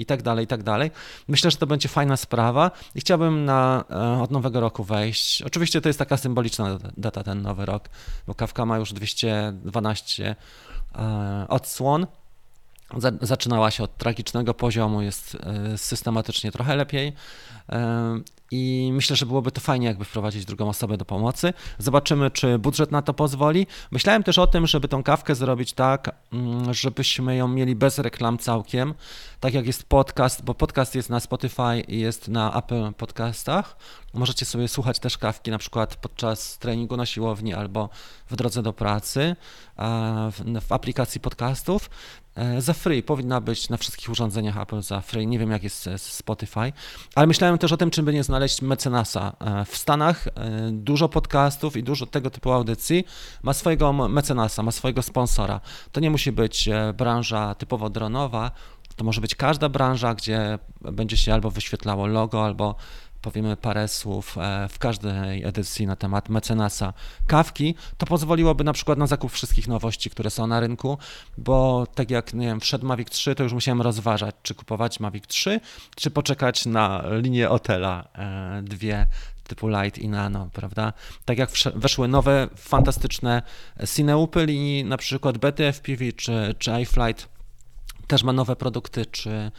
i 0.00 0.06
tak 0.06 0.22
dalej, 0.22 0.44
i 0.44 0.48
tak 0.48 0.62
dalej. 0.62 0.90
Myślę, 1.28 1.50
że 1.50 1.56
to 1.56 1.66
będzie 1.66 1.88
fajna 1.88 2.16
sprawa 2.16 2.70
i 2.94 3.00
chciałbym 3.00 3.44
na, 3.44 3.84
e, 3.90 4.22
od 4.22 4.30
nowego 4.30 4.60
roku 4.60 4.84
wejść. 4.84 5.42
Oczywiście 5.42 5.80
to 5.80 5.88
jest 5.88 5.98
taka 5.98 6.16
symboliczna 6.16 6.78
data, 6.96 7.22
ten 7.22 7.42
nowy 7.42 7.66
rok, 7.66 7.88
bo 8.26 8.34
Kawka 8.34 8.66
ma 8.66 8.78
już 8.78 8.92
212 8.92 10.36
e, 10.94 11.46
odsłon. 11.48 12.06
Zaczynała 13.20 13.70
się 13.70 13.84
od 13.84 13.98
tragicznego 13.98 14.54
poziomu, 14.54 15.02
jest 15.02 15.36
e, 15.40 15.78
systematycznie 15.78 16.52
trochę 16.52 16.76
lepiej 16.76 17.12
i 18.50 18.90
myślę, 18.92 19.16
że 19.16 19.26
byłoby 19.26 19.50
to 19.50 19.60
fajnie, 19.60 19.86
jakby 19.86 20.04
wprowadzić 20.04 20.44
drugą 20.44 20.68
osobę 20.68 20.96
do 20.96 21.04
pomocy. 21.04 21.52
Zobaczymy, 21.78 22.30
czy 22.30 22.58
budżet 22.58 22.90
na 22.90 23.02
to 23.02 23.14
pozwoli. 23.14 23.66
Myślałem 23.90 24.22
też 24.22 24.38
o 24.38 24.46
tym, 24.46 24.66
żeby 24.66 24.88
tą 24.88 25.02
kawkę 25.02 25.34
zrobić 25.34 25.72
tak, 25.72 26.16
mm, 26.32 26.74
żebyśmy 26.74 27.36
ją 27.36 27.48
mieli 27.48 27.76
bez 27.76 27.98
reklam 27.98 28.38
całkiem, 28.38 28.94
tak 29.40 29.54
jak 29.54 29.66
jest 29.66 29.84
podcast, 29.84 30.44
bo 30.44 30.54
podcast 30.54 30.94
jest 30.94 31.10
na 31.10 31.20
Spotify 31.20 31.80
i 31.88 32.00
jest 32.00 32.28
na 32.28 32.58
Apple 32.58 32.92
Podcastach. 32.92 33.76
Możecie 34.14 34.46
sobie 34.46 34.68
słuchać 34.68 34.98
też 34.98 35.18
kawki 35.18 35.50
na 35.50 35.58
przykład 35.58 35.96
podczas 35.96 36.58
treningu 36.58 36.96
na 36.96 37.06
siłowni 37.06 37.54
albo 37.54 37.88
w 38.30 38.36
drodze 38.36 38.62
do 38.62 38.72
pracy 38.72 39.36
w 40.60 40.72
aplikacji 40.72 41.20
podcastów. 41.20 41.90
E, 42.34 42.60
za 42.60 42.72
free, 42.72 43.02
powinna 43.02 43.40
być 43.40 43.68
na 43.68 43.76
wszystkich 43.76 44.10
urządzeniach 44.10 44.56
Apple 44.56 44.82
za 44.82 45.00
free. 45.00 45.26
Nie 45.26 45.38
wiem, 45.38 45.50
jak 45.50 45.62
jest 45.62 45.82
z 45.82 46.02
Spotify, 46.02 46.72
ale 47.14 47.26
myślałem 47.26 47.58
też 47.58 47.72
o 47.72 47.76
tym, 47.76 47.90
czym 47.90 48.04
by 48.04 48.12
nie 48.12 48.24
znaleźć 48.24 48.62
mecenasa. 48.62 49.32
E, 49.40 49.64
w 49.64 49.76
Stanach 49.76 50.26
e, 50.26 50.30
dużo 50.72 51.08
podcastów 51.08 51.76
i 51.76 51.82
dużo 51.82 52.06
tego 52.06 52.30
typu 52.30 52.52
audycji 52.52 53.04
ma 53.42 53.52
swojego 53.52 53.92
mecenasa, 53.92 54.62
ma 54.62 54.70
swojego 54.70 55.02
sponsora. 55.02 55.60
To 55.92 56.00
nie 56.00 56.10
musi 56.10 56.32
być 56.32 56.68
branża 56.94 57.54
typowo 57.54 57.90
dronowa, 57.90 58.50
to 59.00 59.04
może 59.04 59.20
być 59.20 59.34
każda 59.34 59.68
branża, 59.68 60.14
gdzie 60.14 60.58
będzie 60.80 61.16
się 61.16 61.34
albo 61.34 61.50
wyświetlało 61.50 62.06
logo, 62.06 62.44
albo 62.44 62.74
powiemy 63.22 63.56
parę 63.56 63.88
słów 63.88 64.38
e, 64.38 64.68
w 64.68 64.78
każdej 64.78 65.44
edycji 65.44 65.86
na 65.86 65.96
temat 65.96 66.28
mecenasa 66.28 66.92
kawki, 67.26 67.74
to 67.98 68.06
pozwoliłoby 68.06 68.64
na 68.64 68.72
przykład 68.72 68.98
na 68.98 69.06
zakup 69.06 69.32
wszystkich 69.32 69.68
nowości, 69.68 70.10
które 70.10 70.30
są 70.30 70.46
na 70.46 70.60
rynku, 70.60 70.98
bo 71.38 71.86
tak 71.94 72.10
jak 72.10 72.34
nie 72.34 72.46
wiem, 72.46 72.60
wszedł 72.60 72.86
Mavic 72.86 73.10
3, 73.10 73.34
to 73.34 73.42
już 73.42 73.52
musiałem 73.52 73.82
rozważać, 73.82 74.34
czy 74.42 74.54
kupować 74.54 75.00
Mavic 75.00 75.26
3, 75.26 75.60
czy 75.96 76.10
poczekać 76.10 76.66
na 76.66 77.02
linię 77.10 77.50
Otela 77.50 78.08
e, 78.14 78.62
dwie 78.62 79.06
typu 79.44 79.68
Light 79.68 79.98
i 79.98 80.08
Nano, 80.08 80.48
prawda? 80.52 80.92
Tak 81.24 81.38
jak 81.38 81.50
weszły 81.74 82.08
nowe, 82.08 82.48
fantastyczne 82.56 83.42
Cineupy 83.94 84.46
linii, 84.46 84.84
na 84.84 84.96
przykład 84.96 85.38
BTFPV 85.38 86.12
czy, 86.12 86.54
czy 86.58 86.70
iFlight 86.82 87.39
też 88.10 88.22
ma 88.22 88.32
nowe 88.32 88.56
produkty, 88.56 89.06
czy 89.06 89.50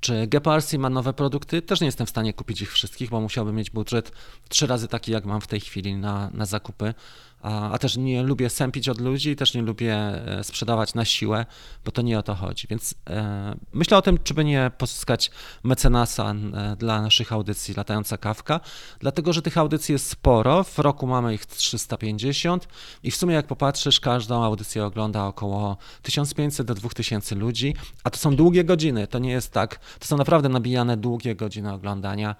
czy 0.00 0.26
Geparsi 0.26 0.78
ma 0.78 0.90
nowe 0.90 1.12
produkty? 1.12 1.62
Też 1.62 1.80
nie 1.80 1.86
jestem 1.86 2.06
w 2.06 2.10
stanie 2.10 2.32
kupić 2.32 2.62
ich 2.62 2.72
wszystkich, 2.72 3.10
bo 3.10 3.20
musiałbym 3.20 3.56
mieć 3.56 3.70
budżet 3.70 4.12
trzy 4.48 4.66
razy 4.66 4.88
taki, 4.88 5.12
jak 5.12 5.24
mam 5.24 5.40
w 5.40 5.46
tej 5.46 5.60
chwili 5.60 5.96
na, 5.96 6.30
na 6.34 6.46
zakupy 6.46 6.94
a, 7.42 7.78
też 7.78 7.96
nie 7.96 8.22
lubię 8.22 8.50
sępić 8.50 8.88
od 8.88 9.00
ludzi, 9.00 9.36
też 9.36 9.54
nie 9.54 9.62
lubię 9.62 9.94
e, 9.94 10.44
sprzedawać 10.44 10.94
na 10.94 11.04
siłę, 11.04 11.46
bo 11.84 11.92
to 11.92 12.02
nie 12.02 12.18
o 12.18 12.22
to 12.22 12.34
chodzi. 12.34 12.66
Więc 12.70 12.94
e, 13.10 13.54
myślę 13.72 13.96
o 13.96 14.02
tym, 14.02 14.18
czy 14.24 14.34
by 14.34 14.44
nie 14.44 14.70
pozyskać 14.78 15.30
mecenasa 15.62 16.30
e, 16.30 16.76
dla 16.76 17.02
naszych 17.02 17.32
audycji 17.32 17.74
Latająca 17.74 18.18
Kawka, 18.18 18.60
dlatego, 19.00 19.32
że 19.32 19.42
tych 19.42 19.58
audycji 19.58 19.92
jest 19.92 20.08
sporo, 20.08 20.64
w 20.64 20.78
roku 20.78 21.06
mamy 21.06 21.34
ich 21.34 21.46
350 21.46 22.68
i 23.02 23.10
w 23.10 23.16
sumie 23.16 23.34
jak 23.34 23.46
popatrzysz, 23.46 24.00
każdą 24.00 24.44
audycję 24.44 24.84
ogląda 24.84 25.26
około 25.26 25.76
1500 26.02 26.66
do 26.66 26.74
2000 26.74 27.34
ludzi, 27.34 27.74
a 28.04 28.10
to 28.10 28.18
są 28.18 28.36
długie 28.36 28.64
godziny, 28.64 29.06
to 29.06 29.18
nie 29.18 29.30
jest 29.30 29.52
tak, 29.52 29.80
to 29.98 30.06
są 30.06 30.16
naprawdę 30.16 30.48
nabijane 30.48 30.96
długie 30.96 31.34
godziny 31.34 31.72
oglądania, 31.72 32.36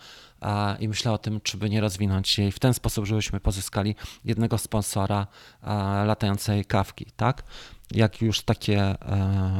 i 0.80 0.88
myślę 0.88 1.12
o 1.12 1.18
tym, 1.18 1.40
czy 1.40 1.56
by 1.56 1.70
nie 1.70 1.80
rozwinąć 1.80 2.38
jej 2.38 2.52
w 2.52 2.58
ten 2.58 2.74
sposób, 2.74 3.06
żebyśmy 3.06 3.40
pozyskali 3.40 3.94
jednego 4.24 4.58
sponsora 4.58 4.91
latającej 6.04 6.64
kawki, 6.64 7.06
tak? 7.16 7.42
jak 7.94 8.22
już 8.22 8.42
takie 8.42 8.78
e, 8.80 8.96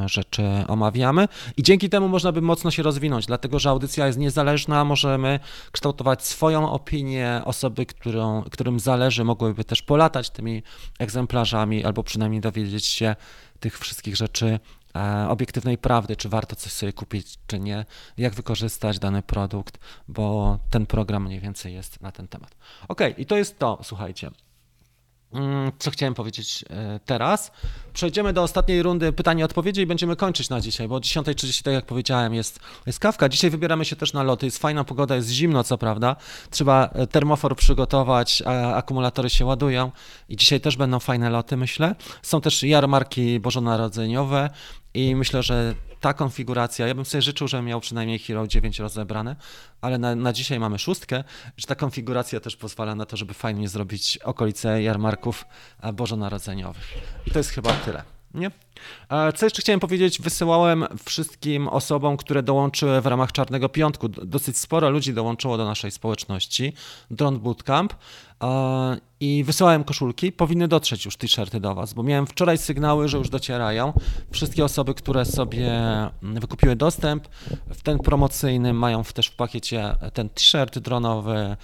rzeczy 0.05 0.43
omawiamy. 0.67 1.27
I 1.57 1.63
dzięki 1.63 1.89
temu 1.89 2.07
można 2.07 2.31
by 2.31 2.41
mocno 2.41 2.71
się 2.71 2.83
rozwinąć, 2.83 3.25
dlatego 3.25 3.59
że 3.59 3.69
audycja 3.69 4.07
jest 4.07 4.19
niezależna, 4.19 4.85
możemy 4.85 5.39
kształtować 5.71 6.25
swoją 6.25 6.71
opinię, 6.71 7.41
osoby, 7.45 7.85
którą, 7.85 8.43
którym 8.51 8.79
zależy, 8.79 9.23
mogłyby 9.23 9.63
też 9.63 9.81
polatać 9.81 10.29
tymi 10.29 10.63
egzemplarzami, 10.99 11.85
albo 11.85 12.03
przynajmniej 12.03 12.41
dowiedzieć 12.41 12.85
się 12.85 13.15
tych 13.59 13.79
wszystkich 13.79 14.15
rzeczy 14.15 14.59
E, 14.95 15.29
obiektywnej 15.29 15.77
prawdy, 15.77 16.15
czy 16.15 16.29
warto 16.29 16.55
coś 16.55 16.71
sobie 16.71 16.93
kupić, 16.93 17.37
czy 17.47 17.59
nie, 17.59 17.85
jak 18.17 18.33
wykorzystać 18.33 18.99
dany 18.99 19.21
produkt, 19.21 19.79
bo 20.07 20.59
ten 20.69 20.85
program 20.85 21.23
mniej 21.23 21.39
więcej 21.39 21.73
jest 21.73 22.01
na 22.01 22.11
ten 22.11 22.27
temat. 22.27 22.55
Ok, 22.87 23.01
i 23.17 23.25
to 23.25 23.37
jest 23.37 23.59
to, 23.59 23.79
słuchajcie. 23.83 24.31
Mm, 25.33 25.71
co 25.79 25.91
chciałem 25.91 26.13
powiedzieć 26.13 26.65
e, 26.69 26.99
teraz? 27.05 27.51
Przejdziemy 27.93 28.33
do 28.33 28.43
ostatniej 28.43 28.83
rundy 28.83 29.13
pytań 29.13 29.39
i 29.39 29.43
odpowiedzi 29.43 29.81
i 29.81 29.85
będziemy 29.85 30.15
kończyć 30.15 30.49
na 30.49 30.61
dzisiaj, 30.61 30.87
bo 30.87 30.95
o 30.95 30.99
10.30, 30.99 31.63
tak 31.63 31.73
jak 31.73 31.85
powiedziałem, 31.85 32.33
jest, 32.33 32.59
jest 32.85 32.99
kawka. 32.99 33.29
Dzisiaj 33.29 33.49
wybieramy 33.49 33.85
się 33.85 33.95
też 33.95 34.13
na 34.13 34.23
loty. 34.23 34.45
Jest 34.45 34.57
fajna 34.57 34.83
pogoda, 34.83 35.15
jest 35.15 35.29
zimno, 35.29 35.63
co 35.63 35.77
prawda. 35.77 36.15
Trzeba 36.49 36.89
e, 36.93 37.07
termofor 37.07 37.55
przygotować, 37.55 38.43
akumulatory 38.75 39.29
się 39.29 39.45
ładują 39.45 39.91
i 40.29 40.35
dzisiaj 40.35 40.61
też 40.61 40.77
będą 40.77 40.99
fajne 40.99 41.29
loty, 41.29 41.57
myślę. 41.57 41.95
Są 42.21 42.41
też 42.41 42.63
jarmarki 42.63 43.39
bożonarodzeniowe 43.39 44.49
i 44.93 45.15
myślę, 45.15 45.43
że 45.43 45.75
ta 45.99 46.13
konfiguracja, 46.13 46.87
ja 46.87 46.95
bym 46.95 47.05
sobie 47.05 47.21
życzył, 47.21 47.47
żebym 47.47 47.65
miał 47.65 47.81
przynajmniej 47.81 48.19
Hero 48.19 48.47
9 48.47 48.79
rozebrane, 48.79 49.35
ale 49.81 49.97
na, 49.97 50.15
na 50.15 50.33
dzisiaj 50.33 50.59
mamy 50.59 50.79
szóstkę, 50.79 51.23
że 51.57 51.67
ta 51.67 51.75
konfiguracja 51.75 52.39
też 52.39 52.55
pozwala 52.55 52.95
na 52.95 53.05
to, 53.05 53.17
żeby 53.17 53.33
fajnie 53.33 53.67
zrobić 53.67 54.17
okolice 54.17 54.81
jarmarków 54.81 55.45
bożonarodzeniowych. 55.93 56.93
I 57.27 57.31
to 57.31 57.39
jest 57.39 57.49
chyba 57.49 57.73
tyle. 57.73 58.03
Nie? 58.33 58.51
E, 59.09 59.33
Co 59.33 59.45
jeszcze 59.45 59.61
chciałem 59.61 59.79
powiedzieć? 59.79 60.21
Wysyłałem 60.21 60.85
wszystkim 61.05 61.67
osobom, 61.67 62.17
które 62.17 62.43
dołączyły 62.43 63.01
w 63.01 63.05
ramach 63.05 63.31
Czarnego 63.31 63.69
Piątku. 63.69 64.09
Dosyć 64.09 64.57
sporo 64.57 64.89
ludzi 64.89 65.13
dołączyło 65.13 65.57
do 65.57 65.65
naszej 65.65 65.91
społeczności 65.91 66.73
Drone 67.11 67.39
Bootcamp 67.39 67.93
e, 67.93 67.97
i 69.19 69.43
wysyłałem 69.43 69.83
koszulki. 69.83 70.31
Powinny 70.31 70.67
dotrzeć 70.67 71.05
już 71.05 71.17
t-shirty 71.17 71.59
do 71.59 71.75
Was, 71.75 71.93
bo 71.93 72.03
miałem 72.03 72.27
wczoraj 72.27 72.57
sygnały, 72.57 73.07
że 73.07 73.17
już 73.17 73.29
docierają. 73.29 73.93
Wszystkie 74.31 74.65
osoby, 74.65 74.93
które 74.93 75.25
sobie 75.25 75.71
mm, 75.71 76.11
wykupiły 76.21 76.75
dostęp 76.75 77.27
w 77.69 77.81
ten 77.81 77.99
promocyjny, 77.99 78.73
mają 78.73 79.03
też 79.03 79.27
w 79.27 79.35
pakiecie 79.35 79.95
ten 80.13 80.29
t-shirt 80.29 80.79
dronowy, 80.79 81.57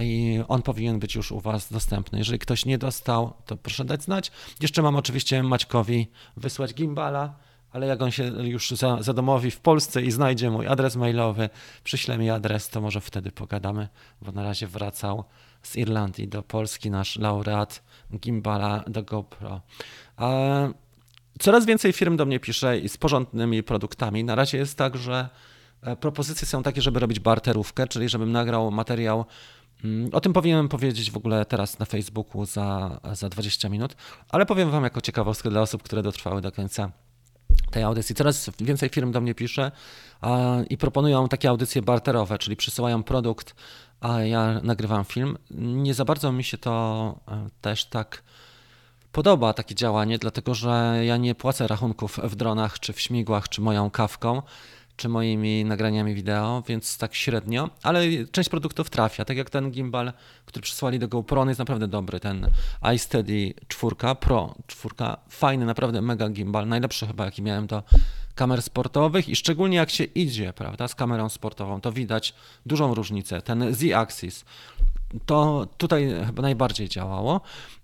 i 0.00 0.40
on 0.48 0.62
powinien 0.62 0.98
być 0.98 1.14
już 1.14 1.32
u 1.32 1.40
Was 1.40 1.72
dostępny. 1.72 2.18
Jeżeli 2.18 2.38
ktoś 2.38 2.64
nie 2.64 2.78
dostał, 2.78 3.32
to 3.46 3.56
proszę 3.56 3.84
dać 3.84 4.02
znać. 4.02 4.30
Jeszcze 4.60 4.82
mam 4.82 4.96
oczywiście 4.96 5.42
Maćkowi 5.42 6.06
wysłać 6.36 6.74
gimbala, 6.74 7.34
ale 7.72 7.86
jak 7.86 8.02
on 8.02 8.10
się 8.10 8.24
już 8.24 8.70
za, 8.70 9.02
zadomowi 9.02 9.50
w 9.50 9.60
Polsce 9.60 10.02
i 10.02 10.10
znajdzie 10.10 10.50
mój 10.50 10.66
adres 10.66 10.96
mailowy, 10.96 11.48
przyśle 11.84 12.18
mi 12.18 12.30
adres, 12.30 12.68
to 12.68 12.80
może 12.80 13.00
wtedy 13.00 13.32
pogadamy, 13.32 13.88
bo 14.22 14.32
na 14.32 14.42
razie 14.42 14.66
wracał 14.66 15.24
z 15.66 15.76
Irlandii 15.76 16.28
do 16.28 16.42
Polski 16.42 16.90
nasz 16.90 17.18
laureat 17.18 17.82
gimbala 18.20 18.84
do 18.86 19.02
GoPro. 19.02 19.60
A 20.16 20.28
Coraz 21.38 21.66
więcej 21.66 21.92
firm 21.92 22.16
do 22.16 22.26
mnie 22.26 22.40
pisze 22.40 22.78
i 22.78 22.88
z 22.88 22.96
porządnymi 22.96 23.62
produktami. 23.62 24.24
Na 24.24 24.34
razie 24.34 24.58
jest 24.58 24.78
tak, 24.78 24.96
że 24.96 25.28
e, 25.82 25.96
propozycje 25.96 26.46
są 26.46 26.62
takie, 26.62 26.82
żeby 26.82 27.00
robić 27.00 27.20
barterówkę, 27.20 27.86
czyli 27.86 28.08
żebym 28.08 28.32
nagrał 28.32 28.70
materiał. 28.70 29.24
mm, 29.84 30.10
O 30.12 30.20
tym 30.20 30.32
powinienem 30.32 30.68
powiedzieć 30.68 31.10
w 31.10 31.16
ogóle 31.16 31.44
teraz 31.44 31.78
na 31.78 31.86
Facebooku 31.86 32.44
za, 32.44 33.00
za 33.12 33.28
20 33.28 33.68
minut, 33.68 33.96
ale 34.28 34.46
powiem 34.46 34.70
Wam 34.70 34.84
jako 34.84 35.00
ciekawostkę 35.00 35.50
dla 35.50 35.60
osób, 35.60 35.82
które 35.82 36.02
dotrwały 36.02 36.40
do 36.40 36.52
końca 36.52 36.92
tej 37.70 37.82
audycji. 37.82 38.14
Coraz 38.14 38.50
więcej 38.60 38.88
firm 38.88 39.12
do 39.12 39.20
mnie 39.20 39.34
pisze 39.34 39.72
a, 40.20 40.56
i 40.70 40.76
proponują 40.76 41.28
takie 41.28 41.48
audycje 41.48 41.82
barterowe, 41.82 42.38
czyli 42.38 42.56
przysyłają 42.56 43.02
produkt, 43.02 43.54
a 44.00 44.20
ja 44.20 44.60
nagrywam 44.62 45.04
film. 45.04 45.38
Nie 45.50 45.94
za 45.94 46.04
bardzo 46.04 46.32
mi 46.32 46.44
się 46.44 46.58
to 46.58 47.14
e, 47.28 47.46
też 47.60 47.84
tak 47.84 48.22
podoba 49.12 49.52
takie 49.52 49.74
działanie, 49.74 50.18
dlatego 50.18 50.54
że 50.54 51.00
ja 51.04 51.16
nie 51.16 51.34
płacę 51.34 51.66
rachunków 51.66 52.18
w 52.22 52.36
dronach, 52.36 52.80
czy 52.80 52.92
w 52.92 53.00
śmigłach, 53.00 53.48
czy 53.48 53.60
moją 53.60 53.90
kawką, 53.90 54.42
czy 54.96 55.08
moimi 55.08 55.64
nagraniami 55.64 56.14
wideo, 56.14 56.62
więc 56.68 56.98
tak 56.98 57.14
średnio, 57.14 57.70
ale 57.82 58.02
część 58.32 58.48
produktów 58.48 58.90
trafia, 58.90 59.24
tak 59.24 59.36
jak 59.36 59.50
ten 59.50 59.70
gimbal, 59.70 60.12
który 60.46 60.62
przysłali 60.62 60.98
do 60.98 61.08
GoPro, 61.08 61.40
on 61.40 61.48
jest 61.48 61.58
naprawdę 61.58 61.88
dobry, 61.88 62.20
ten 62.20 62.50
iSteady 62.94 63.54
4 63.68 63.96
Pro. 64.20 64.54
4, 64.66 64.94
fajny, 65.28 65.66
naprawdę 65.66 66.02
mega 66.02 66.28
gimbal, 66.28 66.68
najlepszy 66.68 67.06
chyba 67.06 67.24
jaki 67.24 67.42
miałem 67.42 67.66
do 67.66 67.82
kamer 68.34 68.62
sportowych 68.62 69.28
i 69.28 69.36
szczególnie 69.36 69.76
jak 69.76 69.90
się 69.90 70.04
idzie, 70.04 70.52
prawda, 70.52 70.88
z 70.88 70.94
kamerą 70.94 71.28
sportową, 71.28 71.80
to 71.80 71.92
widać 71.92 72.34
dużą 72.66 72.94
różnicę, 72.94 73.42
ten 73.42 73.74
Z-Axis, 73.74 74.44
to 75.26 75.66
tutaj 75.76 76.14
chyba 76.26 76.42
najbardziej 76.42 76.88
działało. 76.88 77.40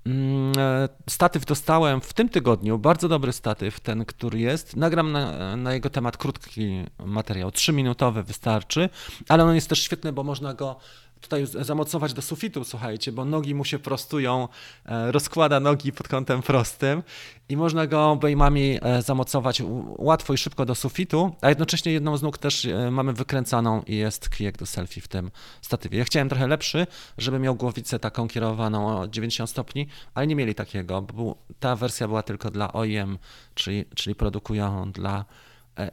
Mm, 0.06 0.52
e, 0.58 0.88
Statyw 1.10 1.44
dostałem 1.44 2.00
w 2.00 2.12
tym 2.12 2.28
tygodniu, 2.28 2.78
bardzo 2.78 3.08
dobry 3.08 3.32
statyw, 3.32 3.80
ten, 3.80 4.04
który 4.04 4.38
jest. 4.38 4.76
Nagram 4.76 5.12
na, 5.12 5.56
na 5.56 5.74
jego 5.74 5.90
temat 5.90 6.16
krótki 6.16 6.84
materiał, 7.04 7.50
trzyminutowy 7.50 8.22
wystarczy, 8.22 8.88
ale 9.28 9.44
on 9.44 9.54
jest 9.54 9.68
też 9.68 9.82
świetny, 9.82 10.12
bo 10.12 10.24
można 10.24 10.54
go 10.54 10.76
tutaj 11.22 11.46
zamocować 11.46 12.12
do 12.12 12.22
sufitu, 12.22 12.64
słuchajcie, 12.64 13.12
bo 13.12 13.24
nogi 13.24 13.54
mu 13.54 13.64
się 13.64 13.78
prostują, 13.78 14.48
e, 14.86 15.12
rozkłada 15.12 15.60
nogi 15.60 15.92
pod 15.92 16.08
kątem 16.08 16.42
prostym 16.42 17.02
i 17.48 17.56
można 17.56 17.86
go 17.86 18.10
obejmami 18.10 18.78
e, 18.82 19.02
zamocować 19.02 19.62
łatwo 19.98 20.34
i 20.34 20.38
szybko 20.38 20.66
do 20.66 20.74
sufitu, 20.74 21.34
a 21.40 21.48
jednocześnie 21.48 21.92
jedną 21.92 22.16
z 22.16 22.22
nóg 22.22 22.38
też 22.38 22.64
e, 22.64 22.90
mamy 22.90 23.12
wykręcaną 23.12 23.82
i 23.82 23.96
jest 23.96 24.30
kijek 24.30 24.58
do 24.58 24.66
selfie 24.66 25.00
w 25.00 25.08
tym 25.08 25.30
statywie. 25.62 25.98
Ja 25.98 26.04
chciałem 26.04 26.28
trochę 26.28 26.46
lepszy, 26.46 26.86
żeby 27.18 27.38
miał 27.38 27.54
głowicę 27.54 27.98
taką 27.98 28.28
kierowaną 28.28 29.00
o 29.00 29.08
90 29.08 29.50
stopni, 29.50 29.86
ale 30.14 30.26
nie 30.26 30.36
mieli 30.36 30.54
takiego, 30.54 31.02
bo 31.02 31.36
ta 31.60 31.76
wersja 31.76 32.08
była 32.08 32.22
tylko 32.22 32.50
dla 32.50 32.72
OEM, 32.72 33.18
czyli, 33.54 33.84
czyli 33.94 34.14
produkują 34.14 34.92
dla 34.92 35.24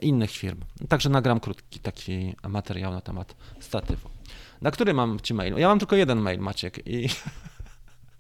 innych 0.02 0.32
firm. 0.32 0.60
Także 0.90 1.10
nagram 1.10 1.40
krótki 1.40 1.80
taki 1.80 2.36
materiał 2.48 2.94
na 2.94 3.02
temat 3.02 3.36
statywu. 3.60 4.19
Na 4.62 4.72
który 4.72 4.94
mam 4.94 5.20
ci 5.20 5.34
mail? 5.34 5.58
Ja 5.58 5.68
mam 5.68 5.80
tylko 5.80 5.96
jeden 5.96 6.20
mail, 6.20 6.40
Maciek, 6.40 6.88
i, 6.88 7.10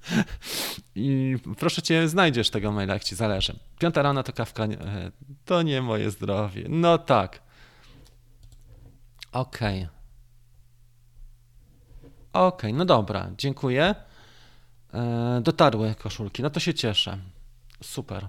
i 0.95 1.35
proszę 1.57 1.81
cię, 1.81 2.07
znajdziesz 2.07 2.49
tego 2.49 2.71
maila, 2.71 2.93
jak 2.93 3.03
ci 3.03 3.15
zależy. 3.15 3.59
Piąta 3.79 4.01
rana 4.01 4.23
to 4.23 4.33
kawka, 4.33 4.63
e, 4.63 5.11
to 5.45 5.61
nie 5.61 5.81
moje 5.81 6.11
zdrowie. 6.11 6.65
No 6.69 6.97
tak. 6.97 7.41
Okej. 9.31 9.87
Okej, 12.33 12.73
no 12.73 12.85
dobra, 12.85 13.31
dziękuję. 13.37 13.95
E, 14.93 15.41
dotarły 15.43 15.95
koszulki, 15.95 16.43
no 16.43 16.49
to 16.49 16.59
się 16.59 16.73
cieszę. 16.73 17.17
Super. 17.83 18.27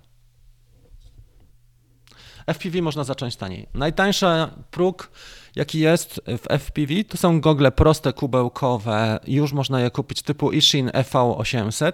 FPV 2.46 2.82
można 2.82 3.04
zacząć 3.04 3.36
taniej. 3.36 3.66
Najtańszy 3.74 4.26
próg, 4.70 5.10
jaki 5.56 5.80
jest 5.80 6.20
w 6.26 6.58
FPV, 6.58 7.04
to 7.04 7.16
są 7.16 7.40
gogle 7.40 7.72
proste, 7.72 8.12
kubełkowe. 8.12 9.18
Już 9.26 9.52
można 9.52 9.80
je 9.80 9.90
kupić 9.90 10.22
typu 10.22 10.52
Ishin 10.52 10.88
EV800, 10.88 11.92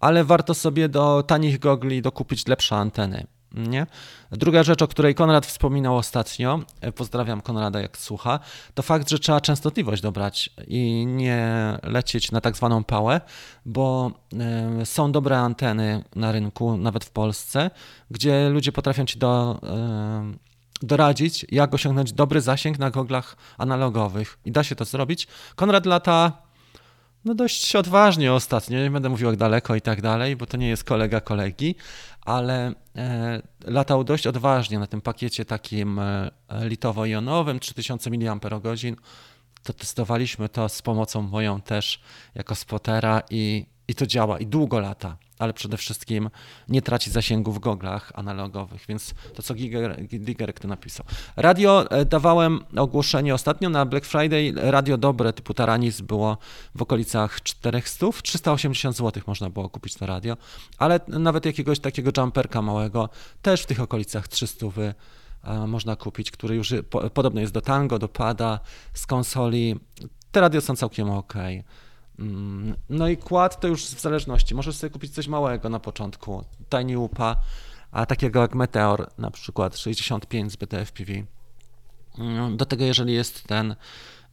ale 0.00 0.24
warto 0.24 0.54
sobie 0.54 0.88
do 0.88 1.22
tanich 1.22 1.58
gogli 1.58 2.02
dokupić 2.02 2.46
lepsze 2.46 2.76
anteny. 2.76 3.26
Nie? 3.52 3.86
Druga 4.32 4.62
rzecz, 4.62 4.82
o 4.82 4.88
której 4.88 5.14
Konrad 5.14 5.46
wspominał 5.46 5.96
ostatnio, 5.96 6.60
e, 6.80 6.92
pozdrawiam 6.92 7.40
Konrada 7.40 7.80
jak 7.80 7.96
słucha, 7.96 8.40
to 8.74 8.82
fakt, 8.82 9.10
że 9.10 9.18
trzeba 9.18 9.40
częstotliwość 9.40 10.02
dobrać 10.02 10.50
i 10.66 11.06
nie 11.06 11.48
lecieć 11.82 12.32
na 12.32 12.40
tak 12.40 12.56
zwaną 12.56 12.84
pałę, 12.84 13.20
bo 13.64 14.10
e, 14.80 14.86
są 14.86 15.12
dobre 15.12 15.38
anteny 15.38 16.04
na 16.16 16.32
rynku, 16.32 16.76
nawet 16.76 17.04
w 17.04 17.10
Polsce, 17.10 17.70
gdzie 18.10 18.48
ludzie 18.48 18.72
potrafią 18.72 19.04
ci 19.04 19.18
do, 19.18 19.60
e, 19.62 20.47
doradzić, 20.82 21.46
jak 21.50 21.74
osiągnąć 21.74 22.12
dobry 22.12 22.40
zasięg 22.40 22.78
na 22.78 22.90
goglach 22.90 23.36
analogowych. 23.58 24.38
I 24.44 24.52
da 24.52 24.64
się 24.64 24.74
to 24.74 24.84
zrobić. 24.84 25.26
Konrad 25.56 25.86
lata 25.86 26.48
no 27.24 27.34
dość 27.34 27.76
odważnie 27.76 28.32
ostatnio, 28.32 28.78
nie 28.78 28.90
będę 28.90 29.08
mówił 29.08 29.28
jak 29.28 29.36
daleko 29.36 29.74
i 29.74 29.80
tak 29.80 30.02
dalej, 30.02 30.36
bo 30.36 30.46
to 30.46 30.56
nie 30.56 30.68
jest 30.68 30.84
kolega 30.84 31.20
kolegi, 31.20 31.74
ale 32.20 32.74
e, 32.96 33.42
latał 33.64 34.04
dość 34.04 34.26
odważnie 34.26 34.78
na 34.78 34.86
tym 34.86 35.00
pakiecie 35.00 35.44
takim 35.44 35.98
e, 35.98 36.30
litowo-jonowym, 36.48 37.58
3000 37.58 38.10
mAh. 38.10 38.40
To 39.62 39.72
testowaliśmy 39.72 40.48
to 40.48 40.68
z 40.68 40.82
pomocą 40.82 41.22
moją 41.22 41.60
też 41.60 42.00
jako 42.34 42.54
spotera 42.54 43.22
i, 43.30 43.66
i 43.88 43.94
to 43.94 44.06
działa 44.06 44.38
i 44.38 44.46
długo 44.46 44.80
lata, 44.80 45.16
ale 45.38 45.52
przede 45.52 45.76
wszystkim 45.76 46.30
nie 46.68 46.82
traci 46.82 47.10
zasięgu 47.10 47.52
w 47.52 47.58
goglach 47.58 48.12
analogowych, 48.14 48.84
więc 48.88 49.14
to 49.34 49.42
co 49.42 49.54
Giger, 49.54 50.06
Gigerek 50.06 50.60
tu 50.60 50.68
napisał. 50.68 51.06
Radio 51.36 51.90
e, 51.90 52.04
dawałem 52.04 52.60
ogłoszenie 52.76 53.34
ostatnio 53.34 53.68
na 53.68 53.86
Black 53.86 54.06
Friday, 54.06 54.52
radio 54.56 54.98
dobre 54.98 55.32
typu 55.32 55.54
Taranis 55.54 56.00
było 56.00 56.38
w 56.74 56.82
okolicach 56.82 57.42
400, 57.42 58.06
380 58.22 58.96
zł 58.96 59.22
można 59.26 59.50
było 59.50 59.68
kupić 59.68 59.94
to 59.94 60.06
radio, 60.06 60.36
ale 60.78 61.00
nawet 61.08 61.46
jakiegoś 61.46 61.80
takiego 61.80 62.10
jumperka 62.16 62.62
małego 62.62 63.08
też 63.42 63.62
w 63.62 63.66
tych 63.66 63.80
okolicach 63.80 64.28
300 64.28 64.68
wy, 64.68 64.94
e, 65.44 65.66
można 65.66 65.96
kupić, 65.96 66.30
który 66.30 66.54
już 66.54 66.74
po, 66.90 67.10
podobny 67.10 67.40
jest 67.40 67.52
do 67.52 67.60
Tango, 67.60 67.98
do 67.98 68.08
Pada, 68.08 68.60
z 68.94 69.06
konsoli. 69.06 69.80
Te 70.32 70.40
radio 70.40 70.60
są 70.60 70.76
całkiem 70.76 71.10
ok. 71.10 71.34
Mm, 72.18 72.76
No 72.88 73.08
i 73.08 73.16
kład 73.16 73.60
to 73.60 73.68
już 73.68 73.84
w 73.86 74.00
zależności. 74.00 74.54
Możesz 74.54 74.76
sobie 74.76 74.90
kupić 74.90 75.14
coś 75.14 75.28
małego 75.28 75.68
na 75.68 75.80
początku, 75.80 76.44
Tiny 76.70 76.98
Upa, 76.98 77.36
a 77.92 78.06
takiego 78.06 78.40
jak 78.40 78.54
Meteor, 78.54 79.10
na 79.18 79.30
przykład 79.30 79.78
65 79.78 80.52
z 80.52 80.56
BTFPV. 80.56 81.12
Mm, 82.18 82.56
Do 82.56 82.66
tego, 82.66 82.84
jeżeli 82.84 83.14
jest 83.14 83.44
ten 83.44 83.76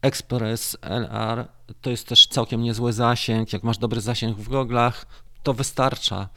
Express 0.02 0.78
LR, 0.82 1.48
to 1.82 1.90
jest 1.90 2.08
też 2.08 2.28
całkiem 2.28 2.62
niezły 2.62 2.94
zasięg. 2.94 3.54
Jak 3.54 3.64
masz 3.64 3.78
dobry 3.78 4.02
zasięg 4.02 4.38
w 4.38 4.50
goglach, 4.50 5.06
to 5.44 5.54
wystarcza. 5.54 6.30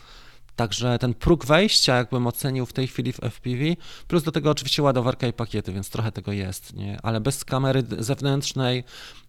Także 0.59 0.99
ten 0.99 1.15
próg 1.15 1.47
wejścia, 1.47 1.97
jakbym 1.97 2.27
ocenił 2.27 2.67
w 2.67 2.73
tej 2.73 2.87
chwili 2.87 3.13
w 3.13 3.17
FPV, 3.17 3.65
plus 4.09 4.23
do 4.23 4.33
tego 4.33 4.51
oczywiście 4.51 4.83
ładowarka 4.83 5.27
i 5.27 5.33
pakiety, 5.33 5.73
więc 5.73 5.91
trochę 5.91 6.13
tego 6.13 6.33
jest, 6.33 6.75
nie? 6.75 6.99
ale 7.03 7.21
bez 7.21 7.45
kamery 7.45 7.85
zewnętrznej 7.99 8.85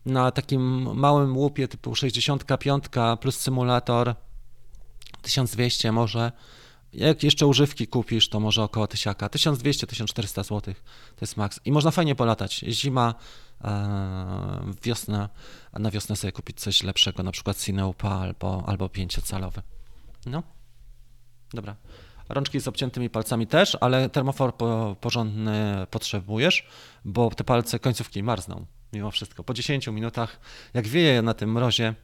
na 0.06 0.32
takim 0.32 0.96
małym 0.96 1.38
łupie 1.38 1.68
typu 1.68 1.96
65 1.96 2.84
plus 3.22 3.40
symulator 3.40 4.16
1200 5.22 5.92
może. 5.92 6.32
Jak 6.94 7.24
jeszcze 7.24 7.48
używki 7.48 7.88
kupisz, 7.88 8.30
to 8.30 8.40
może 8.40 8.64
około 8.64 8.88
1000, 8.88 9.18
1200-1400 9.18 10.44
zł 10.44 10.62
to 11.16 11.22
jest 11.22 11.38
maks. 11.38 11.60
I 11.66 11.72
można 11.72 11.92
fajnie 11.92 12.16
polatać. 12.16 12.60
Zima, 12.60 13.16
e, 13.64 14.74
wiosna, 14.84 15.30
na 15.74 15.92
wiosnę 15.92 16.16
sobie 16.16 16.32
kupić 16.32 16.60
coś 16.60 16.84
lepszego, 16.84 17.24
na 17.24 17.32
przykład 17.32 17.58
Cineupa 17.58 18.10
albo, 18.10 18.64
albo 18.68 18.88
5-calowy. 18.88 19.62
No. 20.26 20.59
Dobra. 21.54 21.76
rączki 22.30 22.60
z 22.60 22.68
obciętymi 22.68 23.10
palcami 23.10 23.48
też, 23.48 23.78
ale 23.82 24.10
termofor 24.10 24.56
po, 24.56 24.96
porządny 25.02 25.88
potrzebujesz, 25.92 26.68
bo 27.06 27.30
te 27.30 27.44
palce 27.44 27.80
końcówki 27.80 28.24
marzną 28.24 28.66
mimo 28.94 29.12
wszystko. 29.12 29.44
Po 29.44 29.54
10 29.54 29.88
minutach, 29.88 30.40
jak 30.74 30.88
wieje 30.88 31.22
na 31.22 31.34
tym 31.34 31.52
mrozie, 31.52 31.96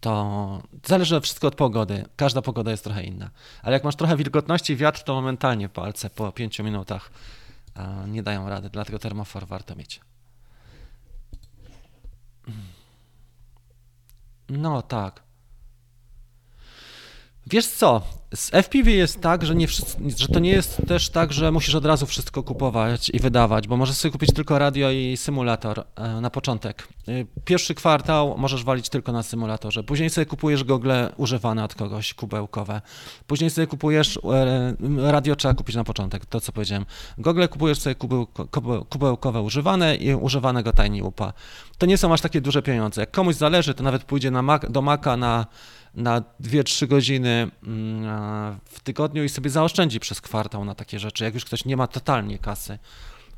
to 0.00 0.62
zależy 0.86 1.20
wszystko 1.20 1.48
od 1.48 1.54
pogody. 1.54 2.04
Każda 2.16 2.42
pogoda 2.42 2.70
jest 2.70 2.84
trochę 2.84 3.02
inna. 3.02 3.30
Ale 3.62 3.72
jak 3.72 3.84
masz 3.84 3.96
trochę 3.96 4.16
wilgotności 4.16 4.76
wiatr, 4.76 5.02
to 5.02 5.14
momentalnie 5.14 5.68
palce 5.68 6.10
po 6.10 6.32
5 6.32 6.58
minutach 6.58 7.10
nie 8.08 8.22
dają 8.22 8.48
rady, 8.48 8.70
dlatego 8.70 8.98
termofor 8.98 9.46
warto 9.46 9.74
mieć. 9.76 10.00
No 14.48 14.82
tak. 14.82 15.23
Wiesz 17.46 17.66
co, 17.66 18.02
z 18.34 18.50
FPV 18.50 18.90
jest 18.90 19.20
tak, 19.20 19.44
że, 19.46 19.54
nie 19.54 19.66
wszyscy, 19.68 19.96
że 20.16 20.28
to 20.28 20.38
nie 20.38 20.50
jest 20.50 20.82
też 20.88 21.10
tak, 21.10 21.32
że 21.32 21.52
musisz 21.52 21.74
od 21.74 21.84
razu 21.86 22.06
wszystko 22.06 22.42
kupować 22.42 23.10
i 23.10 23.20
wydawać, 23.20 23.68
bo 23.68 23.76
możesz 23.76 23.96
sobie 23.96 24.12
kupić 24.12 24.32
tylko 24.32 24.58
radio 24.58 24.90
i 24.90 25.16
symulator 25.16 25.84
e, 25.96 26.20
na 26.20 26.30
początek. 26.30 26.88
E, 27.08 27.12
Pierwszy 27.44 27.74
kwartał 27.74 28.34
możesz 28.38 28.64
walić 28.64 28.88
tylko 28.88 29.12
na 29.12 29.22
symulatorze, 29.22 29.82
później 29.82 30.10
sobie 30.10 30.26
kupujesz 30.26 30.64
gogle 30.64 31.12
używane 31.16 31.64
od 31.64 31.74
kogoś, 31.74 32.14
kubełkowe. 32.14 32.80
Później 33.26 33.50
sobie 33.50 33.66
kupujesz, 33.66 34.18
e, 34.32 35.10
radio 35.12 35.36
trzeba 35.36 35.54
kupić 35.54 35.76
na 35.76 35.84
początek, 35.84 36.26
to 36.26 36.40
co 36.40 36.52
powiedziałem. 36.52 36.86
Gogle 37.18 37.48
kupujesz 37.48 37.78
sobie 37.78 37.94
kubełko, 37.94 38.44
kube- 38.44 38.84
kubełkowe 38.88 39.42
używane 39.42 39.96
i 39.96 40.14
używanego 40.14 40.72
Tiny 40.72 41.04
Upa. 41.04 41.32
To 41.78 41.86
nie 41.86 41.98
są 41.98 42.12
aż 42.12 42.20
takie 42.20 42.40
duże 42.40 42.62
pieniądze. 42.62 43.00
Jak 43.00 43.10
komuś 43.10 43.34
zależy, 43.34 43.74
to 43.74 43.82
nawet 43.84 44.04
pójdzie 44.04 44.30
na 44.30 44.42
Mac, 44.42 44.62
do 44.70 44.82
Maca 44.82 45.16
na 45.16 45.46
na 45.94 46.22
2-3 46.40 46.86
godziny 46.86 47.50
mm, 47.62 48.60
w 48.64 48.80
tygodniu 48.80 49.24
i 49.24 49.28
sobie 49.28 49.50
zaoszczędzi 49.50 50.00
przez 50.00 50.20
kwartał 50.20 50.64
na 50.64 50.74
takie 50.74 50.98
rzeczy, 50.98 51.24
jak 51.24 51.34
już 51.34 51.44
ktoś 51.44 51.64
nie 51.64 51.76
ma 51.76 51.86
totalnie 51.86 52.38
kasy. 52.38 52.78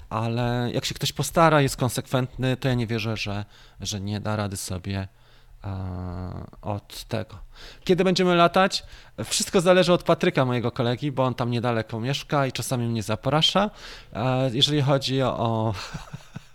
Ale 0.08 0.70
jak 0.74 0.84
się 0.84 0.94
ktoś 0.94 1.12
postara, 1.12 1.60
jest 1.60 1.76
konsekwentny, 1.76 2.56
to 2.56 2.68
ja 2.68 2.74
nie 2.74 2.86
wierzę, 2.86 3.16
że, 3.16 3.44
że 3.80 4.00
nie 4.00 4.20
da 4.20 4.36
rady 4.36 4.56
sobie 4.56 5.08
od 6.62 7.04
tego. 7.04 7.38
Kiedy 7.84 8.04
będziemy 8.04 8.34
latać? 8.34 8.84
Wszystko 9.24 9.60
zależy 9.60 9.92
od 9.92 10.02
Patryka, 10.02 10.44
mojego 10.44 10.70
kolegi, 10.70 11.12
bo 11.12 11.24
on 11.24 11.34
tam 11.34 11.50
niedaleko 11.50 12.00
mieszka 12.00 12.46
i 12.46 12.52
czasami 12.52 12.88
mnie 12.88 13.02
zaprasza. 13.02 13.70
Jeżeli 14.52 14.82
chodzi 14.82 15.22
o 15.22 15.74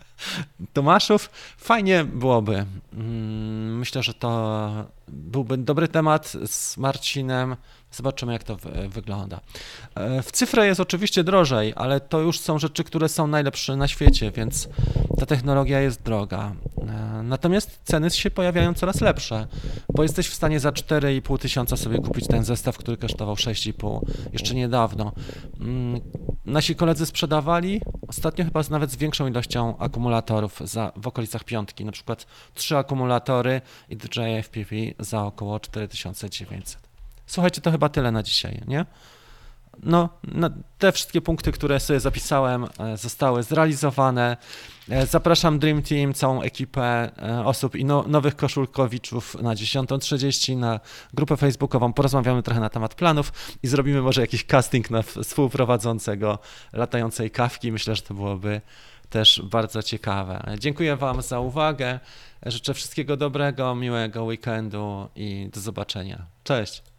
Tomaszów, 0.73 1.29
fajnie 1.57 2.03
byłoby. 2.03 2.65
Mm, 2.93 3.77
Myślę, 3.79 4.03
że 4.03 4.13
to 4.13 4.71
byłby 5.07 5.57
dobry 5.57 5.87
temat 5.87 6.33
z 6.45 6.77
Marcinem. 6.77 7.55
Zobaczymy, 7.91 8.33
jak 8.33 8.43
to 8.43 8.55
wy- 8.55 8.89
wygląda. 8.89 9.39
E, 9.95 10.21
W 10.21 10.31
cyfrę 10.31 10.65
jest 10.67 10.79
oczywiście 10.79 11.23
drożej, 11.23 11.73
ale 11.75 11.99
to 11.99 12.19
już 12.19 12.39
są 12.39 12.59
rzeczy, 12.59 12.83
które 12.83 13.09
są 13.09 13.27
najlepsze 13.27 13.75
na 13.75 13.87
świecie, 13.87 14.31
więc 14.31 14.69
ta 15.19 15.25
technologia 15.25 15.81
jest 15.81 16.01
droga. 16.03 16.51
E, 16.87 17.23
Natomiast 17.23 17.79
ceny 17.83 18.09
się 18.09 18.31
pojawiają 18.31 18.73
coraz 18.73 19.01
lepsze, 19.01 19.47
bo 19.93 20.03
jesteś 20.03 20.27
w 20.29 20.33
stanie 20.33 20.59
za 20.59 20.71
4,5 20.71 21.37
tysiąca 21.39 21.77
sobie 21.77 21.97
kupić 21.99 22.27
ten 22.27 22.43
zestaw, 22.43 22.77
który 22.77 22.97
kosztował 22.97 23.35
6,5 23.35 24.01
jeszcze 24.33 24.55
niedawno. 24.55 25.11
Mm, 25.59 26.01
Nasi 26.45 26.75
koledzy 26.75 27.05
sprzedawali 27.05 27.81
ostatnio 28.07 28.45
chyba 28.45 28.61
nawet 28.69 28.91
z 28.91 28.95
większą 28.95 29.27
ilością 29.27 29.77
akumulatorów 29.77 30.59
za, 30.63 30.91
w 30.95 31.07
okolicach 31.07 31.43
piątki, 31.43 31.85
na 31.85 31.91
przykład 31.91 32.25
trzy 32.53 32.77
akumulatory 32.77 33.61
i 33.89 33.95
DJI 33.97 34.37
FPV 34.43 34.75
za 34.99 35.23
około 35.25 35.59
4900. 35.59 36.90
Słuchajcie, 37.31 37.61
to 37.61 37.71
chyba 37.71 37.89
tyle 37.89 38.11
na 38.11 38.23
dzisiaj, 38.23 38.61
nie? 38.67 38.85
No, 39.83 40.09
te 40.77 40.91
wszystkie 40.91 41.21
punkty, 41.21 41.51
które 41.51 41.79
sobie 41.79 41.99
zapisałem, 41.99 42.65
e, 42.79 42.97
zostały 42.97 43.43
zrealizowane. 43.43 44.37
E, 44.89 45.05
Zapraszam 45.05 45.59
Dream 45.59 45.81
Team, 45.81 46.13
całą 46.13 46.41
ekipę 46.41 47.11
e, 47.21 47.45
osób 47.45 47.75
i 47.75 47.85
no, 47.85 48.03
nowych 48.07 48.35
koszulkowiczów 48.35 49.41
na 49.41 49.55
10.30 49.55 50.57
na 50.57 50.79
grupę 51.13 51.37
facebookową. 51.37 51.93
Porozmawiamy 51.93 52.43
trochę 52.43 52.59
na 52.59 52.69
temat 52.69 52.95
planów 52.95 53.33
i 53.63 53.67
zrobimy 53.67 54.01
może 54.01 54.21
jakiś 54.21 54.45
casting 54.45 54.89
na 54.89 55.01
współprowadzącego 55.01 56.39
latającej 56.73 57.31
kawki. 57.31 57.71
Myślę, 57.71 57.95
że 57.95 58.01
to 58.01 58.13
byłoby 58.13 58.61
też 59.09 59.41
bardzo 59.43 59.83
ciekawe. 59.83 60.55
Dziękuję 60.59 60.95
Wam 60.95 61.21
za 61.21 61.39
uwagę. 61.39 61.99
Życzę 62.45 62.73
wszystkiego 62.73 63.17
dobrego, 63.17 63.75
miłego 63.75 64.23
weekendu 64.23 65.09
i 65.15 65.49
do 65.53 65.59
zobaczenia. 65.59 66.25
Cześć. 66.43 66.90